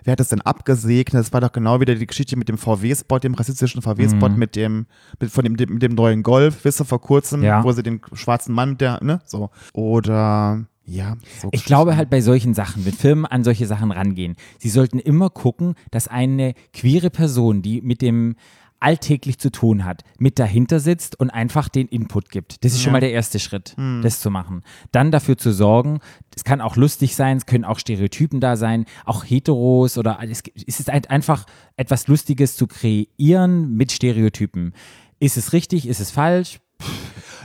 wer 0.03 0.11
hat 0.13 0.19
das 0.19 0.29
denn 0.29 0.41
abgesegnet? 0.41 1.19
Das 1.19 1.33
war 1.33 1.41
doch 1.41 1.51
genau 1.51 1.81
wieder 1.81 1.95
die 1.95 2.07
Geschichte 2.07 2.37
mit 2.37 2.47
dem 2.47 2.57
VW-Spot, 2.57 3.19
dem 3.19 3.33
rassistischen 3.33 3.81
VW-Spot, 3.81 4.29
mit 4.29 4.55
dem, 4.55 4.85
mit, 5.19 5.29
von 5.31 5.43
dem, 5.43 5.53
mit 5.53 5.81
dem 5.83 5.95
neuen 5.95 6.23
Golf, 6.23 6.63
wisst 6.63 6.79
ihr, 6.81 6.85
vor 6.85 7.01
kurzem, 7.01 7.43
Ja. 7.43 7.63
wo 7.63 7.71
sie 7.73 7.83
den 7.83 7.99
schwarzen 8.13 8.55
Mann, 8.55 8.77
der, 8.77 9.03
ne, 9.03 9.19
so. 9.25 9.49
Oder, 9.73 10.65
ja, 10.85 11.17
so 11.41 11.49
Ich 11.51 11.65
glaube 11.65 11.97
halt 11.97 12.09
bei 12.09 12.21
solchen 12.21 12.53
Sachen, 12.53 12.85
wenn 12.85 12.93
Firmen 12.93 13.25
an 13.25 13.43
solche 13.43 13.67
Sachen 13.67 13.91
rangehen, 13.91 14.35
sie 14.57 14.69
sollten 14.69 14.99
immer 14.99 15.29
gucken, 15.29 15.75
dass 15.91 16.07
eine 16.07 16.53
queere 16.73 17.09
Person, 17.09 17.61
die 17.61 17.81
mit 17.81 18.01
dem 18.01 18.35
alltäglich 18.79 19.39
zu 19.39 19.51
tun 19.51 19.85
hat, 19.85 20.03
mit 20.17 20.39
dahinter 20.39 20.79
sitzt 20.79 21.19
und 21.19 21.29
einfach 21.29 21.69
den 21.69 21.87
Input 21.87 22.29
gibt. 22.29 22.63
Das 22.63 22.73
ist 22.73 22.81
schon 22.81 22.93
mal 22.93 23.01
der 23.01 23.11
erste 23.11 23.39
Schritt, 23.39 23.75
das 24.01 24.19
zu 24.19 24.29
machen. 24.29 24.63
Dann 24.91 25.11
dafür 25.11 25.37
zu 25.37 25.51
sorgen, 25.51 25.99
es 26.35 26.43
kann 26.43 26.61
auch 26.61 26.75
lustig 26.75 27.15
sein, 27.15 27.37
es 27.37 27.45
können 27.45 27.65
auch 27.65 27.79
Stereotypen 27.79 28.39
da 28.39 28.55
sein, 28.55 28.85
auch 29.05 29.23
Heteros 29.25 29.97
oder 29.97 30.19
es 30.21 30.43
es 30.67 30.79
ist 30.79 30.89
einfach 30.89 31.45
etwas 31.75 32.07
Lustiges 32.07 32.55
zu 32.55 32.67
kreieren 32.67 33.75
mit 33.75 33.91
Stereotypen. 33.91 34.73
Ist 35.19 35.37
es 35.37 35.53
richtig, 35.53 35.87
ist 35.87 35.99
es 35.99 36.11
falsch? 36.11 36.59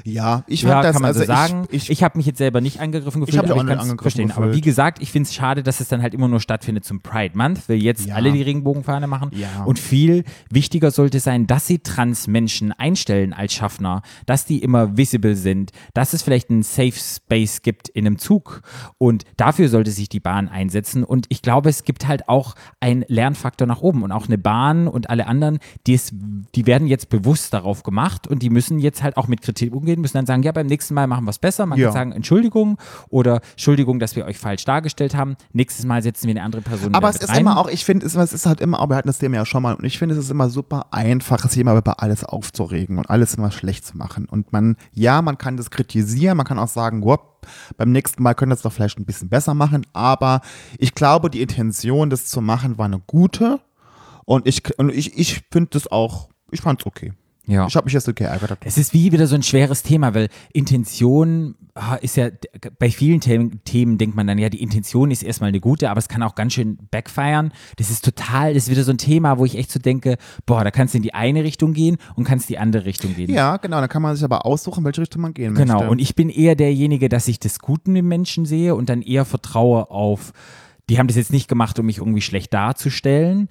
Ja, 0.04 0.44
ich 0.46 0.62
Ja, 0.62 0.82
das, 0.82 0.92
kann 0.92 1.02
man 1.02 1.08
also 1.08 1.20
so 1.20 1.26
sagen. 1.26 1.64
ich, 1.70 1.84
Ich, 1.84 1.90
ich, 1.90 2.02
habe 2.02 2.18
mich 2.18 2.26
jetzt 2.26 2.38
selber 2.38 2.60
nicht 2.60 2.80
angegriffen 2.80 3.20
gefühlt, 3.22 3.42
mich 3.42 3.50
aber 3.50 3.54
auch 3.54 3.56
ich 3.56 3.62
nicht 3.64 3.70
kann 3.70 3.78
es 3.78 3.90
angegriffen 3.90 4.02
verstehen. 4.02 4.30
Aber 4.32 4.46
wie 4.46 4.50
gefühlt. 4.50 4.64
gesagt, 4.64 5.02
ich 5.02 5.10
finde 5.10 5.28
es 5.28 5.34
schade, 5.34 5.62
dass 5.62 5.80
es 5.80 5.88
dann 5.88 6.02
halt 6.02 6.12
immer 6.14 6.28
nur 6.28 6.40
stattfindet 6.40 6.84
zum 6.84 7.00
Pride 7.00 7.36
Month, 7.36 7.68
weil 7.68 7.82
jetzt 7.82 8.06
Ja. 8.06 8.14
alle 8.16 8.30
die 8.32 8.42
Regenbogenfahne 8.42 9.06
machen. 9.06 9.30
Ja. 9.32 9.64
Und 9.64 9.78
viel 9.78 10.24
wichtiger 10.50 10.90
sollte 10.90 11.20
sein, 11.20 11.46
dass 11.46 11.66
sie 11.66 11.78
Trans-Menschen 11.78 12.72
einstellen 12.72 13.32
als 13.32 13.54
Schaffner, 13.54 14.02
dass 14.26 14.44
die 14.44 14.62
immer 14.62 14.96
visible 14.96 15.36
sind, 15.36 15.72
dass 15.94 16.12
es 16.12 16.22
vielleicht 16.22 16.50
einen 16.50 16.62
Safe 16.62 16.92
Space 16.92 17.62
gibt 17.62 17.88
in 17.88 18.06
einem 18.06 18.18
Zug. 18.18 18.60
Und 18.98 19.24
dafür 19.38 19.68
sollte 19.70 19.90
sich 19.90 20.08
die 20.10 20.20
Bahn 20.20 20.48
einsetzen. 20.48 21.02
Und 21.04 21.26
ich 21.30 21.40
glaube, 21.42 21.70
es 21.70 21.84
gibt 21.84 22.06
halt 22.06 22.28
auch 22.28 22.54
einen 22.80 23.04
Lernfaktor 23.08 23.66
nach 23.66 23.80
oben. 23.80 24.02
Und 24.02 24.12
auch 24.12 24.26
eine 24.26 24.38
Bahn 24.38 24.86
und 24.86 25.08
alle 25.08 25.26
anderen, 25.26 25.58
die, 25.86 25.94
es, 25.94 26.12
die 26.54 26.66
werden 26.66 26.86
jetzt 26.88 27.08
bewusst 27.08 27.54
darauf 27.54 27.82
gemacht 27.82 28.26
und 28.26 28.42
die 28.42 28.50
müssen 28.50 28.78
jetzt 28.78 29.02
halt 29.02 29.16
auch 29.16 29.28
mit 29.28 29.40
Kritik 29.40 29.74
umgehen, 29.74 29.93
müssen 29.96 30.16
dann 30.16 30.26
sagen, 30.26 30.42
ja, 30.42 30.52
beim 30.52 30.66
nächsten 30.66 30.94
Mal 30.94 31.07
machen 31.07 31.24
wir 31.24 31.30
es 31.30 31.38
besser. 31.38 31.66
Man 31.66 31.78
Ja. 31.78 31.87
kann 31.87 31.92
sagen, 31.94 32.12
Entschuldigung 32.12 32.78
oder 33.09 33.40
Entschuldigung, 33.52 33.98
dass 33.98 34.16
wir 34.16 34.24
euch 34.24 34.38
falsch 34.38 34.64
dargestellt 34.64 35.14
haben. 35.14 35.37
Nächstes 35.52 35.85
Mal 35.87 36.02
setzen 36.02 36.26
wir 36.26 36.33
eine 36.33 36.42
andere 36.42 36.62
Person 36.62 36.94
aber 36.94 37.09
es 37.09 37.16
ist 37.16 37.28
rein. 37.30 37.40
immer 37.40 37.59
auch, 37.59 37.68
ich 37.68 37.85
finde, 37.85 38.07
es, 38.07 38.14
ist 38.14 38.46
halt 38.46 38.61
immer, 38.61 38.78
wir 38.88 38.96
hatten 38.96 39.09
das 39.09 39.18
Thema 39.18 39.37
ja 39.37 39.46
schon 39.46 39.62
mal, 39.62 39.74
und 39.74 39.85
ich 39.85 39.98
finde, 39.98 40.14
es 40.14 40.24
ist 40.24 40.30
immer 40.30 40.48
super 40.48 40.87
einfach, 40.90 41.48
sich 41.48 41.59
immer 41.59 41.76
über 41.76 42.02
alles 42.02 42.24
aufzuregen 42.24 42.98
und 42.98 43.11
alles 43.11 43.35
immer 43.35 43.50
schlecht 43.50 43.87
zu 43.87 43.96
machen. 43.96 44.26
Und 44.26 44.52
man, 44.52 44.76
ja, 44.92 45.22
man 45.22 45.38
kann 45.38 45.57
das 45.57 45.70
kritisieren, 45.70 46.37
man 46.37 46.46
kann 46.46 46.59
auch 46.59 46.68
sagen, 46.68 47.04
whoop, 47.04 47.46
beim 47.76 47.92
nächsten 47.92 48.22
Mal 48.22 48.35
können 48.35 48.50
wir 48.50 48.54
es 48.57 48.62
doch 48.62 48.72
vielleicht 48.72 48.98
ein 48.98 49.04
bisschen 49.04 49.28
besser 49.28 49.54
machen, 49.54 49.87
aber 49.92 50.40
ich 50.78 50.94
glaube, 50.94 51.30
die 51.30 51.42
Intention, 51.42 52.11
das 52.11 52.26
zu 52.26 52.40
machen, 52.40 52.78
war 52.78 52.87
eine 52.87 53.00
gute. 53.07 53.61
Und 54.24 54.46
ich, 54.46 54.62
und 54.78 54.90
ich, 54.90 55.18
ich 55.18 55.42
finde 55.52 55.70
das 55.72 55.87
auch, 55.90 56.28
ich 56.50 56.62
fand 56.62 56.80
es 56.80 56.87
okay. 56.87 57.12
Ja. 57.46 57.66
Ich 57.66 57.76
habe 57.76 57.85
mich 57.85 57.92
jetzt 57.92 58.04
so 58.04 58.14
geärgert. 58.14 58.59
Es 58.64 58.78
ist 58.78 58.94
wie 58.94 59.12
wieder 59.12 59.26
so 59.26 59.35
ein 59.35 59.42
schweres 59.42 59.83
Thema, 59.83 60.14
weil 60.14 60.28
Intention 60.52 61.57
ist 62.00 62.16
ja, 62.16 62.28
bei 62.78 62.90
vielen 62.90 63.20
Themen, 63.20 63.62
Themen 63.64 63.98
denkt 63.98 64.14
man 64.14 64.26
dann, 64.26 64.38
ja, 64.38 64.48
die 64.48 64.62
Intention 64.62 65.11
ist 65.11 65.22
erstmal 65.22 65.48
eine 65.48 65.59
gute, 65.59 65.90
aber 65.90 65.98
es 65.98 66.09
kann 66.09 66.22
auch 66.22 66.37
ganz 66.37 66.52
schön 66.52 66.78
backfiren. 66.90 67.52
Das 67.76 67.90
ist 67.90 68.04
total, 68.04 68.54
das 68.54 68.64
ist 68.64 68.70
wieder 68.70 68.85
so 68.85 68.92
ein 68.92 68.98
Thema, 68.98 69.38
wo 69.38 69.44
ich 69.44 69.59
echt 69.59 69.72
so 69.72 69.80
denke, 69.80 70.16
boah, 70.46 70.62
da 70.62 70.70
kannst 70.70 70.94
du 70.94 70.98
in 70.98 71.02
die 71.02 71.14
eine 71.14 71.42
Richtung 71.42 71.72
gehen 71.72 71.96
und 72.14 72.24
kannst 72.24 72.48
die 72.48 72.59
andere 72.59 72.85
Richtung 72.85 73.14
gehen. 73.14 73.30
Ja, 73.30 73.57
genau, 73.57 73.80
dann 73.80 73.88
kann 73.88 74.02
man 74.02 74.14
sich 74.14 74.24
aber 74.24 74.46
aussuchen, 74.46 74.80
in 74.80 74.85
welche 74.85 75.00
Richtung 75.00 75.22
man 75.22 75.35
gehen 75.35 75.52
möchte. 75.52 75.66
Genau, 75.66 75.90
und 75.90 76.00
ich 76.00 76.14
bin 76.14 76.30
eher 76.30 76.54
derjenige, 76.54 77.09
dass 77.09 77.26
ich 77.26 77.40
das 77.40 77.59
Gute 77.59 77.90
im 77.90 78.07
Menschen 78.07 78.46
sehe 78.46 78.74
und 78.76 78.88
dann 78.88 79.02
eher 79.02 79.24
vertraue 79.24 79.90
auf, 79.90 80.33
die 80.88 80.98
haben 80.98 81.09
das 81.09 81.16
jetzt 81.16 81.33
nicht 81.33 81.48
gemacht, 81.48 81.78
um 81.78 81.87
mich 81.87 81.98
irgendwie 81.98 82.20
schlecht 82.22 82.54
darzustellen 82.54 83.48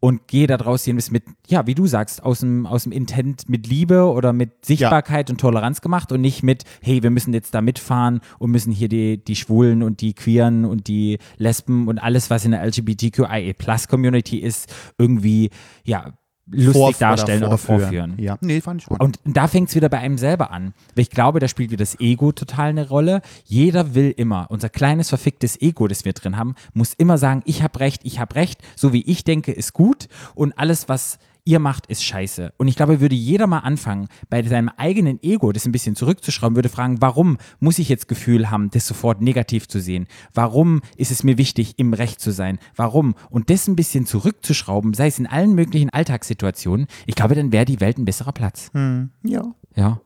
und 0.00 0.26
gehe 0.26 0.46
daraus 0.46 0.86
jedenfalls 0.86 1.10
mit, 1.10 1.24
ja, 1.46 1.66
wie 1.66 1.74
du 1.74 1.86
sagst, 1.86 2.22
aus 2.22 2.40
dem, 2.40 2.66
aus 2.66 2.84
dem 2.84 2.92
Intent 2.92 3.48
mit 3.48 3.66
Liebe 3.66 4.10
oder 4.10 4.32
mit 4.32 4.64
Sichtbarkeit 4.64 5.28
und 5.30 5.38
Toleranz 5.38 5.82
gemacht 5.82 6.10
und 6.10 6.22
nicht 6.22 6.42
mit, 6.42 6.64
hey, 6.80 7.02
wir 7.02 7.10
müssen 7.10 7.34
jetzt 7.34 7.54
da 7.54 7.60
mitfahren 7.60 8.20
und 8.38 8.50
müssen 8.50 8.72
hier 8.72 8.88
die, 8.88 9.22
die 9.22 9.36
Schwulen 9.36 9.82
und 9.82 10.00
die 10.00 10.14
Queeren 10.14 10.64
und 10.64 10.88
die 10.88 11.18
Lesben 11.36 11.86
und 11.86 11.98
alles, 11.98 12.30
was 12.30 12.46
in 12.46 12.52
der 12.52 12.64
LGBTQIA-Plus-Community 12.66 14.38
ist, 14.38 14.72
irgendwie, 14.96 15.50
ja, 15.84 16.14
lustig 16.50 16.72
Vorf- 16.74 16.98
darstellen 16.98 17.44
oder 17.44 17.58
vorführen. 17.58 18.14
Ja, 18.18 18.36
nee, 18.40 18.60
fand 18.60 18.82
ich 18.82 18.88
gut. 18.88 19.00
Und 19.00 19.18
da 19.24 19.48
fängt 19.48 19.68
es 19.68 19.74
wieder 19.74 19.88
bei 19.88 19.98
einem 19.98 20.18
selber 20.18 20.50
an. 20.50 20.74
Weil 20.94 21.02
ich 21.02 21.10
glaube, 21.10 21.40
da 21.40 21.48
spielt 21.48 21.70
wieder 21.70 21.82
das 21.82 21.98
Ego 22.00 22.32
total 22.32 22.70
eine 22.70 22.88
Rolle. 22.88 23.22
Jeder 23.44 23.94
will 23.94 24.12
immer, 24.16 24.46
unser 24.50 24.68
kleines 24.68 25.08
verficktes 25.08 25.60
Ego, 25.60 25.88
das 25.88 26.04
wir 26.04 26.12
drin 26.12 26.36
haben, 26.36 26.54
muss 26.74 26.94
immer 26.94 27.18
sagen, 27.18 27.42
ich 27.44 27.62
habe 27.62 27.80
recht, 27.80 28.02
ich 28.04 28.18
habe 28.18 28.34
recht, 28.34 28.60
so 28.76 28.92
wie 28.92 29.02
ich 29.02 29.24
denke, 29.24 29.52
ist 29.52 29.72
gut 29.72 30.08
und 30.34 30.58
alles, 30.58 30.88
was 30.88 31.18
ihr 31.44 31.58
macht, 31.58 31.86
ist 31.86 32.04
scheiße. 32.04 32.52
Und 32.56 32.68
ich 32.68 32.76
glaube, 32.76 33.00
würde 33.00 33.14
jeder 33.14 33.46
mal 33.46 33.60
anfangen, 33.60 34.08
bei 34.28 34.42
seinem 34.42 34.68
eigenen 34.76 35.22
Ego 35.22 35.52
das 35.52 35.66
ein 35.66 35.72
bisschen 35.72 35.96
zurückzuschrauben, 35.96 36.56
würde 36.56 36.68
fragen, 36.68 37.00
warum 37.00 37.38
muss 37.58 37.78
ich 37.78 37.88
jetzt 37.88 38.08
Gefühl 38.08 38.50
haben, 38.50 38.70
das 38.70 38.86
sofort 38.86 39.20
negativ 39.20 39.68
zu 39.68 39.80
sehen? 39.80 40.06
Warum 40.34 40.80
ist 40.96 41.10
es 41.10 41.22
mir 41.24 41.38
wichtig, 41.38 41.74
im 41.78 41.92
Recht 41.92 42.20
zu 42.20 42.30
sein? 42.32 42.58
Warum? 42.76 43.14
Und 43.30 43.50
das 43.50 43.68
ein 43.68 43.76
bisschen 43.76 44.06
zurückzuschrauben, 44.06 44.94
sei 44.94 45.06
es 45.08 45.18
in 45.18 45.26
allen 45.26 45.54
möglichen 45.54 45.90
Alltagssituationen, 45.90 46.86
ich 47.06 47.14
glaube, 47.14 47.34
dann 47.34 47.52
wäre 47.52 47.64
die 47.64 47.80
Welt 47.80 47.98
ein 47.98 48.04
besserer 48.04 48.32
Platz. 48.32 48.70
ja. 48.74 49.42
Ja. 49.76 50.00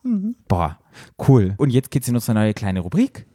Boah, 0.46 0.78
cool. 1.26 1.54
Und 1.56 1.70
jetzt 1.70 1.90
geht's 1.90 2.06
in 2.06 2.14
unsere 2.14 2.34
neue 2.34 2.52
kleine 2.52 2.80
Rubrik. 2.80 3.26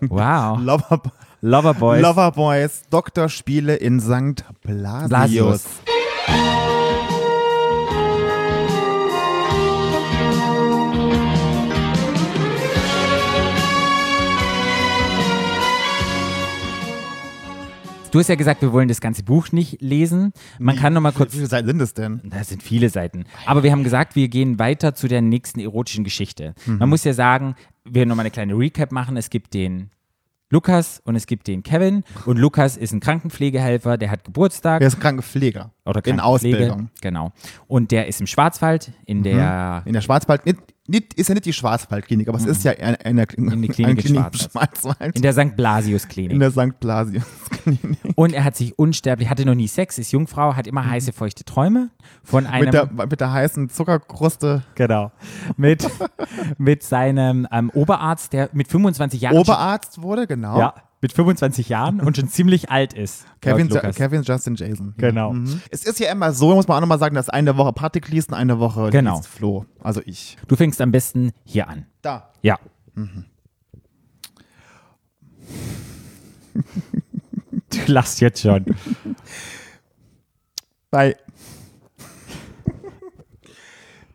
Wow. 0.00 0.58
Lover, 0.62 1.02
Loverboys. 1.40 2.02
Loverboys, 2.02 2.82
Doktorspiele 2.90 3.74
in 3.76 4.00
St. 4.00 4.44
Blasius. 4.62 5.08
Blasius. 5.08 5.64
Du 18.14 18.20
hast 18.20 18.28
ja 18.28 18.36
gesagt, 18.36 18.62
wir 18.62 18.72
wollen 18.72 18.86
das 18.86 19.00
ganze 19.00 19.24
Buch 19.24 19.50
nicht 19.50 19.82
lesen. 19.82 20.32
Man 20.60 20.76
kann 20.76 20.92
noch 20.92 21.00
mal 21.00 21.10
kurz 21.10 21.32
Wie 21.32 21.38
viele 21.38 21.48
Seiten 21.48 21.66
sind 21.66 21.82
es 21.82 21.94
denn? 21.94 22.20
Das 22.22 22.48
sind 22.48 22.62
viele 22.62 22.88
Seiten. 22.88 23.24
Aber 23.44 23.64
wir 23.64 23.72
haben 23.72 23.82
gesagt, 23.82 24.14
wir 24.14 24.28
gehen 24.28 24.60
weiter 24.60 24.94
zu 24.94 25.08
der 25.08 25.20
nächsten 25.20 25.58
erotischen 25.58 26.04
Geschichte. 26.04 26.54
Man 26.64 26.88
muss 26.88 27.02
ja 27.02 27.12
sagen, 27.12 27.56
wir 27.82 27.96
werden 27.96 28.10
nochmal 28.10 28.22
eine 28.22 28.30
kleine 28.30 28.56
Recap 28.56 28.92
machen. 28.92 29.16
Es 29.16 29.30
gibt 29.30 29.52
den 29.52 29.90
Lukas 30.48 31.02
und 31.04 31.16
es 31.16 31.26
gibt 31.26 31.48
den 31.48 31.64
Kevin. 31.64 32.04
Und 32.24 32.38
Lukas 32.38 32.76
ist 32.76 32.92
ein 32.92 33.00
Krankenpflegehelfer, 33.00 33.98
der 33.98 34.12
hat 34.12 34.22
Geburtstag. 34.22 34.80
Er 34.80 34.86
ist 34.86 35.00
Krankenpfleger. 35.00 35.72
oder 35.84 35.96
in 36.06 36.18
Krankenpflege. 36.18 36.56
Ausbildung. 36.56 36.90
Genau. 37.00 37.32
Und 37.66 37.90
der 37.90 38.06
ist 38.06 38.20
im 38.20 38.28
Schwarzwald 38.28 38.92
in 39.06 39.24
der 39.24 39.82
In 39.86 39.92
der 39.92 40.02
Schwarzwald, 40.02 40.42
nicht, 40.86 41.14
ist 41.14 41.28
ja 41.28 41.34
nicht 41.34 41.46
die 41.46 41.52
Schwarzwaldklinik, 41.54 42.28
aber 42.28 42.36
es 42.36 42.44
ist 42.44 42.62
ja 42.62 42.72
eine, 42.72 43.00
eine, 43.04 43.22
In 43.22 43.26
Klinik 43.28 43.54
eine 43.54 43.66
in 43.66 43.96
Klinik 43.96 44.26
im 44.32 44.38
Schwarzwald. 44.38 45.16
In 45.16 45.22
der 45.22 45.32
St. 45.32 45.56
Blasius 45.56 46.08
Klinik. 46.08 46.32
in 46.32 46.40
der 46.40 46.50
St. 46.50 46.78
Blasius 46.78 47.24
Klinik. 47.50 47.98
und 48.16 48.34
er 48.34 48.44
hat 48.44 48.54
sich 48.56 48.78
unsterblich, 48.78 49.30
hatte 49.30 49.46
noch 49.46 49.54
nie 49.54 49.66
Sex, 49.66 49.98
ist 49.98 50.12
Jungfrau, 50.12 50.56
hat 50.56 50.66
immer 50.66 50.86
heiße, 50.86 51.12
feuchte 51.12 51.44
Träume 51.44 51.90
von 52.22 52.46
einem 52.46 52.66
Mit 52.66 52.74
der, 52.74 52.90
mit 53.08 53.20
der 53.20 53.32
heißen 53.32 53.70
Zuckerkruste. 53.70 54.62
Genau. 54.74 55.10
Mit, 55.56 55.88
mit 56.58 56.82
seinem 56.82 57.48
ähm, 57.50 57.70
Oberarzt, 57.70 58.34
der 58.34 58.50
mit 58.52 58.68
25 58.68 59.22
Jahren. 59.22 59.36
Oberarzt 59.38 60.02
wurde, 60.02 60.26
genau. 60.26 60.58
Ja, 60.58 60.74
mit 61.04 61.12
25 61.12 61.68
Jahren 61.68 62.00
und 62.00 62.16
schon 62.16 62.28
ziemlich 62.28 62.70
alt 62.70 62.94
ist. 62.94 63.26
Kevin, 63.42 63.68
Lukas. 63.68 63.94
Kevin 63.94 64.22
Justin 64.22 64.54
Jason. 64.54 64.94
Genau. 64.96 65.34
Mhm. 65.34 65.60
Es 65.70 65.84
ist 65.84 66.00
ja 66.00 66.10
immer 66.10 66.32
so, 66.32 66.54
muss 66.54 66.66
man 66.66 66.78
auch 66.78 66.80
nochmal 66.80 66.98
sagen, 66.98 67.14
dass 67.14 67.28
eine 67.28 67.58
Woche 67.58 67.74
Patrick 67.74 68.08
liest 68.08 68.30
und 68.30 68.34
eine 68.36 68.58
Woche 68.58 68.88
Genau. 68.88 69.16
liest 69.16 69.28
Flo. 69.28 69.66
Also 69.80 70.00
ich. 70.06 70.38
Du 70.48 70.56
fängst 70.56 70.80
am 70.80 70.92
besten 70.92 71.32
hier 71.44 71.68
an. 71.68 71.84
Da. 72.00 72.30
Ja. 72.40 72.58
Du 77.70 77.92
lachst 77.92 78.20
jetzt 78.20 78.40
schon. 78.40 78.64
Bei, 80.90 81.16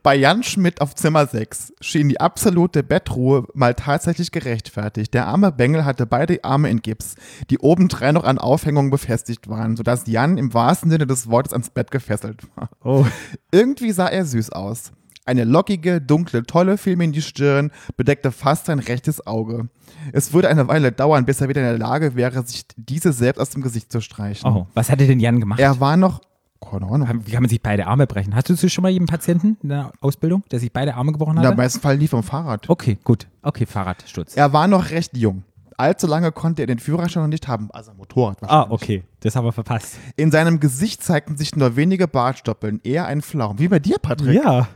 bei 0.03 0.15
Jan 0.15 0.43
Schmidt 0.43 0.81
auf 0.81 0.95
Zimmer 0.95 1.27
6 1.27 1.73
schien 1.81 2.09
die 2.09 2.19
absolute 2.19 2.83
Bettruhe 2.83 3.45
mal 3.53 3.73
tatsächlich 3.73 4.31
gerechtfertigt. 4.31 5.13
Der 5.13 5.27
arme 5.27 5.51
Bengel 5.51 5.85
hatte 5.85 6.05
beide 6.05 6.43
Arme 6.43 6.69
in 6.69 6.81
Gips, 6.81 7.15
die 7.49 7.59
obendrein 7.59 8.13
noch 8.13 8.23
an 8.23 8.37
Aufhängungen 8.37 8.91
befestigt 8.91 9.49
waren, 9.49 9.75
sodass 9.75 10.07
Jan 10.07 10.37
im 10.37 10.53
wahrsten 10.53 10.89
Sinne 10.89 11.07
des 11.07 11.29
Wortes 11.29 11.53
ans 11.53 11.69
Bett 11.69 11.91
gefesselt 11.91 12.43
war. 12.55 12.69
Oh. 12.83 13.05
Irgendwie 13.51 13.91
sah 13.91 14.07
er 14.07 14.25
süß 14.25 14.51
aus. 14.51 14.91
Eine 15.25 15.43
lockige, 15.43 16.01
dunkle 16.01 16.43
Tolle 16.43 16.77
fiel 16.79 16.95
mir 16.95 17.03
in 17.03 17.11
die 17.11 17.21
Stirn, 17.21 17.71
bedeckte 17.95 18.31
fast 18.31 18.65
sein 18.65 18.79
rechtes 18.79 19.27
Auge. 19.27 19.69
Es 20.11 20.33
würde 20.33 20.49
eine 20.49 20.67
Weile 20.67 20.91
dauern, 20.91 21.25
bis 21.25 21.39
er 21.39 21.49
wieder 21.49 21.61
in 21.61 21.67
der 21.67 21.77
Lage 21.77 22.15
wäre, 22.15 22.43
sich 22.47 22.65
diese 22.77 23.13
selbst 23.13 23.39
aus 23.39 23.51
dem 23.51 23.61
Gesicht 23.61 23.91
zu 23.91 24.01
streichen. 24.01 24.49
Oh, 24.49 24.67
was 24.73 24.89
hatte 24.89 25.05
denn 25.05 25.19
Jan 25.19 25.39
gemacht? 25.39 25.59
Er 25.59 25.79
war 25.79 25.97
noch. 25.97 26.21
Keine 26.61 26.85
Ahnung. 26.87 27.07
Wie 27.25 27.31
kann 27.31 27.41
man 27.41 27.49
sich 27.49 27.61
beide 27.61 27.87
Arme 27.87 28.05
brechen? 28.05 28.35
Hattest 28.35 28.61
du 28.61 28.69
schon 28.69 28.81
mal 28.81 28.89
jeden 28.89 29.05
Patienten 29.07 29.57
in 29.63 29.69
der 29.69 29.91
Ausbildung, 30.01 30.43
der 30.51 30.59
sich 30.59 30.71
beide 30.73 30.95
Arme 30.95 31.11
gebrochen 31.13 31.33
In 31.33 31.39
hatte? 31.39 31.47
der 31.49 31.57
meisten 31.57 31.79
Fall 31.79 31.95
lief 31.97 32.11
vom 32.11 32.23
Fahrrad. 32.23 32.69
okay, 32.69 32.97
gut. 33.03 33.27
Okay, 33.41 33.65
Fahrradsturz. 33.65 34.35
Er 34.35 34.51
war 34.53 34.67
noch 34.67 34.89
recht 34.91 35.15
jung. 35.15 35.43
Allzu 35.77 36.07
lange 36.07 36.33
konnte 36.33 36.61
er 36.63 36.67
den 36.67 36.77
Führerschein 36.79 37.23
noch 37.23 37.29
nicht 37.29 37.47
haben, 37.47 37.69
also 37.71 37.93
Motorrad 37.93 38.37
Ah, 38.41 38.67
okay. 38.69 39.03
Das 39.21 39.37
haben 39.37 39.45
wir 39.45 39.53
verpasst. 39.53 39.95
In 40.17 40.29
seinem 40.29 40.59
Gesicht 40.59 41.01
zeigten 41.01 41.37
sich 41.37 41.55
nur 41.55 41.77
wenige 41.77 42.05
Bartstoppeln, 42.09 42.81
eher 42.83 43.05
ein 43.05 43.21
Flaum. 43.21 43.59
Wie 43.59 43.69
bei 43.69 43.79
dir, 43.79 43.97
Patrick. 43.97 44.43
Ja. 44.43 44.67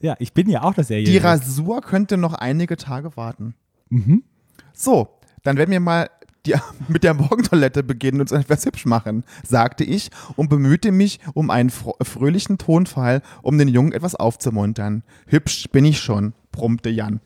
Ja, 0.00 0.14
ich 0.20 0.32
bin 0.32 0.48
ja 0.48 0.62
auch 0.62 0.74
das 0.74 0.86
Serie. 0.88 1.04
Die 1.04 1.18
Rasur 1.18 1.80
könnte 1.80 2.16
noch 2.16 2.34
einige 2.34 2.76
Tage 2.76 3.16
warten. 3.16 3.54
Mhm. 3.88 4.22
So, 4.72 5.08
dann 5.42 5.56
werden 5.56 5.70
wir 5.72 5.80
mal 5.80 6.08
die, 6.46 6.54
mit 6.88 7.04
der 7.04 7.14
Morgentoilette 7.14 7.82
beginnen 7.82 8.20
und 8.20 8.32
uns 8.32 8.40
etwas 8.40 8.64
hübsch 8.64 8.86
machen, 8.86 9.24
sagte 9.46 9.84
ich 9.84 10.10
und 10.36 10.48
bemühte 10.48 10.92
mich 10.92 11.20
um 11.34 11.50
einen 11.50 11.70
fröhlichen 11.70 12.58
Tonfall, 12.58 13.22
um 13.42 13.58
den 13.58 13.68
Jungen 13.68 13.92
etwas 13.92 14.14
aufzumuntern. 14.14 15.02
Hübsch 15.26 15.68
bin 15.70 15.84
ich 15.84 16.00
schon, 16.00 16.34
brummte 16.50 16.90
Jan. 16.90 17.20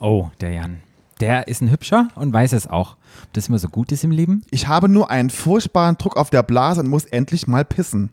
Oh, 0.00 0.28
der 0.40 0.52
Jan. 0.52 0.78
Der 1.20 1.48
ist 1.48 1.60
ein 1.62 1.70
Hübscher 1.70 2.08
und 2.14 2.32
weiß 2.32 2.52
es 2.52 2.68
auch. 2.68 2.96
Ob 3.24 3.32
das 3.32 3.48
immer 3.48 3.58
so 3.58 3.68
gut 3.68 3.90
ist 3.90 4.04
im 4.04 4.12
Leben? 4.12 4.44
Ich 4.50 4.68
habe 4.68 4.88
nur 4.88 5.10
einen 5.10 5.30
furchtbaren 5.30 5.98
Druck 5.98 6.16
auf 6.16 6.30
der 6.30 6.44
Blase 6.44 6.80
und 6.80 6.88
muss 6.88 7.06
endlich 7.06 7.48
mal 7.48 7.64
pissen. 7.64 8.10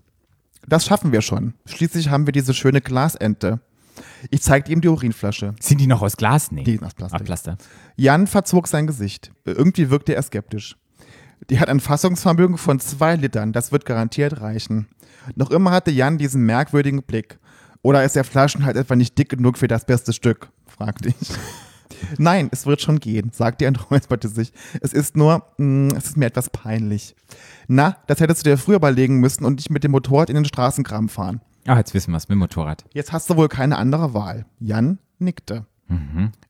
Das 0.68 0.86
schaffen 0.86 1.12
wir 1.12 1.22
schon. 1.22 1.54
Schließlich 1.68 2.10
haben 2.10 2.26
wir 2.26 2.34
diese 2.34 2.56
schöne 2.56 2.82
Glasente. 2.82 3.60
Ich 4.30 4.42
zeigte 4.42 4.72
ihm 4.72 4.82
die 4.82 4.88
Urinflasche. 4.88 5.56
Sind 5.60 5.80
die 5.80 5.88
noch 5.88 6.02
aus 6.02 6.18
Glas? 6.18 6.52
Nee. 6.52 6.64
Die 6.64 6.76
ist 6.76 6.84
aus 6.84 6.94
Plastik. 6.94 7.22
Ah, 7.22 7.24
Plaster. 7.24 7.58
Jan 7.96 8.28
verzog 8.28 8.68
sein 8.68 8.88
Gesicht. 8.88 9.32
Irgendwie 9.46 9.90
wirkte 9.90 10.16
er 10.16 10.22
skeptisch. 10.22 10.78
Die 11.50 11.60
hat 11.60 11.70
ein 11.70 11.80
Fassungsvermögen 11.80 12.58
von 12.58 12.80
zwei 12.80 13.16
Litern. 13.16 13.54
Das 13.54 13.72
wird 13.72 13.86
garantiert 13.86 14.42
reichen. 14.42 14.88
Noch 15.36 15.52
immer 15.52 15.72
hatte 15.72 15.92
Jan 15.92 16.18
diesen 16.18 16.46
merkwürdigen 16.46 17.04
Blick. 17.04 17.40
Oder 17.82 18.04
ist 18.04 18.16
der 18.16 18.24
Flaschenhals 18.24 18.78
etwa 18.78 18.96
nicht 18.96 19.18
dick 19.18 19.30
genug 19.30 19.58
für 19.58 19.68
das 19.68 19.86
beste 19.86 20.14
Stück? 20.14 20.50
fragte 20.66 21.10
ich. 21.10 21.16
Nein, 22.18 22.50
es 22.52 22.66
wird 22.66 22.82
schon 22.82 23.00
gehen, 23.00 23.32
sagte 23.34 23.66
er 23.66 23.70
und 23.70 23.92
räusperte 23.92 24.28
sich. 24.28 24.52
Es 24.82 24.94
ist 24.94 25.16
nur, 25.16 25.46
mh, 25.58 25.96
es 25.96 26.06
ist 26.06 26.18
mir 26.18 26.26
etwas 26.26 26.50
peinlich. 26.50 27.16
Na, 27.68 27.98
das 28.08 28.20
hättest 28.20 28.46
du 28.46 28.50
dir 28.50 28.58
früher 28.58 28.78
überlegen 28.78 29.20
müssen 29.20 29.46
und 29.46 29.56
nicht 29.56 29.70
mit 29.70 29.84
dem 29.84 29.92
Motorrad 29.92 30.30
in 30.30 30.36
den 30.36 30.46
Straßenkram 30.46 31.10
fahren. 31.10 31.42
Ah, 31.68 31.78
jetzt 31.78 31.94
wissen 31.94 32.12
wir 32.12 32.18
es 32.18 32.30
mit 32.30 32.36
dem 32.36 32.40
Motorrad. 32.40 32.86
Jetzt 32.94 33.12
hast 33.12 33.30
du 33.30 33.38
wohl 33.38 33.48
keine 33.48 33.78
andere 33.78 34.14
Wahl. 34.14 34.46
Jan 34.60 35.00
nickte. 35.20 35.66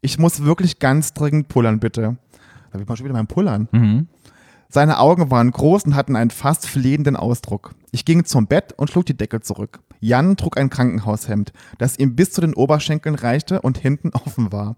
Ich 0.01 0.17
muss 0.19 0.43
wirklich 0.43 0.79
ganz 0.79 1.13
dringend 1.13 1.47
pullern, 1.47 1.79
bitte. 1.79 2.17
Da 2.71 2.79
wird 2.79 2.87
man 2.87 2.97
schon 2.97 3.05
wieder 3.05 3.15
beim 3.15 3.27
Pullern. 3.27 3.67
Mhm. 3.71 4.07
Seine 4.69 4.99
Augen 4.99 5.31
waren 5.31 5.51
groß 5.51 5.85
und 5.85 5.95
hatten 5.95 6.15
einen 6.15 6.31
fast 6.31 6.67
flehenden 6.67 7.15
Ausdruck. 7.15 7.75
Ich 7.91 8.03
ging 8.03 8.25
zum 8.25 8.47
Bett 8.47 8.73
und 8.73 8.89
schlug 8.89 9.05
die 9.05 9.15
Decke 9.15 9.39
zurück. 9.41 9.79
Jan 10.01 10.35
trug 10.35 10.57
ein 10.57 10.69
Krankenhaushemd, 10.69 11.53
das 11.77 11.97
ihm 11.97 12.15
bis 12.15 12.31
zu 12.31 12.41
den 12.41 12.53
Oberschenkeln 12.53 13.15
reichte 13.15 13.61
und 13.61 13.77
hinten 13.77 14.09
offen 14.13 14.51
war. 14.51 14.75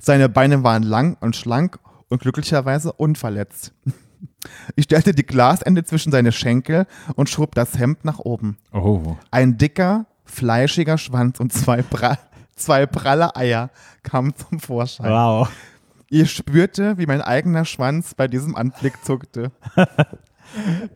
Seine 0.00 0.28
Beine 0.28 0.62
waren 0.62 0.82
lang 0.82 1.16
und 1.20 1.34
schlank 1.34 1.78
und 2.08 2.20
glücklicherweise 2.20 2.92
unverletzt. 2.92 3.72
Ich 4.76 4.84
stellte 4.84 5.12
die 5.14 5.26
Glasende 5.26 5.84
zwischen 5.84 6.12
seine 6.12 6.32
Schenkel 6.32 6.86
und 7.14 7.30
schob 7.30 7.54
das 7.54 7.78
Hemd 7.78 8.04
nach 8.04 8.18
oben. 8.18 8.58
Oh. 8.72 9.16
Ein 9.30 9.58
dicker, 9.58 10.06
fleischiger 10.24 10.98
Schwanz 10.98 11.40
und 11.40 11.52
zwei, 11.52 11.82
Bra 11.82 12.18
zwei 12.56 12.86
pralle 12.86 13.34
Eier 13.36 13.70
kamen 14.02 14.34
zum 14.36 14.60
Vorschein. 14.60 15.10
Wow. 15.10 15.50
Ich 16.08 16.30
spürte, 16.30 16.98
wie 16.98 17.06
mein 17.06 17.22
eigener 17.22 17.64
Schwanz 17.64 18.14
bei 18.14 18.28
diesem 18.28 18.54
Anblick 18.54 19.02
zuckte. 19.04 19.50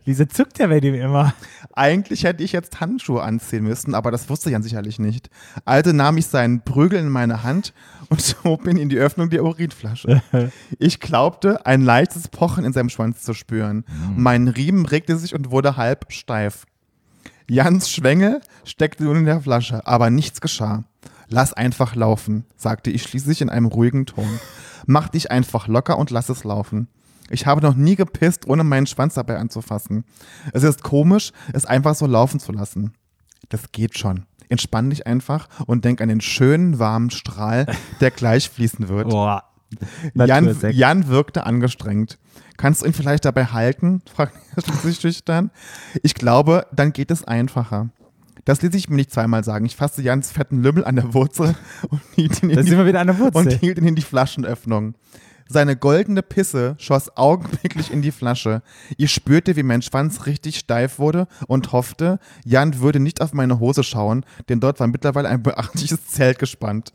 Wieso 0.05 0.25
zuckt 0.25 0.59
er 0.59 0.67
bei 0.67 0.79
dem 0.79 0.93
immer? 0.93 1.33
Eigentlich 1.73 2.23
hätte 2.23 2.43
ich 2.43 2.51
jetzt 2.51 2.79
Handschuhe 2.79 3.21
anziehen 3.21 3.63
müssen, 3.63 3.95
aber 3.95 4.11
das 4.11 4.29
wusste 4.29 4.49
Jan 4.49 4.63
sicherlich 4.63 4.99
nicht. 4.99 5.29
Also 5.65 5.91
nahm 5.93 6.17
ich 6.17 6.27
seinen 6.27 6.61
Prügel 6.61 6.99
in 6.99 7.09
meine 7.09 7.43
Hand 7.43 7.73
und 8.09 8.21
schob 8.43 8.67
ihn 8.67 8.77
in 8.77 8.89
die 8.89 8.97
Öffnung 8.97 9.29
der 9.29 9.43
Urinflasche. 9.43 10.21
Ich 10.79 10.99
glaubte, 10.99 11.65
ein 11.65 11.81
leichtes 11.81 12.27
Pochen 12.27 12.65
in 12.65 12.73
seinem 12.73 12.89
Schwanz 12.89 13.21
zu 13.23 13.33
spüren. 13.33 13.83
Mein 14.15 14.47
Riemen 14.47 14.85
regte 14.85 15.17
sich 15.17 15.33
und 15.33 15.51
wurde 15.51 15.77
halb 15.77 16.11
steif. 16.11 16.65
Jans 17.49 17.89
Schwengel 17.89 18.41
steckte 18.65 19.05
nun 19.05 19.17
in 19.17 19.25
der 19.25 19.41
Flasche, 19.41 19.85
aber 19.87 20.09
nichts 20.09 20.41
geschah. 20.41 20.83
Lass 21.29 21.53
einfach 21.53 21.95
laufen, 21.95 22.45
sagte 22.55 22.89
ich 22.89 23.03
schließlich 23.03 23.41
in 23.41 23.49
einem 23.49 23.65
ruhigen 23.65 24.05
Ton. 24.05 24.39
Mach 24.85 25.09
dich 25.09 25.31
einfach 25.31 25.67
locker 25.67 25.97
und 25.97 26.09
lass 26.09 26.29
es 26.29 26.43
laufen. 26.43 26.87
Ich 27.29 27.45
habe 27.45 27.61
noch 27.61 27.75
nie 27.75 27.95
gepisst, 27.95 28.47
ohne 28.47 28.63
meinen 28.63 28.87
Schwanz 28.87 29.15
dabei 29.15 29.37
anzufassen. 29.37 30.05
Es 30.53 30.63
ist 30.63 30.83
komisch, 30.83 31.31
es 31.53 31.65
einfach 31.65 31.95
so 31.95 32.05
laufen 32.05 32.39
zu 32.39 32.51
lassen. 32.51 32.93
Das 33.49 33.71
geht 33.71 33.97
schon. 33.97 34.25
Entspann 34.49 34.89
dich 34.89 35.05
einfach 35.07 35.47
und 35.65 35.83
denk 35.83 36.01
an 36.01 36.09
den 36.09 36.21
schönen, 36.21 36.79
warmen 36.79 37.09
Strahl, 37.09 37.65
der 37.99 38.11
gleich 38.11 38.49
fließen 38.49 38.87
wird. 38.87 39.09
Boah. 39.09 39.43
Jan. 40.13 40.55
Jan 40.71 41.07
wirkte 41.07 41.45
angestrengt. 41.45 42.17
Kannst 42.55 42.81
du 42.81 42.85
ihn 42.85 42.93
vielleicht 42.93 43.25
dabei 43.25 43.45
halten? 43.45 44.01
fragte 44.13 44.37
er 44.55 44.63
schließlich 44.63 44.99
schüchtern. 44.99 45.51
Ich 46.03 46.15
glaube, 46.15 46.65
dann 46.71 46.93
geht 46.93 47.11
es 47.11 47.23
einfacher. 47.23 47.89
Das 48.45 48.61
ließ 48.61 48.73
ich 48.75 48.89
mir 48.89 48.95
nicht 48.95 49.11
zweimal 49.11 49.43
sagen. 49.43 49.65
Ich 49.65 49.75
fasste 49.75 50.01
Jans 50.01 50.31
fetten 50.31 50.63
Lümmel 50.63 50.85
an 50.85 50.95
der 50.95 51.13
Wurzel 51.13 51.55
und 51.89 52.01
hielt 52.15 52.41
ihn 52.41 52.49
in 52.49 52.65
die 52.65 52.85
wieder 52.85 53.01
an 53.01 53.07
der 53.07 53.21
und 53.21 53.35
Wurzel. 53.35 53.57
hielt 53.59 53.77
ihn 53.77 53.85
in 53.85 53.95
die 53.95 54.01
Flaschenöffnung. 54.01 54.95
Seine 55.49 55.75
goldene 55.75 56.21
Pisse 56.21 56.75
schoss 56.77 57.15
augenblicklich 57.15 57.91
in 57.91 58.01
die 58.01 58.11
Flasche. 58.11 58.61
Ich 58.97 59.11
spürte, 59.13 59.55
wie 59.55 59.63
mein 59.63 59.81
Schwanz 59.81 60.25
richtig 60.25 60.57
steif 60.59 60.99
wurde 60.99 61.27
und 61.47 61.71
hoffte, 61.71 62.19
Jan 62.45 62.79
würde 62.79 62.99
nicht 62.99 63.21
auf 63.21 63.33
meine 63.33 63.59
Hose 63.59 63.83
schauen, 63.83 64.25
denn 64.49 64.59
dort 64.59 64.79
war 64.79 64.87
mittlerweile 64.87 65.29
ein 65.29 65.43
beachtliches 65.43 66.07
Zelt 66.07 66.39
gespannt. 66.39 66.93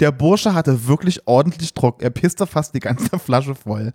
Der 0.00 0.12
Bursche 0.12 0.54
hatte 0.54 0.86
wirklich 0.86 1.26
ordentlich 1.26 1.74
Druck. 1.74 2.02
Er 2.02 2.10
pisste 2.10 2.46
fast 2.46 2.72
die 2.74 2.78
ganze 2.80 3.18
Flasche 3.18 3.56
voll. 3.56 3.92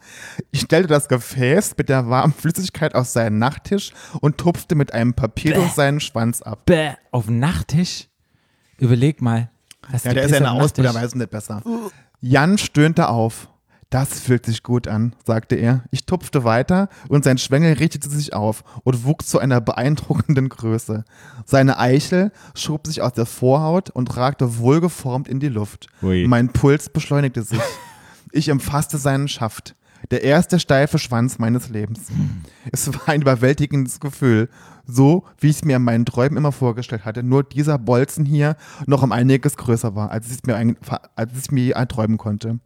Ich 0.51 0.61
stellte 0.61 0.89
das 0.89 1.07
Gefäß 1.07 1.75
mit 1.77 1.87
der 1.87 2.09
warmen 2.09 2.33
Flüssigkeit 2.33 2.93
auf 2.93 3.07
seinen 3.07 3.39
Nachttisch 3.39 3.93
und 4.19 4.37
tupfte 4.37 4.75
mit 4.75 4.93
einem 4.93 5.13
Papier 5.13 5.53
durch 5.53 5.71
seinen 5.71 6.01
Schwanz 6.01 6.41
ab. 6.41 6.65
Bäh, 6.65 6.91
auf 7.11 7.27
dem 7.27 7.39
Nachttisch? 7.39 8.09
Überleg 8.77 9.21
mal. 9.21 9.49
Hast 9.91 10.03
Ja, 10.05 10.11
du 10.11 10.15
der 10.15 10.25
ist 10.25 10.31
ja 10.31 10.37
eine 10.37 10.51
Ausbilder, 10.51 10.93
weiß 10.93 11.15
nicht 11.15 11.29
besser. 11.29 11.61
Jan 12.25 12.57
stöhnte 12.57 13.09
auf. 13.09 13.49
Das 13.89 14.21
fühlt 14.21 14.45
sich 14.45 14.63
gut 14.63 14.87
an, 14.87 15.13
sagte 15.25 15.55
er. 15.55 15.83
Ich 15.91 16.05
tupfte 16.05 16.45
weiter 16.45 16.87
und 17.09 17.25
sein 17.25 17.37
Schwengel 17.37 17.73
richtete 17.73 18.09
sich 18.09 18.33
auf 18.33 18.63
und 18.85 19.03
wuchs 19.03 19.27
zu 19.27 19.39
einer 19.39 19.59
beeindruckenden 19.59 20.47
Größe. 20.47 21.03
Seine 21.45 21.77
Eichel 21.77 22.31
schob 22.55 22.87
sich 22.87 23.01
aus 23.01 23.11
der 23.11 23.25
Vorhaut 23.25 23.89
und 23.89 24.15
ragte 24.15 24.57
wohlgeformt 24.57 25.27
in 25.27 25.41
die 25.41 25.49
Luft. 25.49 25.87
Ui. 26.01 26.25
Mein 26.25 26.47
Puls 26.47 26.87
beschleunigte 26.87 27.43
sich. 27.43 27.59
Ich 28.31 28.49
umfasste 28.49 28.97
seinen 28.97 29.27
Schaft. 29.27 29.75
Der 30.09 30.23
erste 30.23 30.59
steife 30.59 30.99
Schwanz 30.99 31.39
meines 31.39 31.69
Lebens. 31.69 32.07
Es 32.71 32.87
war 32.87 33.09
ein 33.09 33.21
überwältigendes 33.21 33.99
Gefühl. 33.99 34.49
So, 34.85 35.23
wie 35.39 35.49
ich 35.49 35.57
es 35.57 35.65
mir 35.65 35.77
in 35.77 35.83
meinen 35.83 36.05
Träumen 36.05 36.37
immer 36.37 36.51
vorgestellt 36.51 37.05
hatte. 37.05 37.23
Nur 37.23 37.43
dieser 37.43 37.77
Bolzen 37.77 38.25
hier 38.25 38.57
noch 38.85 39.01
um 39.03 39.11
einiges 39.11 39.55
größer 39.57 39.95
war, 39.95 40.11
als 40.11 40.27
ich 40.27 40.33
es 40.33 40.43
mir, 40.43 40.55
ein- 40.55 40.77
als 41.15 41.31
ich 41.41 41.51
mir 41.51 41.75
erträumen 41.75 42.17
konnte. 42.17 42.59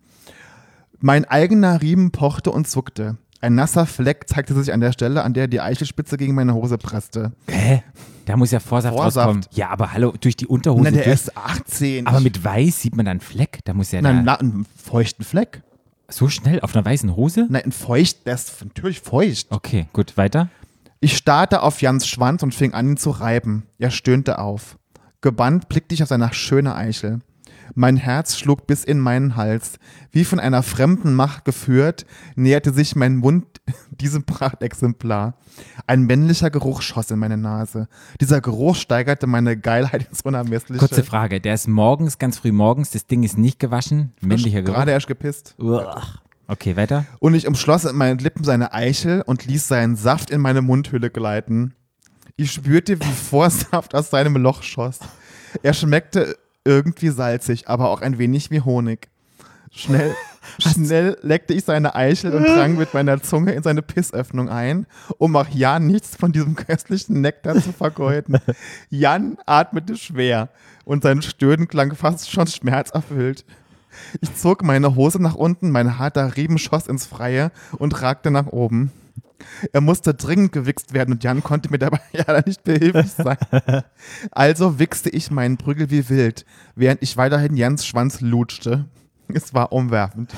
Mein 1.00 1.26
eigener 1.26 1.82
Riemen 1.82 2.12
pochte 2.12 2.52
und 2.52 2.68
zuckte. 2.68 3.18
Ein 3.40 3.54
nasser 3.54 3.86
Fleck 3.86 4.28
zeigte 4.28 4.56
sich 4.56 4.74
an 4.74 4.80
der 4.80 4.92
Stelle, 4.92 5.24
an 5.24 5.34
der 5.34 5.48
die 5.48 5.62
Eichelspitze 5.62 6.18
gegen 6.18 6.34
meine 6.34 6.56
Hose 6.56 6.80
presste. 6.80 7.34
Hä? 7.48 7.84
Da 8.26 8.36
muss 8.36 8.50
ja 8.50 8.60
Vorsaft, 8.60 8.96
Vorsaft. 8.96 9.28
rauskommen. 9.28 9.46
Ja, 9.52 9.70
aber 9.70 9.94
hallo, 9.94 10.12
durch 10.20 10.36
die 10.36 10.48
Unterhose. 10.48 10.84
Na, 10.86 10.90
der 10.92 11.04
durch, 11.04 11.14
ist 11.14 11.38
18. 11.38 12.08
aber 12.08 12.20
mit 12.20 12.44
weiß 12.44 12.82
sieht 12.82 12.96
man 12.96 13.06
dann 13.06 13.12
einen 13.12 13.20
Fleck. 13.22 13.60
Da 13.66 13.76
muss 13.76 13.92
ja 13.92 14.02
Na, 14.02 14.24
da, 14.24 14.34
einen 14.36 14.66
feuchten 14.84 15.24
Fleck. 15.24 15.62
so 16.10 16.30
schnell 16.30 16.62
auf 16.62 16.76
einer 16.76 16.84
weißen 16.84 17.16
Hose? 17.16 17.46
Nein, 17.48 17.66
ein 17.66 17.72
feucht, 17.72 18.26
der 18.26 18.34
ist 18.34 18.66
natürlich 18.66 19.02
feucht. 19.02 19.48
Okay, 19.52 19.86
gut, 19.94 20.18
weiter. 20.18 20.50
Ich 21.00 21.16
starrte 21.18 21.62
auf 21.62 21.82
Jans 21.82 22.08
Schwanz 22.08 22.44
und 22.44 22.56
fing 22.56 22.74
an, 22.74 22.90
ihn 22.90 22.98
zu 22.98 23.12
reiben. 23.12 23.68
Er 23.78 23.92
stöhnte 23.92 24.40
auf. 24.40 24.78
Gebannt 25.22 25.70
blickte 25.70 25.94
ich 25.94 26.04
auf 26.04 26.10
seine 26.10 26.34
schöne 26.34 26.76
Eichel. 26.76 27.20
Mein 27.76 27.98
Herz 27.98 28.38
schlug 28.38 28.66
bis 28.66 28.84
in 28.84 29.00
meinen 29.00 29.36
Hals. 29.36 29.78
Wie 30.12 30.26
von 30.26 30.40
einer 30.40 30.64
fremden 30.64 31.14
Macht 31.14 31.46
geführt, 31.46 32.06
näherte 32.36 32.72
sich 32.72 32.96
mein 32.96 33.18
Mund 33.18 33.46
diesem 33.92 34.24
Prachtexemplar. 34.24 35.36
Ein 35.86 36.04
männlicher 36.04 36.50
Geruch 36.50 36.82
schoss 36.82 37.12
in 37.12 37.20
meine 37.20 37.38
Nase. 37.38 37.88
Dieser 38.22 38.42
Geruch 38.42 38.76
steigerte 38.76 39.28
meine 39.28 39.58
Geilheit 39.58 40.08
ins 40.10 40.22
Unermessliche. 40.22 40.80
Kurze 40.80 41.04
Frage. 41.04 41.42
Der 41.42 41.54
ist 41.54 41.68
morgens, 41.68 42.18
ganz 42.18 42.40
früh 42.40 42.52
morgens. 42.52 42.92
Das 42.92 43.06
Ding 43.06 43.24
ist 43.24 43.38
nicht 43.38 43.60
gewaschen. 43.60 44.14
Männlicher 44.22 44.62
Geruch. 44.62 44.76
Gerade 44.76 44.92
erst 44.92 45.08
gepisst. 45.08 45.56
Uah. 45.60 46.04
Okay, 46.48 46.78
weiter. 46.78 47.06
Und 47.20 47.34
ich 47.34 47.46
umschloss 47.46 47.84
mit 47.84 47.94
meinen 47.94 48.20
Lippen 48.20 48.44
seine 48.44 48.74
Eichel 48.74 49.22
und 49.22 49.46
ließ 49.46 49.68
seinen 49.68 49.98
Saft 49.98 50.30
in 50.30 50.40
meine 50.40 50.62
Mundhülle 50.62 51.10
gleiten. 51.10 51.74
Ich 52.38 52.54
spürte, 52.54 53.00
wie 53.00 53.12
Vorsaft 53.30 53.94
aus 53.94 54.10
seinem 54.10 54.38
Loch 54.38 54.64
schoss. 54.64 55.00
Er 55.62 55.74
schmeckte 55.74 56.38
irgendwie 56.64 57.10
salzig, 57.10 57.68
aber 57.68 57.90
auch 57.90 58.02
ein 58.02 58.18
wenig 58.18 58.50
wie 58.50 58.62
Honig. 58.62 59.10
Schnell, 59.72 60.16
schnell 60.60 61.18
leckte 61.22 61.54
ich 61.54 61.66
seine 61.66 61.96
Eichel 61.96 62.34
und 62.34 62.46
drang 62.46 62.78
mit 62.78 62.94
meiner 62.94 63.22
Zunge 63.22 63.52
in 63.52 63.64
seine 63.64 63.82
Pissöffnung 63.82 64.48
ein, 64.50 64.86
um 65.18 65.36
auch 65.36 65.50
Jan 65.50 65.88
nichts 65.88 66.16
von 66.16 66.32
diesem 66.32 66.56
köstlichen 66.56 67.20
Nektar 67.20 67.62
zu 67.62 67.74
vergeuden. 67.74 68.40
Jan 68.90 69.38
atmete 69.46 69.98
schwer 69.98 70.50
und 70.86 71.04
sein 71.04 71.22
Stöhnen 71.22 71.68
klang 71.68 71.94
fast 71.96 72.32
schon 72.32 72.48
schmerzerfüllt. 72.48 73.44
Ich 74.22 74.36
zog 74.36 74.64
meine 74.64 74.96
Hose 74.96 75.22
nach 75.22 75.36
unten, 75.36 75.72
mein 75.72 75.98
harter 75.98 76.36
Riemen 76.36 76.58
schoss 76.58 76.88
ins 76.88 77.06
Freie 77.06 77.52
und 77.78 78.02
ragte 78.02 78.32
nach 78.32 78.48
oben. 78.48 78.92
Er 79.72 79.82
musste 79.82 80.14
dringend 80.14 80.52
gewichst 80.52 80.94
werden 80.94 81.14
und 81.14 81.24
Jan 81.24 81.44
konnte 81.44 81.70
mir 81.70 81.80
dabei 81.80 82.00
ja 82.12 82.42
nicht 82.46 82.64
behilflich 82.64 83.12
sein. 83.12 83.38
Also 84.32 84.80
wichste 84.80 85.10
ich 85.10 85.32
meinen 85.32 85.58
Prügel 85.58 85.90
wie 85.90 86.10
wild, 86.10 86.46
während 86.76 87.02
ich 87.04 87.18
weiterhin 87.18 87.56
Jans 87.56 87.86
Schwanz 87.86 88.22
lutschte. 88.22 88.86
Es 89.34 89.54
war 89.54 89.74
umwerfend. 89.74 90.34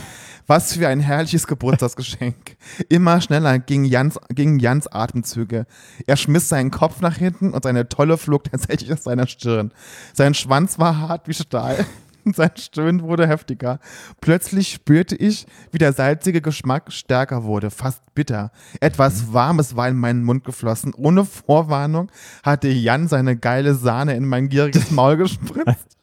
Was 0.47 0.73
für 0.73 0.87
ein 0.87 0.99
herrliches 0.99 1.45
Geburtstagsgeschenk. 1.45 2.57
Immer 2.89 3.21
schneller 3.21 3.59
gingen 3.59 3.85
Jans, 3.85 4.19
gingen 4.29 4.57
Jans 4.57 4.87
Atemzüge. 4.87 5.67
Er 6.07 6.17
schmiss 6.17 6.49
seinen 6.49 6.71
Kopf 6.71 6.99
nach 7.01 7.15
hinten 7.15 7.51
und 7.51 7.63
seine 7.63 7.87
Tolle 7.87 8.17
flog 8.17 8.45
tatsächlich 8.45 8.91
aus 8.91 9.03
seiner 9.03 9.27
Stirn. 9.27 9.71
Sein 10.13 10.33
Schwanz 10.33 10.79
war 10.79 10.97
hart 10.97 11.27
wie 11.27 11.35
Stahl. 11.35 11.85
Sein 12.35 12.51
Stöhnen 12.55 13.03
wurde 13.03 13.27
heftiger. 13.27 13.79
Plötzlich 14.21 14.69
spürte 14.71 15.15
ich, 15.15 15.45
wie 15.71 15.77
der 15.77 15.93
salzige 15.93 16.41
Geschmack 16.41 16.91
stärker 16.91 17.43
wurde, 17.43 17.71
fast 17.71 18.01
bitter. 18.13 18.51
Etwas 18.79 19.33
Warmes 19.33 19.75
war 19.75 19.87
in 19.87 19.97
meinen 19.97 20.23
Mund 20.23 20.43
geflossen. 20.43 20.93
Ohne 20.93 21.25
Vorwarnung 21.25 22.11
hatte 22.43 22.69
Jan 22.69 23.07
seine 23.07 23.37
geile 23.37 23.75
Sahne 23.75 24.15
in 24.15 24.25
mein 24.25 24.49
gieriges 24.49 24.91
Maul 24.91 25.17
gespritzt. 25.17 25.97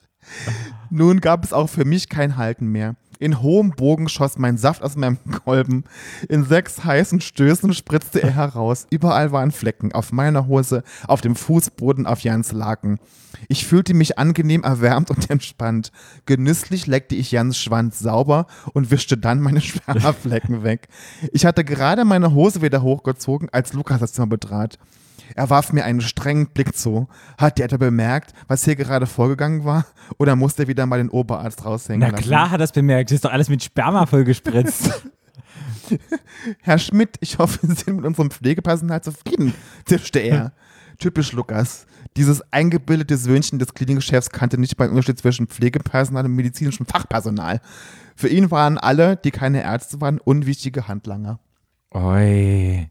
Nun 0.91 1.21
gab 1.21 1.45
es 1.45 1.53
auch 1.53 1.69
für 1.69 1.85
mich 1.85 2.09
kein 2.09 2.37
Halten 2.37 2.67
mehr. 2.67 2.97
In 3.19 3.43
hohem 3.43 3.71
Bogen 3.71 4.09
schoss 4.09 4.39
mein 4.39 4.59
Saft 4.59 4.83
aus 4.83 4.97
meinem 4.97 5.19
Kolben. 5.45 5.85
In 6.29 6.45
sechs 6.45 6.85
heißen 6.85 7.21
Stößen 7.21 7.73
spritzte 7.73 8.23
er 8.23 8.35
heraus. 8.35 8.87
Überall 8.91 9.33
waren 9.33 9.53
Flecken. 9.53 9.93
Auf 9.93 10.13
meiner 10.13 10.47
Hose, 10.47 10.83
auf 11.07 11.21
dem 11.21 11.37
Fußboden, 11.37 12.07
auf 12.07 12.21
Jans 12.21 12.53
Laken. 12.53 12.99
Ich 13.49 13.67
fühlte 13.67 13.95
mich 13.95 14.19
angenehm 14.19 14.63
erwärmt 14.65 15.11
und 15.11 15.31
entspannt. 15.31 15.93
Genüsslich 16.27 16.87
leckte 16.87 17.15
ich 17.15 17.33
Jans 17.33 17.59
Schwanz 17.59 17.99
sauber 17.99 18.47
und 18.73 18.91
wischte 18.91 19.17
dann 19.17 19.41
meine 19.41 19.61
Spermaflecken 19.63 20.63
weg. 20.63 20.89
Ich 21.33 21.47
hatte 21.47 21.65
gerade 21.65 22.05
meine 22.05 22.33
Hose 22.35 22.63
wieder 22.63 22.83
hochgezogen, 22.83 23.49
als 23.51 23.73
Lukas 23.73 24.01
das 24.01 24.13
Zimmer 24.13 24.29
betrat. 24.29 24.79
Er 25.35 25.51
warf 25.51 25.73
mir 25.73 25.85
einen 25.85 26.01
strengen 26.01 26.49
Blick 26.49 26.77
zu. 26.77 27.09
Hat 27.39 27.59
die 27.59 27.63
etwa 27.63 27.77
bemerkt, 27.77 28.33
was 28.49 28.65
hier 28.65 28.77
gerade 28.77 29.07
vorgegangen 29.07 29.65
war? 29.65 29.87
Oder 30.19 30.37
musste 30.37 30.63
er 30.65 30.69
wieder 30.69 30.87
mal 30.87 30.99
den 30.99 31.11
Oberarzt 31.11 31.65
raushängen 31.65 32.01
Na 32.01 32.09
lassen? 32.09 32.23
klar 32.25 32.51
hat 32.51 32.61
er 32.61 32.65
es 32.65 32.73
bemerkt. 32.73 33.11
Ist 33.11 33.25
doch 33.25 33.33
alles 33.33 33.49
mit 33.49 33.63
Sperma 33.63 34.07
vollgespritzt. 34.07 35.03
Herr 36.63 36.79
Schmidt, 36.79 37.17
ich 37.21 37.39
hoffe, 37.39 37.67
Sie 37.67 37.75
sind 37.75 37.97
mit 37.97 38.05
unserem 38.05 38.31
Pflegepersonal 38.31 39.03
zufrieden, 39.03 39.55
zischte 39.85 40.19
er. 40.19 40.53
Typisch 40.99 41.33
Lukas. 41.33 41.87
Dieses 42.17 42.43
eingebildete 42.53 43.19
Söhnchen 43.19 43.59
des 43.59 43.75
Klinikchefs 43.75 44.31
kannte 44.31 44.59
nicht 44.59 44.79
mal 44.79 44.87
den 44.87 44.93
Unterschied 44.93 45.19
zwischen 45.19 45.47
Pflegepersonal 45.47 46.25
und 46.25 46.35
medizinischem 46.35 46.87
Fachpersonal. 46.87 47.61
Für 48.15 48.29
ihn 48.29 48.51
waren 48.51 48.79
alle, 48.79 49.17
die 49.17 49.31
keine 49.31 49.63
Ärzte 49.63 50.01
waren, 50.01 50.19
unwichtige 50.19 50.89
Handlanger. 50.89 51.39
Oi. 51.93 52.91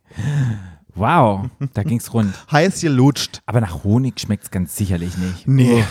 Wow, 0.95 1.47
da 1.73 1.83
ging's 1.83 2.13
rund. 2.13 2.33
Heiß 2.51 2.81
gelutscht. 2.81 3.41
Aber 3.45 3.61
nach 3.61 3.83
Honig 3.83 4.19
schmeckt's 4.19 4.49
ganz 4.51 4.75
sicherlich 4.75 5.17
nicht. 5.17 5.47
Nee. 5.47 5.83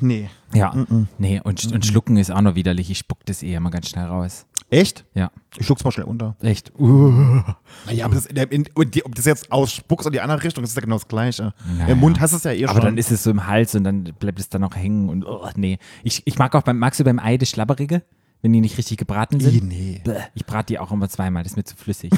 Nee. 0.00 0.28
Ja, 0.52 0.74
nee, 1.18 1.40
und, 1.42 1.72
und 1.72 1.86
schlucken 1.86 2.16
ist 2.18 2.30
auch 2.30 2.40
noch 2.42 2.54
widerlich. 2.56 2.90
Ich 2.90 2.98
spuck 2.98 3.24
das 3.24 3.42
eh 3.42 3.54
immer 3.54 3.70
ganz 3.70 3.88
schnell 3.88 4.04
raus. 4.06 4.44
Echt? 4.68 5.04
Ja, 5.14 5.30
Ich 5.58 5.66
schluck's 5.66 5.84
mal 5.84 5.92
schnell 5.92 6.06
unter. 6.06 6.34
echt. 6.42 6.72
Uh. 6.78 7.40
Naja, 7.86 8.04
aber 8.06 8.14
das, 8.16 8.26
in, 8.26 8.34
der- 8.34 8.50
in, 8.52 8.64
und 8.74 8.94
die, 8.94 9.04
ob 9.04 9.14
das 9.14 9.24
jetzt 9.26 9.50
ausspuckst 9.52 10.06
in 10.06 10.12
die 10.12 10.20
andere 10.20 10.42
Richtung, 10.42 10.64
ist 10.64 10.74
ja 10.74 10.80
genau 10.82 10.96
das 10.96 11.08
Gleiche. 11.08 11.52
Naja. 11.78 11.92
Im 11.92 12.00
Mund 12.00 12.20
hast 12.20 12.32
du 12.32 12.36
es 12.38 12.44
ja 12.44 12.52
eh 12.52 12.64
Aber 12.64 12.74
schon. 12.74 12.82
dann 12.84 12.98
ist 12.98 13.10
es 13.12 13.22
so 13.22 13.30
im 13.30 13.46
Hals 13.46 13.74
und 13.74 13.84
dann 13.84 14.04
bleibt 14.18 14.40
es 14.40 14.48
dann 14.48 14.60
noch 14.62 14.74
hängen 14.76 15.08
und 15.08 15.24
oh, 15.24 15.48
nee. 15.56 15.78
Ich, 16.02 16.22
ich 16.26 16.38
mag 16.38 16.54
auch 16.54 16.62
beim, 16.62 16.78
magst 16.78 17.00
du 17.00 17.04
beim 17.04 17.18
Ei 17.18 17.36
das 17.38 17.48
Schlabberige? 17.50 18.02
Wenn 18.42 18.52
die 18.52 18.60
nicht 18.60 18.76
richtig 18.76 18.98
gebraten 18.98 19.38
sind? 19.38 19.68
nee. 19.68 20.00
Bäh, 20.04 20.16
Ich 20.34 20.44
brate 20.44 20.66
die 20.66 20.78
auch 20.80 20.90
immer 20.90 21.08
zweimal, 21.08 21.44
das 21.44 21.52
ist 21.52 21.56
mir 21.56 21.64
zu 21.64 21.76
flüssig. 21.76 22.12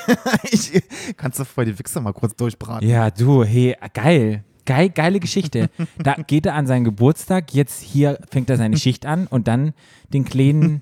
ich, 0.52 0.82
kannst 1.16 1.38
du 1.40 1.44
vorher 1.44 1.72
die 1.72 1.78
Wichse 1.78 2.00
mal 2.02 2.12
kurz 2.12 2.36
durchbraten? 2.36 2.86
ja, 2.86 3.10
du, 3.10 3.44
hey, 3.44 3.76
geil. 3.94 4.44
Geil, 4.66 4.90
geile 4.90 5.18
Geschichte. 5.20 5.70
Da 5.98 6.14
geht 6.26 6.44
er 6.46 6.54
an 6.54 6.66
seinen 6.66 6.84
Geburtstag, 6.84 7.54
jetzt 7.54 7.82
hier 7.82 8.20
fängt 8.30 8.50
er 8.50 8.56
seine 8.58 8.76
Schicht 8.76 9.06
an 9.06 9.26
und 9.26 9.48
dann 9.48 9.72
den 10.12 10.24
kleinen 10.26 10.80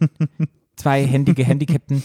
zweihändige 0.77 1.45
Handicapten. 1.45 2.03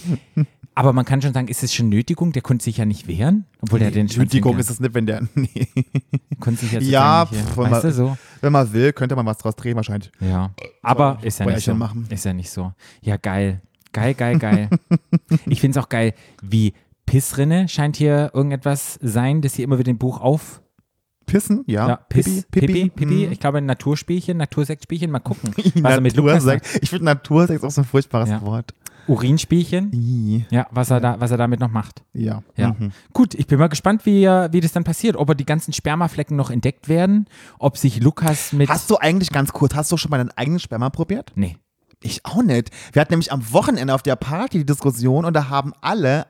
Aber 0.76 0.92
man 0.94 1.06
kann 1.06 1.22
schon 1.22 1.34
sagen, 1.34 1.48
ist 1.50 1.62
es 1.64 1.74
schon 1.74 1.90
Nötigung? 1.90 2.32
Der 2.32 2.42
konnte 2.42 2.64
sich 2.64 2.78
ja 2.78 2.86
nicht 2.86 3.08
wehren, 3.08 3.46
obwohl 3.62 3.80
der 3.80 3.92
den 3.92 4.10
Schwanz 4.10 4.34
Nötigung 4.34 4.58
ist 4.58 4.70
es 4.72 4.80
nicht, 4.80 4.94
wenn 4.96 5.06
der. 5.06 5.22
Nee. 5.36 5.68
Konnte 6.40 6.66
sich 6.66 6.72
Ja, 6.90 7.26
sozusagen 7.28 7.28
pf, 7.28 7.32
nicht, 7.32 7.58
wenn 7.58 7.72
weißt 7.72 7.84
man- 7.84 7.92
du 7.92 7.94
so? 7.94 8.18
Wenn 8.42 8.52
man 8.54 8.74
will, 8.74 8.94
könnte 8.94 9.16
man 9.16 9.26
was 9.26 9.38
draus 9.38 9.56
drehen, 9.56 9.76
wahrscheinlich. 9.76 10.12
Ja, 10.20 10.52
aber 10.82 11.20
ist 11.22 11.40
ja 11.40 11.46
nicht 11.46 11.64
so. 11.64 11.74
Machen. 11.76 12.06
Ist 12.10 12.26
ja 12.26 12.34
nicht 12.34 12.50
so. 12.50 12.74
Ja, 13.02 13.18
geil. 13.18 13.62
Geil, 13.92 14.16
geil, 14.16 14.40
geil. 14.40 14.70
ich 15.46 15.62
finde 15.62 15.78
es 15.78 15.84
auch 15.86 15.90
geil, 15.90 16.14
wie 16.42 16.74
Pissrinne 17.06 17.68
scheint 17.70 17.96
hier 17.96 18.32
irgendetwas 18.34 18.98
sein, 19.02 19.42
das 19.42 19.54
hier 19.54 19.66
immer 19.66 19.78
wieder 19.78 19.92
im 19.92 20.00
Buch 20.00 20.20
auf. 20.20 20.62
Pissen? 21.28 21.64
Ja. 21.68 21.88
Ja, 21.88 21.96
Piss, 21.98 22.46
Pipi, 22.52 22.90
Pipi. 22.90 23.26
hm. 23.26 23.32
Ich 23.32 23.40
glaube, 23.40 23.60
ein 23.60 23.66
Naturspielchen, 23.66 24.38
Natursektspielchen. 24.38 25.10
Mal 25.12 25.20
gucken. 25.20 25.54
was 25.82 25.94
er 25.94 26.02
Natursex. 26.02 26.80
Ich 26.82 26.90
finde 26.90 27.06
Natursex 27.06 27.64
auch 27.64 27.72
so 27.72 27.82
ein 27.82 27.86
furchtbares 27.86 28.30
Ja. 28.30 28.42
Wort. 28.42 28.74
Urinspielchen. 29.08 29.92
Ih, 29.94 30.46
Ja, 30.50 30.68
was 30.72 30.90
er, 30.92 31.00
da, 31.00 31.20
was 31.20 31.32
er 31.32 31.38
damit 31.38 31.60
noch 31.60 31.70
macht. 31.72 32.04
Ja. 32.14 32.44
Ja. 32.56 32.76
Mhm. 32.80 32.92
Gut, 33.14 33.34
ich 33.36 33.48
bin 33.48 33.60
mal 33.60 33.68
gespannt, 33.68 34.06
wie, 34.06 34.24
er- 34.24 34.52
wie 34.54 34.62
das 34.62 34.72
dann 34.72 34.84
passiert. 34.84 35.16
Ob 35.18 35.30
er 35.30 35.36
die 35.36 35.46
ganzen 35.46 35.74
Spermaflecken 35.74 36.36
noch 36.38 36.50
entdeckt 36.52 36.88
werden. 36.90 37.28
Ob 37.60 37.78
sich 37.78 38.02
Lukas 38.02 38.54
mit. 38.54 38.70
Hast 38.70 38.90
du 38.90 38.98
eigentlich 38.98 39.32
ganz 39.32 39.52
kurz, 39.54 39.76
hast 39.76 39.92
du 39.92 39.98
schon 39.98 40.10
mal 40.12 40.18
deinen 40.18 40.32
eigenen 40.32 40.60
Sperma 40.60 40.90
probiert? 40.90 41.32
nee. 41.36 41.58
Ich 42.06 42.26
auch 42.26 42.44
nicht. 42.44 42.70
Wir 42.92 43.00
hatten 43.00 43.14
nämlich 43.14 43.32
am 43.32 43.54
Wochenende 43.54 43.94
auf 43.96 44.04
der 44.04 44.18
Party 44.18 44.58
die 44.58 44.66
Diskussion 44.66 45.24
und 45.24 45.34
da 45.34 45.48
haben 45.48 45.72
alle, 45.80 46.26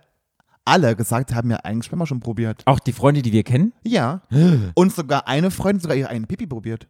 alle 0.66 0.96
gesagt, 0.96 1.32
sie 1.32 1.36
haben 1.36 1.50
ja 1.50 1.58
eigenen 1.64 1.82
Sperma 1.82 2.06
schon 2.06 2.20
probiert. 2.20 2.62
Auch 2.66 2.80
die 2.80 2.92
Freunde, 2.94 3.24
die 3.24 3.32
wir 3.32 3.42
kennen. 3.42 3.74
Ja. 3.84 4.22
Und 4.76 4.94
sogar 4.94 5.28
eine 5.28 5.50
Freundin 5.50 5.80
sogar 5.82 5.98
ihre 5.98 6.10
eigene 6.12 6.28
Pipi 6.28 6.46
probiert. 6.46 6.88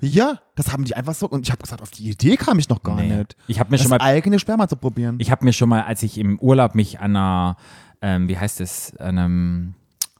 Ja, 0.00 0.38
das 0.54 0.72
haben 0.72 0.84
die 0.84 0.96
einfach 0.96 1.14
so. 1.14 1.28
Und 1.28 1.42
ich 1.46 1.50
habe 1.52 1.62
gesagt, 1.62 1.82
auf 1.82 1.90
die 1.90 2.08
Idee 2.10 2.36
kam 2.36 2.58
ich 2.58 2.68
noch 2.68 2.82
gar 2.82 2.96
Nee. 2.96 3.16
nicht. 3.16 3.36
Ich 3.46 3.60
habe 3.60 3.70
mir 3.70 3.76
Das 3.76 3.82
schon 3.82 3.90
mal 3.90 4.00
eigene 4.00 4.38
Sperma 4.38 4.66
zu 4.68 4.76
probieren. 4.76 5.16
Ich 5.18 5.30
habe 5.30 5.44
mir 5.44 5.52
schon 5.52 5.68
mal, 5.68 5.82
als 5.82 6.02
ich 6.02 6.18
im 6.18 6.38
Urlaub 6.38 6.74
mich 6.74 7.00
an 7.00 7.16
einer, 7.16 7.56
ähm, 8.00 8.28
wie 8.28 8.38
heißt 8.38 8.60
es, 8.60 8.96
an 8.96 9.18
einem 9.18 9.74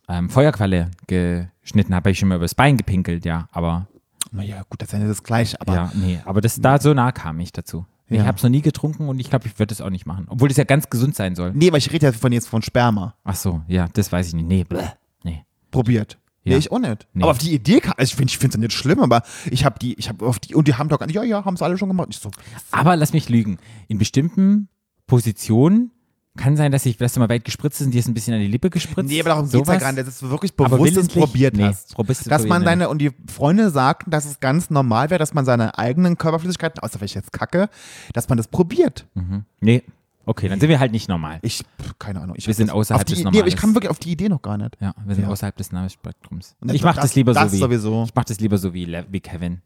ähm, 0.08 0.28
Feuerqualle 0.30 0.90
geschnitten 1.06 1.94
habe, 1.94 2.02
habe 2.04 2.10
ich 2.10 2.18
schon 2.18 2.28
mal 2.28 2.36
übers 2.36 2.54
Bein 2.54 2.76
gepinkelt, 2.76 3.24
ja. 3.24 3.48
Aber 3.52 3.86
naja, 4.30 4.62
gut, 4.68 4.80
das 4.80 4.88
ist 4.88 4.92
ja 4.92 4.98
nicht 4.98 5.10
das 5.10 5.22
Gleiche, 5.22 5.60
aber 5.60 5.74
ja, 5.74 5.92
nee, 5.94 6.20
aber 6.24 6.40
das 6.40 6.60
da 6.60 6.78
so 6.80 6.92
nah 6.94 7.12
kam 7.12 7.40
ich 7.40 7.52
dazu. 7.52 7.86
Ich 8.08 8.18
Ja. 8.18 8.26
habe 8.26 8.36
es 8.36 8.42
noch 8.42 8.50
nie 8.50 8.60
getrunken 8.60 9.08
und 9.08 9.18
ich 9.20 9.30
glaube, 9.30 9.46
ich 9.46 9.58
würde 9.58 9.72
es 9.72 9.80
auch 9.80 9.88
nicht 9.90 10.04
machen. 10.06 10.26
Obwohl 10.28 10.48
das 10.48 10.58
ja 10.58 10.64
ganz 10.64 10.90
gesund 10.90 11.14
sein 11.14 11.34
soll. 11.34 11.52
Nee, 11.54 11.72
weil 11.72 11.78
ich 11.78 11.90
rede 11.92 12.06
ja 12.06 12.12
von 12.12 12.30
jetzt 12.32 12.48
von 12.48 12.60
Sperma. 12.62 13.14
Ach 13.24 13.34
so, 13.36 13.62
ja, 13.68 13.88
das 13.94 14.12
weiß 14.12 14.28
ich 14.28 14.34
nicht. 14.34 14.46
Nee, 14.48 14.64
bleh, 14.64 14.84
nee. 15.24 15.44
Probiert. 15.70 16.18
Ja. 16.44 16.52
Nee, 16.52 16.56
ich 16.58 16.72
auch 16.72 16.78
nicht. 16.80 17.06
Nee. 17.14 17.22
Aber 17.22 17.30
auf 17.32 17.38
die 17.38 17.52
Idee 17.54 17.80
kam, 17.80 17.94
also 17.96 18.10
ich 18.24 18.36
finde 18.36 18.48
es 18.48 18.54
ja 18.54 18.60
nicht 18.60 18.72
schlimm, 18.72 19.00
aber 19.00 19.22
ich 19.50 19.64
habe 19.64 19.78
die, 19.78 19.94
ich 19.94 20.08
habe 20.08 20.26
auf 20.26 20.40
die, 20.40 20.54
und 20.54 20.66
die 20.66 20.74
haben 20.74 20.88
doch, 20.88 21.00
ja, 21.08 21.22
ja, 21.22 21.44
haben 21.44 21.54
es 21.54 21.62
alle 21.62 21.78
schon 21.78 21.88
gemacht. 21.88 22.08
Ich 22.10 22.18
so, 22.18 22.30
Aber 22.72 22.96
lass 22.96 23.12
mich 23.12 23.28
lügen. 23.28 23.58
In 23.88 23.98
bestimmten 23.98 24.68
Positionen 25.06 25.92
kann 26.36 26.56
sein, 26.56 26.72
dass 26.72 26.86
ich, 26.86 26.96
dass 26.96 27.12
du 27.12 27.20
mal 27.20 27.28
weit 27.28 27.44
gespritzt 27.44 27.80
ist 27.80 27.86
und 27.88 27.90
dir 27.92 27.98
ist 27.98 28.08
ein 28.08 28.14
bisschen 28.14 28.32
an 28.34 28.40
die 28.40 28.46
Lippe 28.48 28.70
gespritzt. 28.70 29.10
nee, 29.10 29.20
aber 29.20 29.28
darum 29.30 29.50
geht 29.50 29.60
es 29.60 29.68
ja 29.68 29.76
gar 29.76 29.92
nicht, 29.92 30.06
dass 30.06 30.18
du 30.18 30.30
wirklich 30.30 30.54
bewusst 30.56 30.96
es 30.96 31.08
probiert 31.08 31.54
Nee, 31.54 31.64
hast. 31.64 31.94
probierst 31.94 32.24
du 32.26 32.30
Dass 32.30 32.46
man 32.46 32.64
deine, 32.64 32.88
und 32.88 32.98
die 32.98 33.10
Freunde 33.30 33.68
sagten, 33.70 34.10
dass 34.10 34.24
es 34.24 34.40
ganz 34.40 34.70
normal 34.70 35.10
wäre, 35.10 35.18
dass 35.18 35.34
man 35.34 35.44
seine 35.44 35.76
eigenen 35.78 36.16
Körperflüssigkeiten, 36.16 36.82
außer 36.82 37.00
wenn 37.00 37.04
ich 37.06 37.14
jetzt 37.14 37.32
kacke, 37.32 37.68
dass 38.14 38.30
man 38.30 38.38
das 38.38 38.48
probiert. 38.48 39.06
Mhm. 39.14 39.44
Nee, 39.60 39.82
okay, 40.26 40.48
dann 40.48 40.60
sind 40.60 40.68
wir 40.68 40.78
halt 40.80 40.92
nicht 40.92 41.08
normal. 41.08 41.38
Ich, 41.42 41.58
pff, 41.80 41.98
keine 41.98 42.20
Ahnung. 42.20 42.36
Ich 42.38 42.46
Wir 42.46 42.54
sind 42.54 42.70
außerhalb 42.70 43.04
die 43.06 43.14
des 43.14 43.24
Idee, 43.24 43.38
aber 43.40 43.48
ich 43.48 43.56
kam 43.56 43.74
wirklich 43.74 43.90
auf 43.90 43.98
die 43.98 44.12
Idee 44.12 44.28
noch 44.28 44.42
gar 44.42 44.56
nicht. 44.58 44.76
Ja, 44.80 44.94
wir 45.04 45.14
sind 45.14 45.24
Ja. 45.24 45.30
außerhalb 45.30 45.56
des 45.56 45.72
Namensspektrums. 45.72 46.56
Und 46.60 46.72
Ich 46.74 46.82
mache 46.82 47.00
das, 47.00 47.14
lieber 47.14 47.32
das 47.32 47.50
so 47.50 47.56
wie 47.56 47.60
sowieso. 47.60 48.04
ich 48.04 48.14
mache 48.14 48.26
das 48.26 48.40
lieber 48.40 48.58
so 48.58 48.72
wie, 48.74 48.84
Le- 48.84 49.06
wie 49.10 49.20
Kevin. 49.20 49.62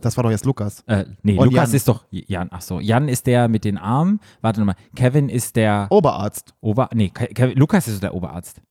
Das 0.00 0.16
war 0.16 0.24
doch 0.24 0.30
jetzt 0.30 0.46
Lukas. 0.46 0.82
Äh, 0.86 1.04
nee, 1.22 1.36
Und 1.36 1.46
Lukas 1.52 1.68
Jan. 1.70 1.76
ist 1.76 1.86
doch 1.88 2.04
Jan. 2.10 2.48
Ach 2.52 2.62
so, 2.62 2.80
Jan 2.80 3.08
ist 3.08 3.26
der 3.26 3.48
mit 3.48 3.64
den 3.64 3.76
Armen. 3.76 4.18
Warte 4.40 4.60
nochmal. 4.60 4.76
Kevin 4.96 5.28
ist 5.28 5.56
der 5.56 5.88
Oberarzt. 5.90 6.54
Ober. 6.62 6.88
Nee, 6.94 7.10
Ke 7.10 7.26
Kevin, 7.26 7.58
Lukas 7.58 7.86
ist 7.86 8.02
der 8.02 8.14
Oberarzt. 8.14 8.62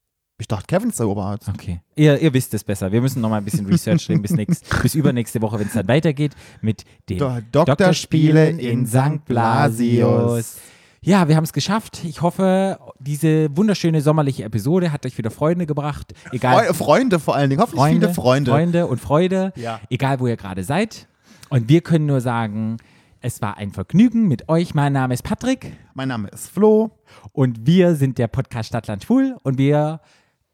Ich 0.42 0.48
dachte, 0.48 0.66
Kevin 0.68 0.90
ist 0.90 1.00
der 1.00 1.08
Oberarzt. 1.10 1.50
Okay. 1.50 1.82
Ihr, 1.96 2.18
ihr 2.20 2.34
wisst 2.34 2.54
es 2.54 2.64
besser. 2.64 2.92
Wir 2.92 3.02
müssen 3.02 3.22
nochmal 3.22 3.42
ein 3.42 3.44
bisschen 3.46 3.66
Research 3.68 4.08
drehen 4.08 4.22
bis, 4.24 4.32
nächst, 4.32 4.66
bis 4.82 4.96
übernächste 4.96 5.40
Woche, 5.42 5.60
wenn 5.60 5.68
es 5.68 5.74
dann 5.74 5.88
weitergeht 5.88 6.32
mit 6.62 6.84
dem 7.10 7.18
Do- 7.20 7.42
Doktorspiele 7.52 8.50
in 8.52 8.88
St. 8.88 9.26
Blasius. 9.26 10.58
Ja, 11.02 11.28
wir 11.30 11.36
haben 11.38 11.46
es 11.46 11.54
geschafft. 11.54 12.04
Ich 12.04 12.22
hoffe, 12.22 12.78
diese 13.00 13.56
wunderschöne 13.56 14.02
sommerliche 14.02 14.44
Episode 14.44 14.92
hat 14.92 15.06
euch 15.06 15.18
wieder 15.18 15.32
Freunde 15.32 15.66
gebracht. 15.66 16.14
Egal. 16.32 16.66
Freu 16.66 16.74
Freunde 16.74 17.20
vor 17.20 17.36
allen 17.36 17.50
Dingen. 17.50 17.62
Hoffentlich 17.62 17.86
viele 17.94 18.14
Freunde. 18.14 18.52
Freunde 18.52 18.88
und 18.88 19.00
Freude. 19.00 19.54
Ja. 19.56 19.80
Egal, 19.90 20.20
wo 20.20 20.28
ihr 20.28 20.36
gerade 20.36 20.64
seid. 20.64 21.08
Und 21.50 21.70
wir 21.70 21.82
können 21.82 22.06
nur 22.06 22.20
sagen, 22.20 22.78
es 23.22 23.42
war 23.42 23.58
ein 23.58 23.72
Vergnügen 23.72 24.28
mit 24.28 24.50
euch. 24.50 24.76
Mein 24.76 24.94
Name 24.94 25.14
ist 25.14 25.24
Patrick 25.24 25.74
Mein 25.94 26.10
Name 26.10 26.28
ist 26.30 26.50
Flo. 26.50 26.92
und 27.32 27.66
wir 27.66 27.96
sind 27.96 28.18
der 28.18 28.28
Podcast 28.28 28.70
Stadtland 28.70 29.04
Schwul 29.04 29.36
und 29.44 29.58
wir 29.58 30.02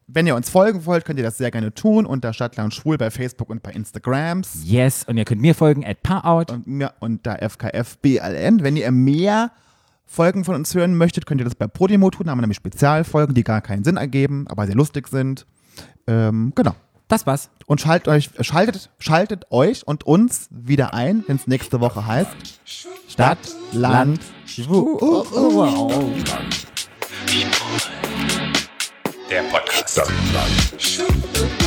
Wenn 0.07 0.25
ihr 0.27 0.35
uns 0.35 0.49
folgen 0.49 0.85
wollt, 0.85 1.05
könnt 1.05 1.19
ihr 1.19 1.25
das 1.25 1.37
sehr 1.37 1.51
gerne 1.51 1.73
tun 1.73 2.05
unter 2.05 2.33
Stadtland 2.33 2.73
Schwul 2.73 2.97
bei 2.97 3.09
Facebook 3.11 3.49
und 3.49 3.61
bei 3.63 3.71
Instagrams. 3.71 4.59
yes 4.63 5.03
und 5.03 5.17
ihr 5.17 5.25
könnt 5.25 5.41
mir 5.41 5.53
folgen 5.55 5.83
at 5.85 6.01
Parout. 6.03 6.51
und 6.53 6.65
mir 6.67 6.93
unter 6.99 7.37
FKFBLN. 7.47 8.63
Wenn 8.63 8.77
ihr 8.77 8.91
mehr 8.91 9.51
Folgen 10.05 10.45
von 10.45 10.55
uns 10.55 10.73
hören 10.73 10.95
möchtet, 10.95 11.25
könnt 11.25 11.41
ihr 11.41 11.45
das 11.45 11.55
bei 11.55 11.67
Podimo 11.67 12.09
tun. 12.09 12.25
Da 12.25 12.31
haben 12.31 12.37
wir 12.37 12.43
nämlich 12.43 12.57
Spezialfolgen, 12.57 13.33
die 13.33 13.43
gar 13.43 13.61
keinen 13.61 13.83
Sinn 13.83 13.97
ergeben, 13.97 14.45
aber 14.47 14.65
sehr 14.65 14.75
lustig 14.75 15.07
sind. 15.07 15.45
Ähm, 16.07 16.53
genau. 16.55 16.75
Das 17.07 17.27
war's. 17.27 17.49
Und 17.67 17.81
schaltet 17.81 18.07
euch, 18.07 18.31
schaltet, 18.41 18.89
schaltet 18.97 19.51
euch 19.51 19.85
und 19.85 20.05
uns 20.05 20.47
wieder 20.49 20.93
ein, 20.93 21.23
wenn 21.27 21.35
es 21.35 21.45
nächste 21.45 21.79
Woche 21.79 22.05
heißt 22.05 22.31
Stadt, 23.07 23.37
Land, 23.71 24.21
Schwul. 24.45 24.97
Der 29.29 29.41
Podcast. 29.43 29.89
Stadtland. 29.89 31.64